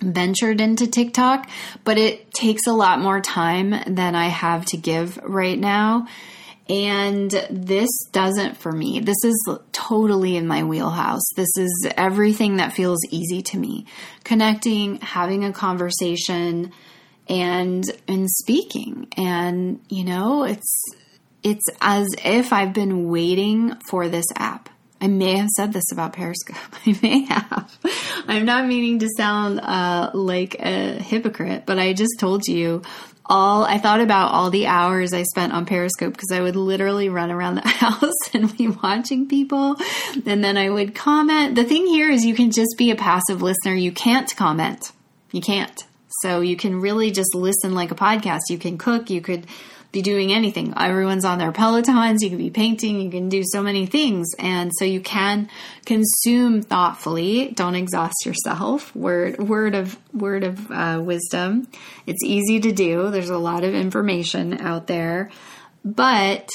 ventured 0.00 0.60
into 0.60 0.86
TikTok, 0.88 1.48
but 1.84 1.98
it 1.98 2.32
takes 2.34 2.66
a 2.66 2.72
lot 2.72 3.00
more 3.00 3.20
time 3.20 3.74
than 3.86 4.14
I 4.14 4.26
have 4.26 4.64
to 4.66 4.76
give 4.76 5.18
right 5.18 5.58
now. 5.58 6.08
And 6.68 7.30
this 7.48 7.90
doesn't 8.10 8.56
for 8.56 8.72
me. 8.72 8.98
This 8.98 9.22
is 9.24 9.58
totally 9.70 10.36
in 10.36 10.48
my 10.48 10.64
wheelhouse. 10.64 11.22
This 11.36 11.56
is 11.56 11.88
everything 11.96 12.56
that 12.56 12.72
feels 12.72 12.98
easy 13.10 13.40
to 13.42 13.56
me. 13.56 13.86
Connecting, 14.24 15.00
having 15.00 15.44
a 15.44 15.52
conversation, 15.52 16.72
and 17.28 17.84
in 18.06 18.28
speaking 18.28 19.08
and 19.16 19.80
you 19.88 20.04
know 20.04 20.44
it's 20.44 20.84
it's 21.46 21.64
as 21.80 22.08
if 22.24 22.52
I've 22.52 22.72
been 22.72 23.08
waiting 23.08 23.76
for 23.88 24.08
this 24.08 24.26
app. 24.34 24.68
I 25.00 25.06
may 25.06 25.36
have 25.36 25.48
said 25.50 25.72
this 25.72 25.92
about 25.92 26.12
Periscope. 26.12 26.56
I 26.86 26.98
may 27.02 27.20
have. 27.26 27.78
I'm 28.26 28.44
not 28.44 28.66
meaning 28.66 28.98
to 28.98 29.08
sound 29.16 29.60
uh, 29.60 30.10
like 30.12 30.56
a 30.58 30.94
hypocrite, 30.94 31.64
but 31.64 31.78
I 31.78 31.92
just 31.92 32.18
told 32.18 32.48
you 32.48 32.82
all. 33.24 33.64
I 33.64 33.78
thought 33.78 34.00
about 34.00 34.32
all 34.32 34.50
the 34.50 34.66
hours 34.66 35.12
I 35.12 35.22
spent 35.22 35.52
on 35.52 35.66
Periscope 35.66 36.14
because 36.14 36.32
I 36.32 36.40
would 36.40 36.56
literally 36.56 37.08
run 37.10 37.30
around 37.30 37.56
the 37.56 37.60
house 37.68 38.34
and 38.34 38.56
be 38.56 38.66
watching 38.66 39.28
people, 39.28 39.76
and 40.24 40.42
then 40.42 40.56
I 40.56 40.68
would 40.68 40.96
comment. 40.96 41.54
The 41.54 41.64
thing 41.64 41.86
here 41.86 42.10
is, 42.10 42.24
you 42.24 42.34
can 42.34 42.50
just 42.50 42.74
be 42.76 42.90
a 42.90 42.96
passive 42.96 43.40
listener. 43.40 43.74
You 43.74 43.92
can't 43.92 44.34
comment. 44.34 44.90
You 45.30 45.42
can't. 45.42 45.84
So 46.22 46.40
you 46.40 46.56
can 46.56 46.80
really 46.80 47.10
just 47.10 47.34
listen 47.34 47.74
like 47.74 47.90
a 47.90 47.94
podcast. 47.94 48.40
You 48.48 48.58
can 48.58 48.78
cook, 48.78 49.10
you 49.10 49.20
could 49.20 49.46
be 49.92 50.02
doing 50.02 50.32
anything. 50.32 50.74
Everyone's 50.76 51.24
on 51.24 51.38
their 51.38 51.52
Pelotons, 51.52 52.20
you 52.20 52.28
can 52.28 52.38
be 52.38 52.50
painting, 52.50 53.00
you 53.00 53.10
can 53.10 53.28
do 53.28 53.42
so 53.44 53.62
many 53.62 53.86
things. 53.86 54.28
And 54.38 54.70
so 54.78 54.84
you 54.84 55.00
can 55.00 55.48
consume 55.86 56.60
thoughtfully. 56.60 57.48
Don't 57.54 57.74
exhaust 57.74 58.26
yourself. 58.26 58.94
Word 58.94 59.38
word 59.38 59.74
of 59.74 59.96
word 60.12 60.44
of 60.44 60.70
uh, 60.70 61.00
wisdom. 61.02 61.68
It's 62.06 62.22
easy 62.22 62.60
to 62.60 62.72
do. 62.72 63.10
There's 63.10 63.30
a 63.30 63.38
lot 63.38 63.64
of 63.64 63.74
information 63.74 64.60
out 64.60 64.86
there. 64.86 65.30
But 65.84 66.48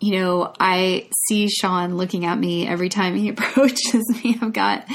you 0.00 0.18
know, 0.20 0.52
I 0.58 1.08
see 1.26 1.48
Sean 1.48 1.96
looking 1.96 2.24
at 2.24 2.38
me 2.38 2.66
every 2.66 2.88
time 2.88 3.14
he 3.14 3.28
approaches 3.34 4.04
me. 4.22 4.38
I've 4.40 4.52
got 4.52 4.86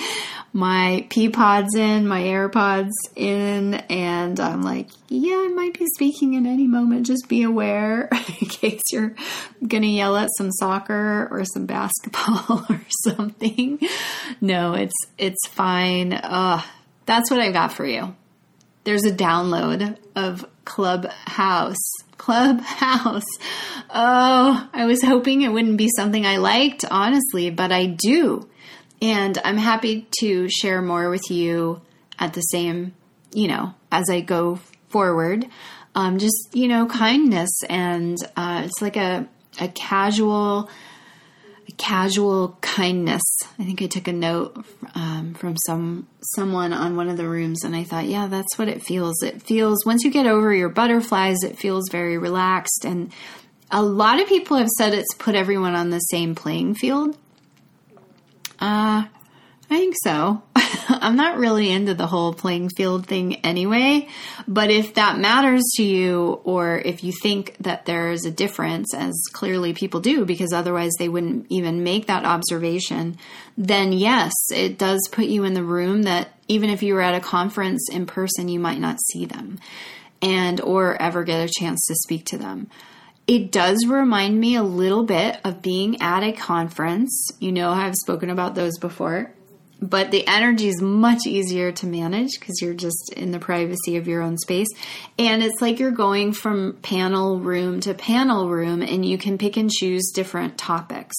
my 0.53 1.07
Peapods 1.09 1.75
in, 1.75 2.07
my 2.07 2.21
AirPods 2.21 2.91
in, 3.15 3.73
and 3.73 4.39
I'm 4.39 4.61
like, 4.61 4.89
yeah, 5.09 5.33
I 5.35 5.47
might 5.47 5.77
be 5.77 5.87
speaking 5.95 6.35
at 6.35 6.45
any 6.45 6.67
moment. 6.67 7.07
Just 7.07 7.27
be 7.27 7.41
aware 7.41 8.07
in 8.41 8.47
case 8.47 8.81
you're 8.91 9.15
gonna 9.67 9.87
yell 9.87 10.15
at 10.15 10.29
some 10.37 10.51
soccer 10.51 11.27
or 11.31 11.43
some 11.43 11.65
basketball 11.65 12.65
or 12.69 12.81
something. 13.03 13.79
No, 14.39 14.75
it's 14.75 14.95
it's 15.17 15.47
fine. 15.49 16.13
Uh, 16.13 16.61
that's 17.07 17.31
what 17.31 17.39
I've 17.39 17.53
got 17.53 17.73
for 17.73 17.85
you. 17.85 18.15
There's 18.83 19.05
a 19.05 19.11
download 19.11 19.97
of 20.15 20.45
Clubhouse. 20.65 21.77
Clubhouse. 22.17 23.23
Oh, 23.89 24.69
I 24.71 24.85
was 24.85 25.01
hoping 25.01 25.41
it 25.41 25.51
wouldn't 25.51 25.77
be 25.77 25.89
something 25.97 26.25
I 26.25 26.37
liked, 26.37 26.85
honestly, 26.89 27.49
but 27.49 27.71
I 27.71 27.87
do. 27.87 28.47
And 29.03 29.37
I'm 29.43 29.57
happy 29.57 30.07
to 30.21 30.47
share 30.49 30.81
more 30.81 31.09
with 31.09 31.29
you 31.29 31.81
at 32.17 32.33
the 32.33 32.39
same, 32.39 32.93
you 33.33 33.49
know, 33.49 33.73
as 33.91 34.09
I 34.09 34.21
go 34.21 34.61
forward. 34.87 35.45
Um, 35.93 36.19
just, 36.19 36.49
you 36.53 36.69
know, 36.69 36.85
kindness. 36.85 37.49
And 37.69 38.17
uh, 38.37 38.61
it's 38.63 38.81
like 38.81 38.95
a, 38.95 39.27
a 39.59 39.67
casual, 39.67 40.69
a 41.67 41.71
casual 41.73 42.57
kindness. 42.61 43.21
I 43.59 43.65
think 43.65 43.81
I 43.81 43.87
took 43.87 44.07
a 44.07 44.13
note 44.13 44.65
um, 44.95 45.33
from 45.33 45.57
some 45.57 46.07
someone 46.35 46.71
on 46.71 46.95
one 46.95 47.09
of 47.09 47.17
the 47.17 47.27
rooms, 47.27 47.65
and 47.65 47.75
I 47.75 47.83
thought, 47.83 48.05
yeah, 48.05 48.27
that's 48.27 48.57
what 48.57 48.69
it 48.69 48.81
feels. 48.81 49.21
It 49.21 49.43
feels 49.43 49.85
once 49.85 50.05
you 50.05 50.11
get 50.11 50.27
over 50.27 50.53
your 50.53 50.69
butterflies, 50.69 51.43
it 51.43 51.59
feels 51.59 51.89
very 51.91 52.17
relaxed. 52.17 52.85
And 52.85 53.11
a 53.69 53.83
lot 53.83 54.21
of 54.21 54.29
people 54.29 54.55
have 54.55 54.69
said 54.69 54.93
it's 54.93 55.13
put 55.15 55.35
everyone 55.35 55.75
on 55.75 55.89
the 55.89 55.99
same 55.99 56.35
playing 56.35 56.75
field. 56.75 57.17
Uh, 58.59 59.05
I 59.73 59.77
think 59.77 59.95
so. 60.03 60.43
I'm 60.89 61.15
not 61.15 61.37
really 61.37 61.71
into 61.71 61.93
the 61.93 62.07
whole 62.07 62.33
playing 62.33 62.69
field 62.69 63.07
thing 63.07 63.35
anyway, 63.37 64.07
but 64.47 64.69
if 64.69 64.95
that 64.95 65.17
matters 65.17 65.63
to 65.75 65.83
you, 65.83 66.41
or 66.43 66.77
if 66.77 67.03
you 67.03 67.13
think 67.21 67.55
that 67.59 67.85
there's 67.85 68.25
a 68.25 68.31
difference, 68.31 68.93
as 68.93 69.13
clearly 69.31 69.73
people 69.73 69.99
do, 69.99 70.25
because 70.25 70.53
otherwise 70.53 70.91
they 70.99 71.09
wouldn't 71.09 71.47
even 71.49 71.83
make 71.83 72.07
that 72.07 72.25
observation, 72.25 73.17
then 73.57 73.93
yes, 73.93 74.31
it 74.53 74.77
does 74.77 75.07
put 75.11 75.25
you 75.25 75.43
in 75.43 75.53
the 75.53 75.63
room 75.63 76.03
that 76.03 76.29
even 76.47 76.69
if 76.69 76.83
you 76.83 76.93
were 76.93 77.01
at 77.01 77.15
a 77.15 77.19
conference 77.19 77.89
in 77.91 78.05
person, 78.05 78.49
you 78.49 78.59
might 78.59 78.79
not 78.79 78.99
see 79.11 79.25
them 79.25 79.59
and 80.21 80.61
or 80.61 81.01
ever 81.01 81.23
get 81.23 81.49
a 81.49 81.51
chance 81.51 81.85
to 81.87 81.95
speak 81.95 82.25
to 82.25 82.37
them. 82.37 82.69
It 83.25 83.51
does 83.51 83.85
remind 83.87 84.39
me 84.39 84.55
a 84.55 84.63
little 84.63 85.03
bit 85.03 85.39
of 85.45 85.61
being 85.61 86.01
at 86.01 86.23
a 86.23 86.33
conference. 86.33 87.29
You 87.39 87.51
know, 87.53 87.69
I've 87.71 87.95
spoken 87.95 88.29
about 88.29 88.55
those 88.55 88.77
before. 88.79 89.33
but 89.89 90.11
the 90.11 90.25
energy 90.27 90.69
is 90.69 90.81
much 90.81 91.27
easier 91.27 91.71
to 91.73 91.85
manage 91.85 92.39
because 92.39 92.61
you're 92.61 92.73
just 92.73 93.13
in 93.17 93.31
the 93.31 93.39
privacy 93.39 93.97
of 93.97 94.07
your 94.07 94.21
own 94.21 94.37
space. 94.37 94.69
And 95.19 95.43
it's 95.43 95.61
like 95.61 95.79
you're 95.79 95.91
going 95.91 96.31
from 96.31 96.77
panel 96.81 97.39
room 97.39 97.81
to 97.81 97.93
panel 97.93 98.49
room 98.49 98.81
and 98.81 99.05
you 99.05 99.17
can 99.17 99.37
pick 99.37 99.57
and 99.57 99.69
choose 99.69 100.11
different 100.13 100.57
topics. 100.57 101.15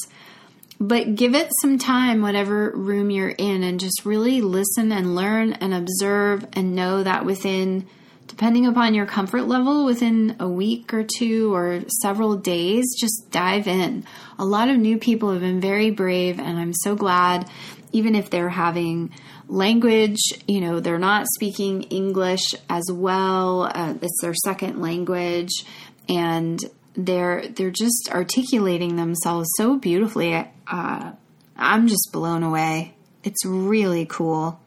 But 0.81 1.15
give 1.15 1.35
it 1.35 1.51
some 1.61 1.79
time, 1.79 2.23
whatever 2.23 2.71
room 2.75 3.11
you're 3.11 3.29
in, 3.29 3.63
and 3.63 3.79
just 3.79 4.05
really 4.05 4.41
listen 4.41 4.93
and 4.93 5.15
learn 5.15 5.53
and 5.53 5.73
observe 5.75 6.47
and 6.55 6.75
know 6.75 7.03
that 7.03 7.25
within, 7.25 7.87
depending 8.35 8.67
upon 8.67 8.95
your 8.95 9.07
comfort 9.07 9.45
level, 9.45 9.85
within 9.85 10.35
a 10.41 10.49
week 10.49 10.93
or 10.93 11.05
two 11.05 11.55
or 11.55 11.83
several 12.03 12.37
days, 12.37 12.85
just 12.99 13.31
dive 13.31 13.69
in. 13.69 14.05
A 14.41 14.45
lot 14.45 14.69
of 14.69 14.77
new 14.77 14.99
people 14.99 15.31
have 15.31 15.41
been 15.41 15.61
very 15.61 15.93
brave, 15.93 16.41
and 16.41 16.59
I'm 16.59 16.75
so 16.75 16.97
glad 16.97 17.49
even 17.93 18.17
if 18.17 18.31
they're 18.31 18.49
having 18.49 19.13
language, 19.47 20.19
you 20.49 20.61
know, 20.61 20.81
they're 20.81 20.99
not 20.99 21.29
speaking 21.37 21.85
English 21.85 22.57
as 22.69 22.83
well, 22.91 23.71
uh, 23.73 23.95
it's 24.03 24.21
their 24.21 24.35
second 24.35 24.81
language, 24.83 25.65
and 26.09 26.59
they're 26.97 27.47
they're 27.47 27.71
just 27.71 28.09
articulating 28.11 28.97
themselves 28.97 29.49
so 29.57 29.79
beautifully. 29.79 30.45
Uh, 30.67 31.13
I'm 31.57 31.87
just 31.87 32.09
blown 32.13 32.43
away. 32.43 32.97
It's 33.23 33.47
really 33.47 34.07
cool. 34.07 34.59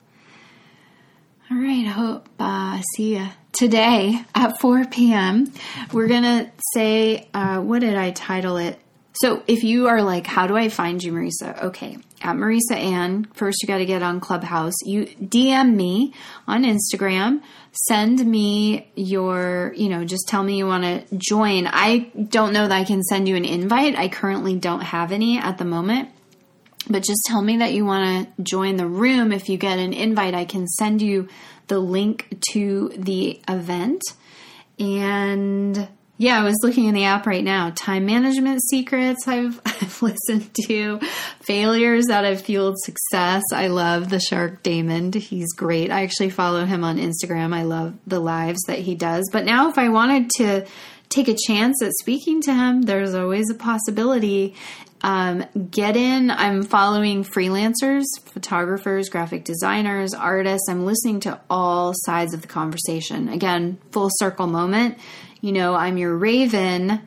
All 1.50 1.58
right, 1.58 1.86
I 1.86 1.92
hope 1.92 2.28
uh, 2.40 2.82
see 2.96 3.16
you 3.16 3.26
today 3.54 4.22
at 4.36 4.60
4 4.60 4.84
p.m. 4.88 5.54
We're 5.94 6.10
gonna 6.10 6.52
say 6.74 7.30
uh, 7.34 7.62
what 7.62 7.80
did 7.80 7.96
I 7.96 8.12
title 8.12 8.58
it? 8.58 8.78
So 9.14 9.44
if 9.48 9.64
you 9.64 9.88
are 9.88 10.02
like, 10.02 10.28
how 10.28 10.48
do 10.48 10.58
I 10.58 10.68
find 10.68 11.02
you, 11.02 11.14
Marisa? 11.14 11.64
Okay, 11.64 12.00
at 12.22 12.36
Marisa 12.36 12.74
Anne. 12.74 13.30
First, 13.34 13.62
you 13.62 13.68
got 13.68 13.78
to 13.78 13.86
get 13.86 14.04
on 14.04 14.20
Clubhouse. 14.20 14.74
You 14.84 15.06
DM 15.06 15.74
me 15.74 16.14
on 16.48 16.64
Instagram. 16.64 17.42
Send 17.72 18.26
me 18.26 18.92
your, 18.96 19.74
you 19.76 19.88
know, 19.88 20.04
just 20.04 20.28
tell 20.28 20.44
me 20.44 20.58
you 20.58 20.68
want 20.68 20.84
to 20.84 21.16
join. 21.16 21.68
I 21.68 22.12
don't 22.30 22.54
know 22.54 22.68
that 22.68 22.76
I 22.76 22.84
can 22.84 23.02
send 23.04 23.28
you 23.28 23.36
an 23.38 23.46
invite. 23.46 23.96
I 23.96 24.10
currently 24.10 24.56
don't 24.58 24.82
have 24.82 25.12
any 25.12 25.38
at 25.38 25.58
the 25.58 25.66
moment. 25.66 26.10
But 26.90 27.04
just 27.04 27.22
tell 27.26 27.42
me 27.42 27.58
that 27.58 27.74
you 27.74 27.86
want 27.86 28.36
to 28.38 28.44
join 28.44 28.78
the 28.78 28.88
room. 28.88 29.32
If 29.32 29.50
you 29.50 29.58
get 29.58 29.80
an 29.80 29.94
invite, 29.94 30.34
I 30.34 30.46
can 30.46 30.68
send 30.68 31.02
you 31.02 31.28
the 31.68 31.80
link 31.80 32.38
to 32.54 32.90
the 32.96 33.42
event. 33.48 34.02
And 34.80 35.88
yeah, 36.20 36.40
I 36.42 36.44
was 36.44 36.58
looking 36.64 36.86
in 36.86 36.96
the 36.96 37.04
app 37.04 37.28
right 37.28 37.44
now. 37.44 37.72
Time 37.76 38.06
management 38.06 38.62
secrets 38.64 39.28
I've, 39.28 39.62
I've 39.66 40.02
listened 40.02 40.50
to, 40.66 41.00
failures 41.42 42.06
that 42.08 42.24
have 42.24 42.42
fueled 42.42 42.78
success. 42.80 43.44
I 43.54 43.68
love 43.68 44.10
the 44.10 44.20
Shark 44.20 44.64
Daymond. 44.64 45.16
He's 45.16 45.54
great. 45.54 45.92
I 45.92 46.04
actually 46.04 46.32
follow 46.32 46.66
him 46.66 46.84
on 46.84 46.98
Instagram. 46.98 47.54
I 47.54 47.64
love 47.64 47.96
the 48.08 48.20
lives 48.20 48.60
that 48.68 48.80
he 48.80 48.96
does. 48.96 49.30
But 49.32 49.46
now, 49.46 49.70
if 49.70 49.78
I 49.78 49.90
wanted 49.90 50.30
to 50.38 50.66
take 51.10 51.28
a 51.28 51.36
chance 51.36 51.82
at 51.84 51.92
speaking 52.02 52.42
to 52.42 52.54
him, 52.54 52.82
there's 52.82 53.14
always 53.14 53.50
a 53.50 53.56
possibility. 53.56 54.56
Um, 55.02 55.46
get 55.70 55.96
in. 55.96 56.32
I'm 56.32 56.64
following 56.64 57.24
freelancers, 57.24 58.06
photographers, 58.26 59.10
graphic 59.10 59.44
designers, 59.44 60.14
artists. 60.14 60.68
I'm 60.70 60.86
listening 60.86 61.20
to 61.22 61.40
all 61.50 61.94
sides 61.96 62.34
of 62.34 62.42
the 62.42 62.48
conversation. 62.48 63.30
Again, 63.30 63.78
full 63.92 64.10
circle 64.12 64.48
moment 64.48 64.98
you 65.42 65.52
know, 65.52 65.76
I'm 65.76 65.98
your 65.98 66.16
raven. 66.16 67.02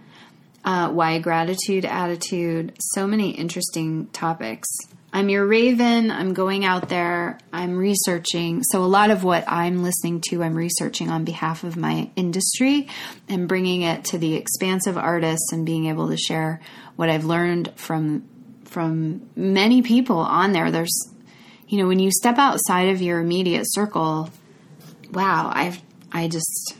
Uh, 0.64 0.90
why 0.90 1.18
gratitude, 1.18 1.84
attitude, 1.84 2.74
so 2.78 3.06
many 3.06 3.30
interesting 3.30 4.06
topics. 4.08 4.68
I'm 5.12 5.28
your 5.28 5.44
raven. 5.44 6.10
I'm 6.10 6.34
going 6.34 6.64
out 6.64 6.88
there. 6.88 7.38
I'm 7.52 7.76
researching. 7.76 8.62
So, 8.62 8.84
a 8.84 8.86
lot 8.86 9.10
of 9.10 9.24
what 9.24 9.44
I'm 9.48 9.82
listening 9.82 10.22
to, 10.28 10.42
I'm 10.42 10.54
researching 10.54 11.10
on 11.10 11.24
behalf 11.24 11.64
of 11.64 11.76
my 11.76 12.10
industry 12.14 12.88
and 13.28 13.48
bringing 13.48 13.82
it 13.82 14.04
to 14.06 14.18
the 14.18 14.34
expansive 14.34 14.96
artists 14.96 15.52
and 15.52 15.66
being 15.66 15.86
able 15.86 16.08
to 16.10 16.16
share 16.16 16.60
what 16.94 17.10
I've 17.10 17.24
learned 17.24 17.72
from 17.74 18.28
from 18.64 19.28
many 19.34 19.82
people 19.82 20.18
on 20.18 20.52
there. 20.52 20.70
There's, 20.70 21.10
you 21.66 21.78
know, 21.78 21.88
when 21.88 21.98
you 21.98 22.10
step 22.12 22.38
outside 22.38 22.90
of 22.90 23.02
your 23.02 23.20
immediate 23.20 23.64
circle, 23.66 24.30
wow, 25.12 25.50
I've, 25.52 25.82
I 26.12 26.28
just, 26.28 26.76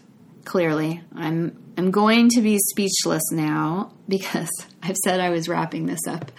clearly. 0.51 1.01
I'm 1.15 1.57
I'm 1.79 1.93
going 1.93 2.29
to 2.31 2.43
be 2.43 2.59
speechless 2.59 3.23
now 3.31 3.93
because 4.09 4.51
I've 4.83 4.97
said 4.97 5.21
I 5.21 5.31
was 5.31 5.49
wrapping 5.49 5.87
this 5.87 6.07
up 6.09 6.33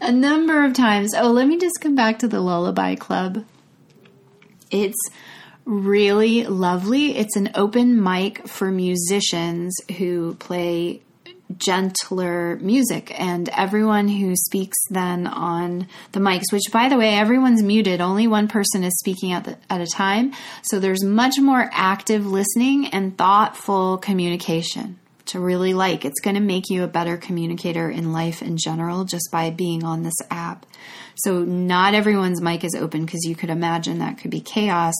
a 0.00 0.12
number 0.12 0.64
of 0.64 0.72
times. 0.72 1.12
Oh, 1.14 1.32
let 1.32 1.48
me 1.48 1.58
just 1.58 1.80
come 1.80 1.96
back 1.96 2.20
to 2.20 2.28
the 2.28 2.40
Lullaby 2.40 2.94
Club. 2.94 3.44
It's 4.70 5.10
really 5.64 6.44
lovely. 6.44 7.16
It's 7.16 7.34
an 7.34 7.50
open 7.56 8.00
mic 8.00 8.46
for 8.46 8.70
musicians 8.70 9.74
who 9.98 10.36
play 10.36 11.02
gentler 11.56 12.56
music. 12.56 13.18
And 13.18 13.48
everyone 13.50 14.08
who 14.08 14.34
speaks 14.36 14.76
then 14.90 15.26
on 15.26 15.88
the 16.12 16.20
mics 16.20 16.52
which 16.52 16.64
by 16.72 16.88
the 16.88 16.96
way 16.96 17.14
everyone's 17.14 17.62
muted. 17.62 18.00
Only 18.00 18.26
one 18.26 18.48
person 18.48 18.84
is 18.84 18.98
speaking 18.98 19.32
at, 19.32 19.44
the, 19.44 19.56
at 19.70 19.80
a 19.80 19.86
time. 19.86 20.32
So 20.62 20.80
there's 20.80 21.04
much 21.04 21.38
more 21.38 21.68
active 21.72 22.26
listening 22.26 22.88
and 22.88 23.16
thoughtful 23.16 23.98
communication 23.98 24.98
to 25.26 25.40
really 25.40 25.74
like. 25.74 26.04
It's 26.04 26.20
going 26.20 26.36
to 26.36 26.40
make 26.40 26.70
you 26.70 26.84
a 26.84 26.88
better 26.88 27.16
communicator 27.16 27.90
in 27.90 28.12
life 28.12 28.42
in 28.42 28.56
general 28.56 29.04
just 29.04 29.28
by 29.32 29.50
being 29.50 29.84
on 29.84 30.02
this 30.02 30.14
app. 30.30 30.66
So 31.16 31.44
not 31.44 31.94
everyone's 31.94 32.40
mic 32.40 32.64
is 32.64 32.74
open 32.74 33.04
because 33.04 33.24
you 33.24 33.34
could 33.34 33.50
imagine 33.50 33.98
that 33.98 34.18
could 34.18 34.30
be 34.30 34.40
chaos 34.40 34.94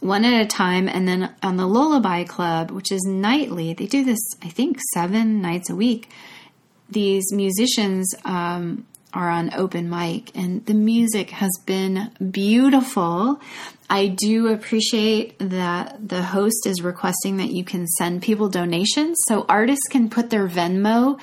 one 0.00 0.24
at 0.24 0.40
a 0.40 0.46
time. 0.46 0.88
And 0.88 1.06
then 1.06 1.34
on 1.42 1.56
the 1.56 1.66
Lullaby 1.66 2.24
Club, 2.24 2.70
which 2.70 2.92
is 2.92 3.02
nightly, 3.04 3.72
they 3.74 3.86
do 3.86 4.04
this, 4.04 4.20
I 4.42 4.48
think, 4.48 4.78
seven 4.92 5.40
nights 5.40 5.70
a 5.70 5.76
week. 5.76 6.08
These 6.90 7.32
musicians 7.32 8.14
um, 8.24 8.86
are 9.12 9.28
on 9.28 9.52
open 9.54 9.90
mic, 9.90 10.30
and 10.36 10.64
the 10.66 10.74
music 10.74 11.30
has 11.30 11.50
been 11.66 12.10
beautiful. 12.30 13.40
I 13.90 14.08
do 14.08 14.48
appreciate 14.48 15.38
that 15.38 16.08
the 16.08 16.22
host 16.22 16.66
is 16.66 16.82
requesting 16.82 17.38
that 17.38 17.50
you 17.50 17.64
can 17.64 17.86
send 17.86 18.22
people 18.22 18.48
donations 18.48 19.18
so 19.26 19.46
artists 19.48 19.88
can 19.88 20.10
put 20.10 20.30
their 20.30 20.46
Venmo 20.46 21.18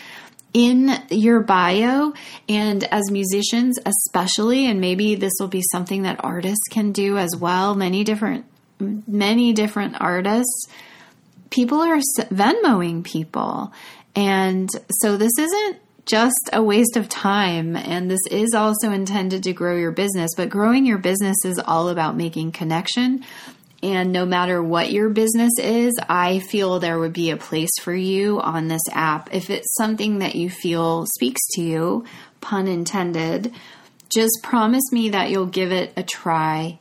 in 0.53 0.89
your 1.09 1.41
bio 1.41 2.13
and 2.47 2.85
as 2.85 3.11
musicians 3.11 3.77
especially 3.85 4.67
and 4.67 4.79
maybe 4.79 5.13
this 5.15 5.33
will 5.37 5.49
be 5.49 5.61
something 5.69 6.03
that 6.03 6.23
artists 6.23 6.63
can 6.71 6.93
do 6.93 7.17
as 7.17 7.35
well 7.35 7.75
many 7.75 8.05
different 8.05 8.45
many 8.79 9.53
different 9.53 9.99
artists, 9.99 10.67
people 11.49 11.79
are 11.81 11.99
Venmoing 12.29 13.03
people. 13.03 13.73
And 14.15 14.69
so 15.01 15.17
this 15.17 15.31
isn't 15.37 15.77
just 16.05 16.49
a 16.53 16.61
waste 16.61 16.97
of 16.97 17.09
time. 17.09 17.75
And 17.75 18.09
this 18.09 18.25
is 18.29 18.53
also 18.53 18.91
intended 18.91 19.43
to 19.43 19.53
grow 19.53 19.75
your 19.75 19.91
business. 19.91 20.31
But 20.35 20.49
growing 20.49 20.85
your 20.85 20.97
business 20.97 21.37
is 21.43 21.59
all 21.59 21.89
about 21.89 22.15
making 22.15 22.51
connection. 22.51 23.23
And 23.83 24.11
no 24.11 24.25
matter 24.25 24.63
what 24.63 24.91
your 24.91 25.09
business 25.09 25.51
is, 25.59 25.93
I 26.07 26.39
feel 26.39 26.79
there 26.79 26.99
would 26.99 27.13
be 27.13 27.31
a 27.31 27.37
place 27.37 27.71
for 27.81 27.93
you 27.93 28.39
on 28.39 28.67
this 28.67 28.81
app. 28.91 29.33
If 29.33 29.49
it's 29.49 29.75
something 29.75 30.19
that 30.19 30.35
you 30.35 30.49
feel 30.49 31.05
speaks 31.05 31.41
to 31.51 31.61
you, 31.61 32.05
pun 32.41 32.67
intended, 32.67 33.53
just 34.09 34.39
promise 34.43 34.91
me 34.91 35.09
that 35.09 35.29
you'll 35.29 35.45
give 35.45 35.71
it 35.71 35.93
a 35.97 36.03
try 36.03 36.79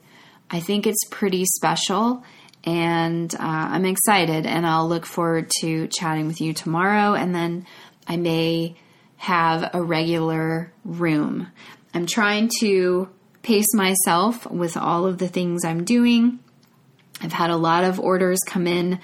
I 0.50 0.60
think 0.60 0.86
it's 0.86 1.04
pretty 1.10 1.44
special 1.44 2.22
and 2.64 3.34
uh, 3.34 3.38
I'm 3.40 3.84
excited 3.84 4.46
and 4.46 4.66
I'll 4.66 4.88
look 4.88 5.06
forward 5.06 5.50
to 5.60 5.88
chatting 5.88 6.26
with 6.26 6.40
you 6.40 6.52
tomorrow 6.52 7.14
and 7.14 7.34
then 7.34 7.66
I 8.06 8.16
may 8.16 8.76
have 9.16 9.70
a 9.72 9.82
regular 9.82 10.72
room. 10.84 11.48
I'm 11.92 12.06
trying 12.06 12.50
to 12.60 13.08
pace 13.42 13.72
myself 13.74 14.50
with 14.50 14.76
all 14.76 15.06
of 15.06 15.18
the 15.18 15.28
things 15.28 15.64
I'm 15.64 15.84
doing. 15.84 16.38
I've 17.20 17.32
had 17.32 17.50
a 17.50 17.56
lot 17.56 17.84
of 17.84 18.00
orders 18.00 18.40
come 18.46 18.66
in 18.66 18.98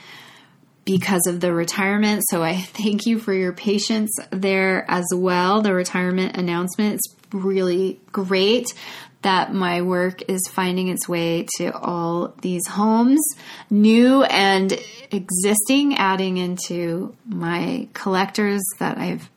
because 0.84 1.26
of 1.26 1.40
the 1.40 1.52
retirement, 1.52 2.22
so 2.30 2.42
I 2.42 2.56
thank 2.60 3.06
you 3.06 3.18
for 3.18 3.32
your 3.32 3.52
patience 3.52 4.10
there 4.30 4.84
as 4.88 5.06
well. 5.14 5.62
The 5.62 5.74
retirement 5.74 6.36
announcement 6.36 6.94
is 6.94 7.16
really 7.32 8.00
great 8.10 8.74
that 9.22 9.52
my 9.52 9.82
work 9.82 10.28
is 10.28 10.40
finding 10.50 10.88
its 10.88 11.08
way 11.08 11.46
to 11.58 11.76
all 11.76 12.34
these 12.40 12.66
homes, 12.66 13.20
new 13.68 14.22
and 14.24 14.78
existing, 15.10 15.96
adding 15.96 16.38
into 16.38 17.14
my 17.26 17.88
collectors 17.92 18.62
that 18.78 18.96
I've 18.96 19.28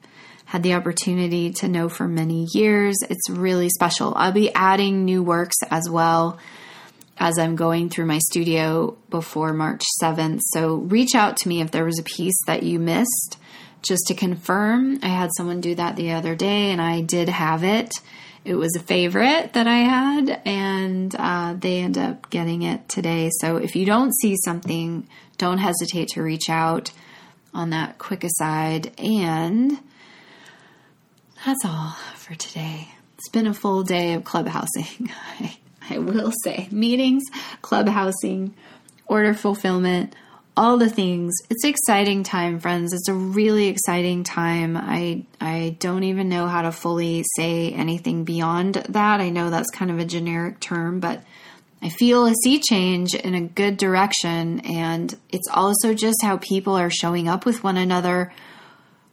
had 0.46 0.64
the 0.64 0.76
opportunity 0.76 1.52
to 1.52 1.68
know 1.68 1.90
for 1.90 2.08
many 2.08 2.48
years. 2.54 2.96
It's 3.10 3.30
really 3.30 3.70
special. 3.70 4.14
I'll 4.16 4.32
be 4.32 4.54
adding 4.54 5.04
new 5.04 5.24
works 5.24 5.58
as 5.70 5.90
well 5.90 6.38
as 7.18 7.38
I'm 7.38 7.56
going 7.56 7.90
through 7.90 8.06
my 8.06 8.20
studio 8.20 8.98
before 9.10 9.54
March 9.54 9.84
7th. 10.02 10.40
So 10.52 10.76
reach 10.76 11.16
out 11.16 11.38
to 11.38 11.50
me 11.50 11.62
if 11.62 11.72
there 11.72 11.86
was 11.86 12.00
a 12.00 12.04
piece 12.04 12.38
that 12.48 12.64
you 12.64 12.80
missed 12.80 13.38
just 13.82 14.08
to 14.08 14.14
confirm. 14.14 15.00
I 15.04 15.10
had 15.10 15.30
someone 15.36 15.60
do 15.60 15.76
that 15.76 15.96
the 15.96 16.12
other 16.12 16.36
day 16.36 16.72
and 16.72 16.82
I 16.82 17.02
did 17.02 17.30
have 17.30 17.64
it 17.64 17.92
it 18.46 18.56
was 18.56 18.76
a 18.76 18.82
favorite 18.82 19.54
that 19.54 19.68
I 19.68 19.78
had, 19.78 20.42
and 20.46 21.16
uh, 21.18 21.56
they 21.58 21.80
end 21.80 21.98
up 21.98 22.30
getting 22.30 22.64
it 22.64 22.90
today. 22.90 23.30
So 23.40 23.58
if 23.58 23.76
you 23.76 23.86
don't 23.86 24.14
see 24.22 24.36
something, 24.44 25.08
don't 25.38 25.60
hesitate 25.60 26.10
to 26.10 26.22
reach 26.22 26.50
out 26.50 26.92
on 27.54 27.70
that 27.70 27.98
quick 28.00 28.24
aside. 28.24 28.92
And 28.98 29.80
that's 31.46 31.64
all 31.64 31.96
for 32.16 32.36
today. 32.36 32.90
It's 33.18 33.30
been 33.30 33.48
a 33.48 33.54
full 33.54 33.84
day 33.84 34.14
of 34.14 34.24
clubhousing. 34.24 35.10
I, 35.40 35.58
I 35.90 35.98
will 36.00 36.34
say 36.44 36.68
meetings, 36.72 37.24
clubhousing, 37.62 38.52
order 39.06 39.34
fulfillment 39.34 40.16
all 40.56 40.78
the 40.78 40.90
things. 40.90 41.34
It's 41.50 41.64
exciting 41.64 42.24
time, 42.24 42.60
friends. 42.60 42.94
It's 42.94 43.08
a 43.08 43.14
really 43.14 43.68
exciting 43.68 44.24
time. 44.24 44.78
I 44.78 45.26
I 45.42 45.76
don't 45.80 46.04
even 46.04 46.30
know 46.30 46.48
how 46.48 46.62
to 46.62 46.72
fully 46.72 47.24
say 47.36 47.72
anything 47.72 48.24
beyond 48.24 48.76
that. 48.90 49.20
I 49.20 49.30
know 49.30 49.50
that's 49.50 49.70
kind 49.72 49.90
of 49.90 50.00
a 50.00 50.06
generic 50.06 50.60
term, 50.60 51.00
but 51.00 51.24
I 51.82 51.90
feel 51.90 52.26
a 52.26 52.34
sea 52.44 52.60
change 52.60 53.14
in 53.14 53.36
a 53.36 53.42
good 53.42 53.76
direction 53.76 54.62
and 54.62 55.14
it's 55.30 55.50
also 55.54 55.94
just 55.94 56.22
how 56.22 56.38
people 56.38 56.76
are 56.76 56.90
showing 56.90 57.28
up 57.28 57.46
with 57.46 57.62
one 57.62 57.76
another 57.76 58.32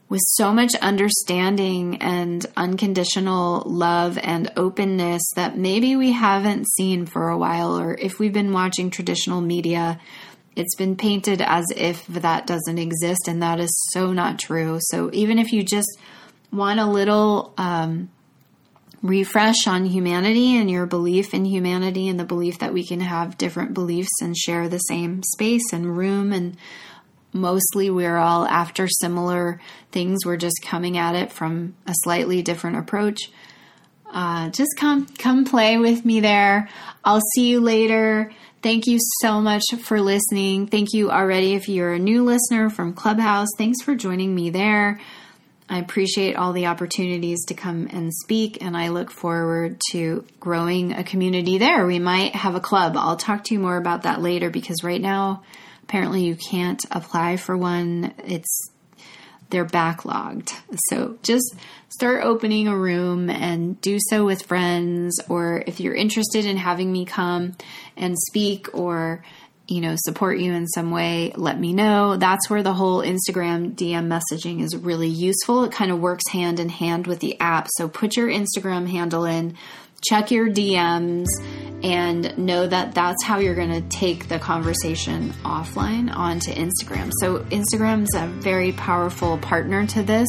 with 0.09 0.20
so 0.24 0.53
much 0.53 0.74
understanding 0.76 2.03
and 2.03 2.45
unconditional 2.57 3.62
love 3.66 4.18
and 4.18 4.53
openness 4.57 5.22
that 5.34 5.57
maybe 5.57 5.97
we 5.97 6.12
haven't 6.12 6.68
seen 6.68 7.07
for 7.07 7.28
a 7.28 7.38
while 7.38 7.78
or 7.78 7.95
if 7.95 8.20
we've 8.20 8.32
been 8.32 8.53
watching 8.53 8.91
traditional 8.91 9.41
media 9.41 9.99
it's 10.61 10.76
been 10.76 10.96
painted 10.96 11.40
as 11.40 11.66
if 11.76 12.06
that 12.06 12.46
doesn't 12.46 12.78
exist, 12.78 13.26
and 13.26 13.42
that 13.42 13.58
is 13.58 13.70
so 13.92 14.12
not 14.12 14.38
true. 14.38 14.78
So 14.82 15.11
even 15.12 15.38
if 15.38 15.52
you 15.52 15.62
just 15.62 15.88
want 16.52 16.80
a 16.80 16.86
little 16.86 17.52
um, 17.58 18.11
refresh 19.02 19.66
on 19.66 19.86
humanity 19.86 20.56
and 20.56 20.70
your 20.70 20.86
belief 20.86 21.32
in 21.32 21.44
humanity 21.44 22.08
and 22.08 22.20
the 22.20 22.24
belief 22.24 22.58
that 22.58 22.72
we 22.72 22.86
can 22.86 23.00
have 23.00 23.38
different 23.38 23.72
beliefs 23.72 24.20
and 24.20 24.36
share 24.36 24.68
the 24.68 24.78
same 24.78 25.22
space 25.22 25.72
and 25.72 25.96
room 25.96 26.32
and 26.32 26.56
mostly 27.32 27.88
we're 27.88 28.18
all 28.18 28.44
after 28.46 28.86
similar 28.88 29.61
things 29.90 30.26
we're 30.26 30.36
just 30.36 30.61
coming 30.62 30.98
at 30.98 31.14
it 31.14 31.32
from 31.32 31.74
a 31.86 31.94
slightly 32.02 32.42
different 32.42 32.76
approach 32.76 33.30
uh, 34.12 34.50
just 34.50 34.70
come 34.76 35.06
come 35.18 35.44
play 35.44 35.78
with 35.78 36.04
me 36.04 36.20
there 36.20 36.68
i'll 37.04 37.22
see 37.34 37.48
you 37.48 37.61
later 37.61 38.30
Thank 38.62 38.86
you 38.86 38.98
so 39.22 39.40
much 39.40 39.62
for 39.84 40.02
listening. 40.02 40.66
Thank 40.66 40.92
you 40.92 41.11
already 41.11 41.54
if 41.54 41.66
you're 41.66 41.94
a 41.94 41.98
new 41.98 42.24
listener 42.24 42.68
from 42.68 42.92
Clubhouse. 42.92 43.48
Thanks 43.56 43.80
for 43.82 43.94
joining 43.94 44.34
me 44.34 44.50
there. 44.50 45.00
I 45.70 45.78
appreciate 45.78 46.36
all 46.36 46.52
the 46.52 46.66
opportunities 46.66 47.46
to 47.46 47.54
come 47.54 47.88
and 47.90 48.12
speak, 48.12 48.62
and 48.62 48.76
I 48.76 48.88
look 48.88 49.11
forward 49.11 49.80
to 49.92 50.26
growing 50.40 50.92
a 50.92 51.02
community 51.02 51.56
there. 51.56 51.86
We 51.86 51.98
might 51.98 52.34
have 52.34 52.54
a 52.54 52.61
club. 52.61 52.98
I'll 52.98 53.16
talk 53.16 53.44
to 53.44 53.54
you 53.54 53.61
more 53.61 53.78
about 53.78 54.02
that 54.02 54.20
later 54.20 54.50
because 54.50 54.84
right 54.84 55.00
now, 55.00 55.42
apparently, 55.84 56.24
you 56.24 56.36
can't 56.36 56.84
apply 56.90 57.38
for 57.38 57.56
one. 57.56 58.12
It's 58.26 58.70
they're 59.50 59.64
backlogged. 59.64 60.52
So 60.88 61.18
just 61.22 61.54
start 61.88 62.24
opening 62.24 62.68
a 62.68 62.76
room 62.76 63.28
and 63.28 63.80
do 63.80 63.98
so 64.08 64.24
with 64.24 64.42
friends, 64.42 65.20
or 65.28 65.62
if 65.66 65.80
you're 65.80 65.94
interested 65.94 66.44
in 66.44 66.56
having 66.56 66.90
me 66.90 67.04
come 67.04 67.56
and 68.01 68.18
speak 68.18 68.74
or 68.74 69.24
you 69.68 69.80
know 69.80 69.94
support 69.96 70.38
you 70.38 70.53
in 70.53 70.66
some 70.66 70.90
way 70.90 71.32
let 71.36 71.59
me 71.59 71.72
know 71.72 72.16
that's 72.16 72.51
where 72.51 72.64
the 72.64 72.72
whole 72.72 73.03
instagram 73.03 73.72
dm 73.76 74.09
messaging 74.09 74.61
is 74.61 74.76
really 74.76 75.09
useful 75.09 75.62
it 75.62 75.70
kind 75.70 75.92
of 75.92 76.01
works 76.01 76.28
hand 76.30 76.59
in 76.59 76.68
hand 76.68 77.07
with 77.07 77.20
the 77.20 77.38
app 77.38 77.68
so 77.76 77.88
put 77.88 78.16
your 78.16 78.28
instagram 78.28 78.88
handle 78.88 79.24
in 79.24 79.57
check 80.03 80.32
your 80.32 80.48
dms 80.48 81.26
and 81.82 82.36
know 82.36 82.66
that 82.66 82.94
that's 82.94 83.22
how 83.24 83.38
you're 83.38 83.55
going 83.55 83.70
to 83.70 83.96
take 83.96 84.28
the 84.28 84.38
conversation 84.38 85.30
offline 85.44 86.14
onto 86.14 86.53
Instagram. 86.53 87.11
So, 87.20 87.40
Instagram 87.44 88.03
is 88.03 88.14
a 88.14 88.26
very 88.26 88.72
powerful 88.72 89.38
partner 89.38 89.86
to 89.88 90.03
this. 90.03 90.28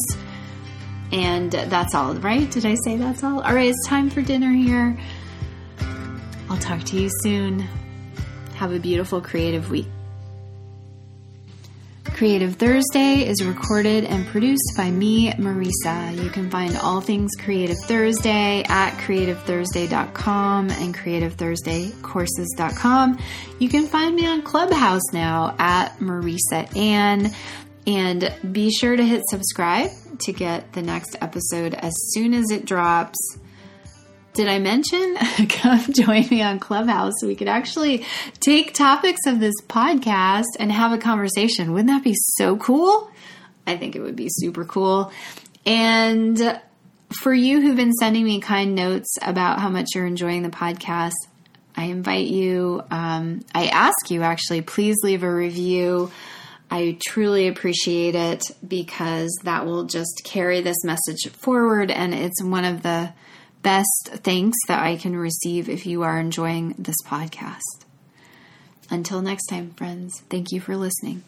And 1.10 1.52
that's 1.52 1.94
all, 1.94 2.14
right? 2.14 2.50
Did 2.50 2.64
I 2.64 2.76
say 2.84 2.96
that's 2.96 3.22
all? 3.22 3.40
All 3.40 3.54
right, 3.54 3.68
it's 3.68 3.86
time 3.86 4.08
for 4.08 4.22
dinner 4.22 4.50
here. 4.50 4.96
I'll 6.52 6.58
talk 6.58 6.84
to 6.84 7.00
you 7.00 7.08
soon. 7.22 7.60
Have 8.56 8.74
a 8.74 8.78
beautiful 8.78 9.22
creative 9.22 9.70
week. 9.70 9.86
Creative 12.04 12.54
Thursday 12.54 13.26
is 13.26 13.42
recorded 13.42 14.04
and 14.04 14.26
produced 14.26 14.74
by 14.76 14.90
me, 14.90 15.32
Marisa. 15.32 16.14
You 16.22 16.28
can 16.28 16.50
find 16.50 16.76
all 16.76 17.00
things 17.00 17.30
Creative 17.38 17.78
Thursday 17.78 18.64
at 18.68 18.98
creativethursday.com 18.98 20.68
and 20.68 20.94
creativethursdaycourses.com. 20.94 23.18
You 23.58 23.70
can 23.70 23.86
find 23.86 24.14
me 24.14 24.26
on 24.26 24.42
Clubhouse 24.42 25.10
now 25.14 25.56
at 25.58 26.00
Marisa 26.00 26.76
Anne. 26.76 27.32
And 27.86 28.30
be 28.52 28.70
sure 28.70 28.94
to 28.94 29.02
hit 29.02 29.22
subscribe 29.30 29.88
to 30.20 30.34
get 30.34 30.74
the 30.74 30.82
next 30.82 31.16
episode 31.22 31.72
as 31.72 31.94
soon 32.12 32.34
as 32.34 32.50
it 32.50 32.66
drops 32.66 33.38
did 34.34 34.48
I 34.48 34.58
mention? 34.58 35.16
Come 35.48 35.80
join 35.92 36.28
me 36.28 36.42
on 36.42 36.58
Clubhouse 36.58 37.22
we 37.22 37.34
could 37.34 37.48
actually 37.48 38.04
take 38.40 38.72
topics 38.72 39.20
of 39.26 39.40
this 39.40 39.54
podcast 39.68 40.44
and 40.58 40.72
have 40.72 40.92
a 40.92 40.98
conversation. 40.98 41.72
Wouldn't 41.72 41.88
that 41.88 42.04
be 42.04 42.14
so 42.16 42.56
cool? 42.56 43.10
I 43.66 43.76
think 43.76 43.94
it 43.94 44.00
would 44.00 44.16
be 44.16 44.28
super 44.30 44.64
cool. 44.64 45.12
And 45.66 46.60
for 47.20 47.32
you 47.32 47.60
who've 47.60 47.76
been 47.76 47.92
sending 47.92 48.24
me 48.24 48.40
kind 48.40 48.74
notes 48.74 49.16
about 49.20 49.60
how 49.60 49.68
much 49.68 49.90
you're 49.94 50.06
enjoying 50.06 50.42
the 50.42 50.48
podcast, 50.48 51.12
I 51.76 51.84
invite 51.84 52.26
you, 52.26 52.82
um, 52.90 53.44
I 53.54 53.66
ask 53.66 54.10
you 54.10 54.22
actually, 54.22 54.62
please 54.62 54.96
leave 55.02 55.22
a 55.22 55.32
review. 55.32 56.10
I 56.70 56.96
truly 57.06 57.48
appreciate 57.48 58.14
it 58.14 58.44
because 58.66 59.30
that 59.44 59.66
will 59.66 59.84
just 59.84 60.22
carry 60.24 60.62
this 60.62 60.84
message 60.84 61.28
forward. 61.32 61.90
And 61.90 62.14
it's 62.14 62.42
one 62.42 62.64
of 62.64 62.82
the 62.82 63.12
best 63.62 64.10
thanks 64.12 64.58
that 64.68 64.82
I 64.82 64.96
can 64.96 65.16
receive 65.16 65.68
if 65.68 65.86
you 65.86 66.02
are 66.02 66.18
enjoying 66.18 66.74
this 66.78 66.96
podcast. 67.06 67.60
Until 68.90 69.22
next 69.22 69.46
time, 69.46 69.70
friends, 69.70 70.22
thank 70.28 70.52
you 70.52 70.60
for 70.60 70.76
listening. 70.76 71.22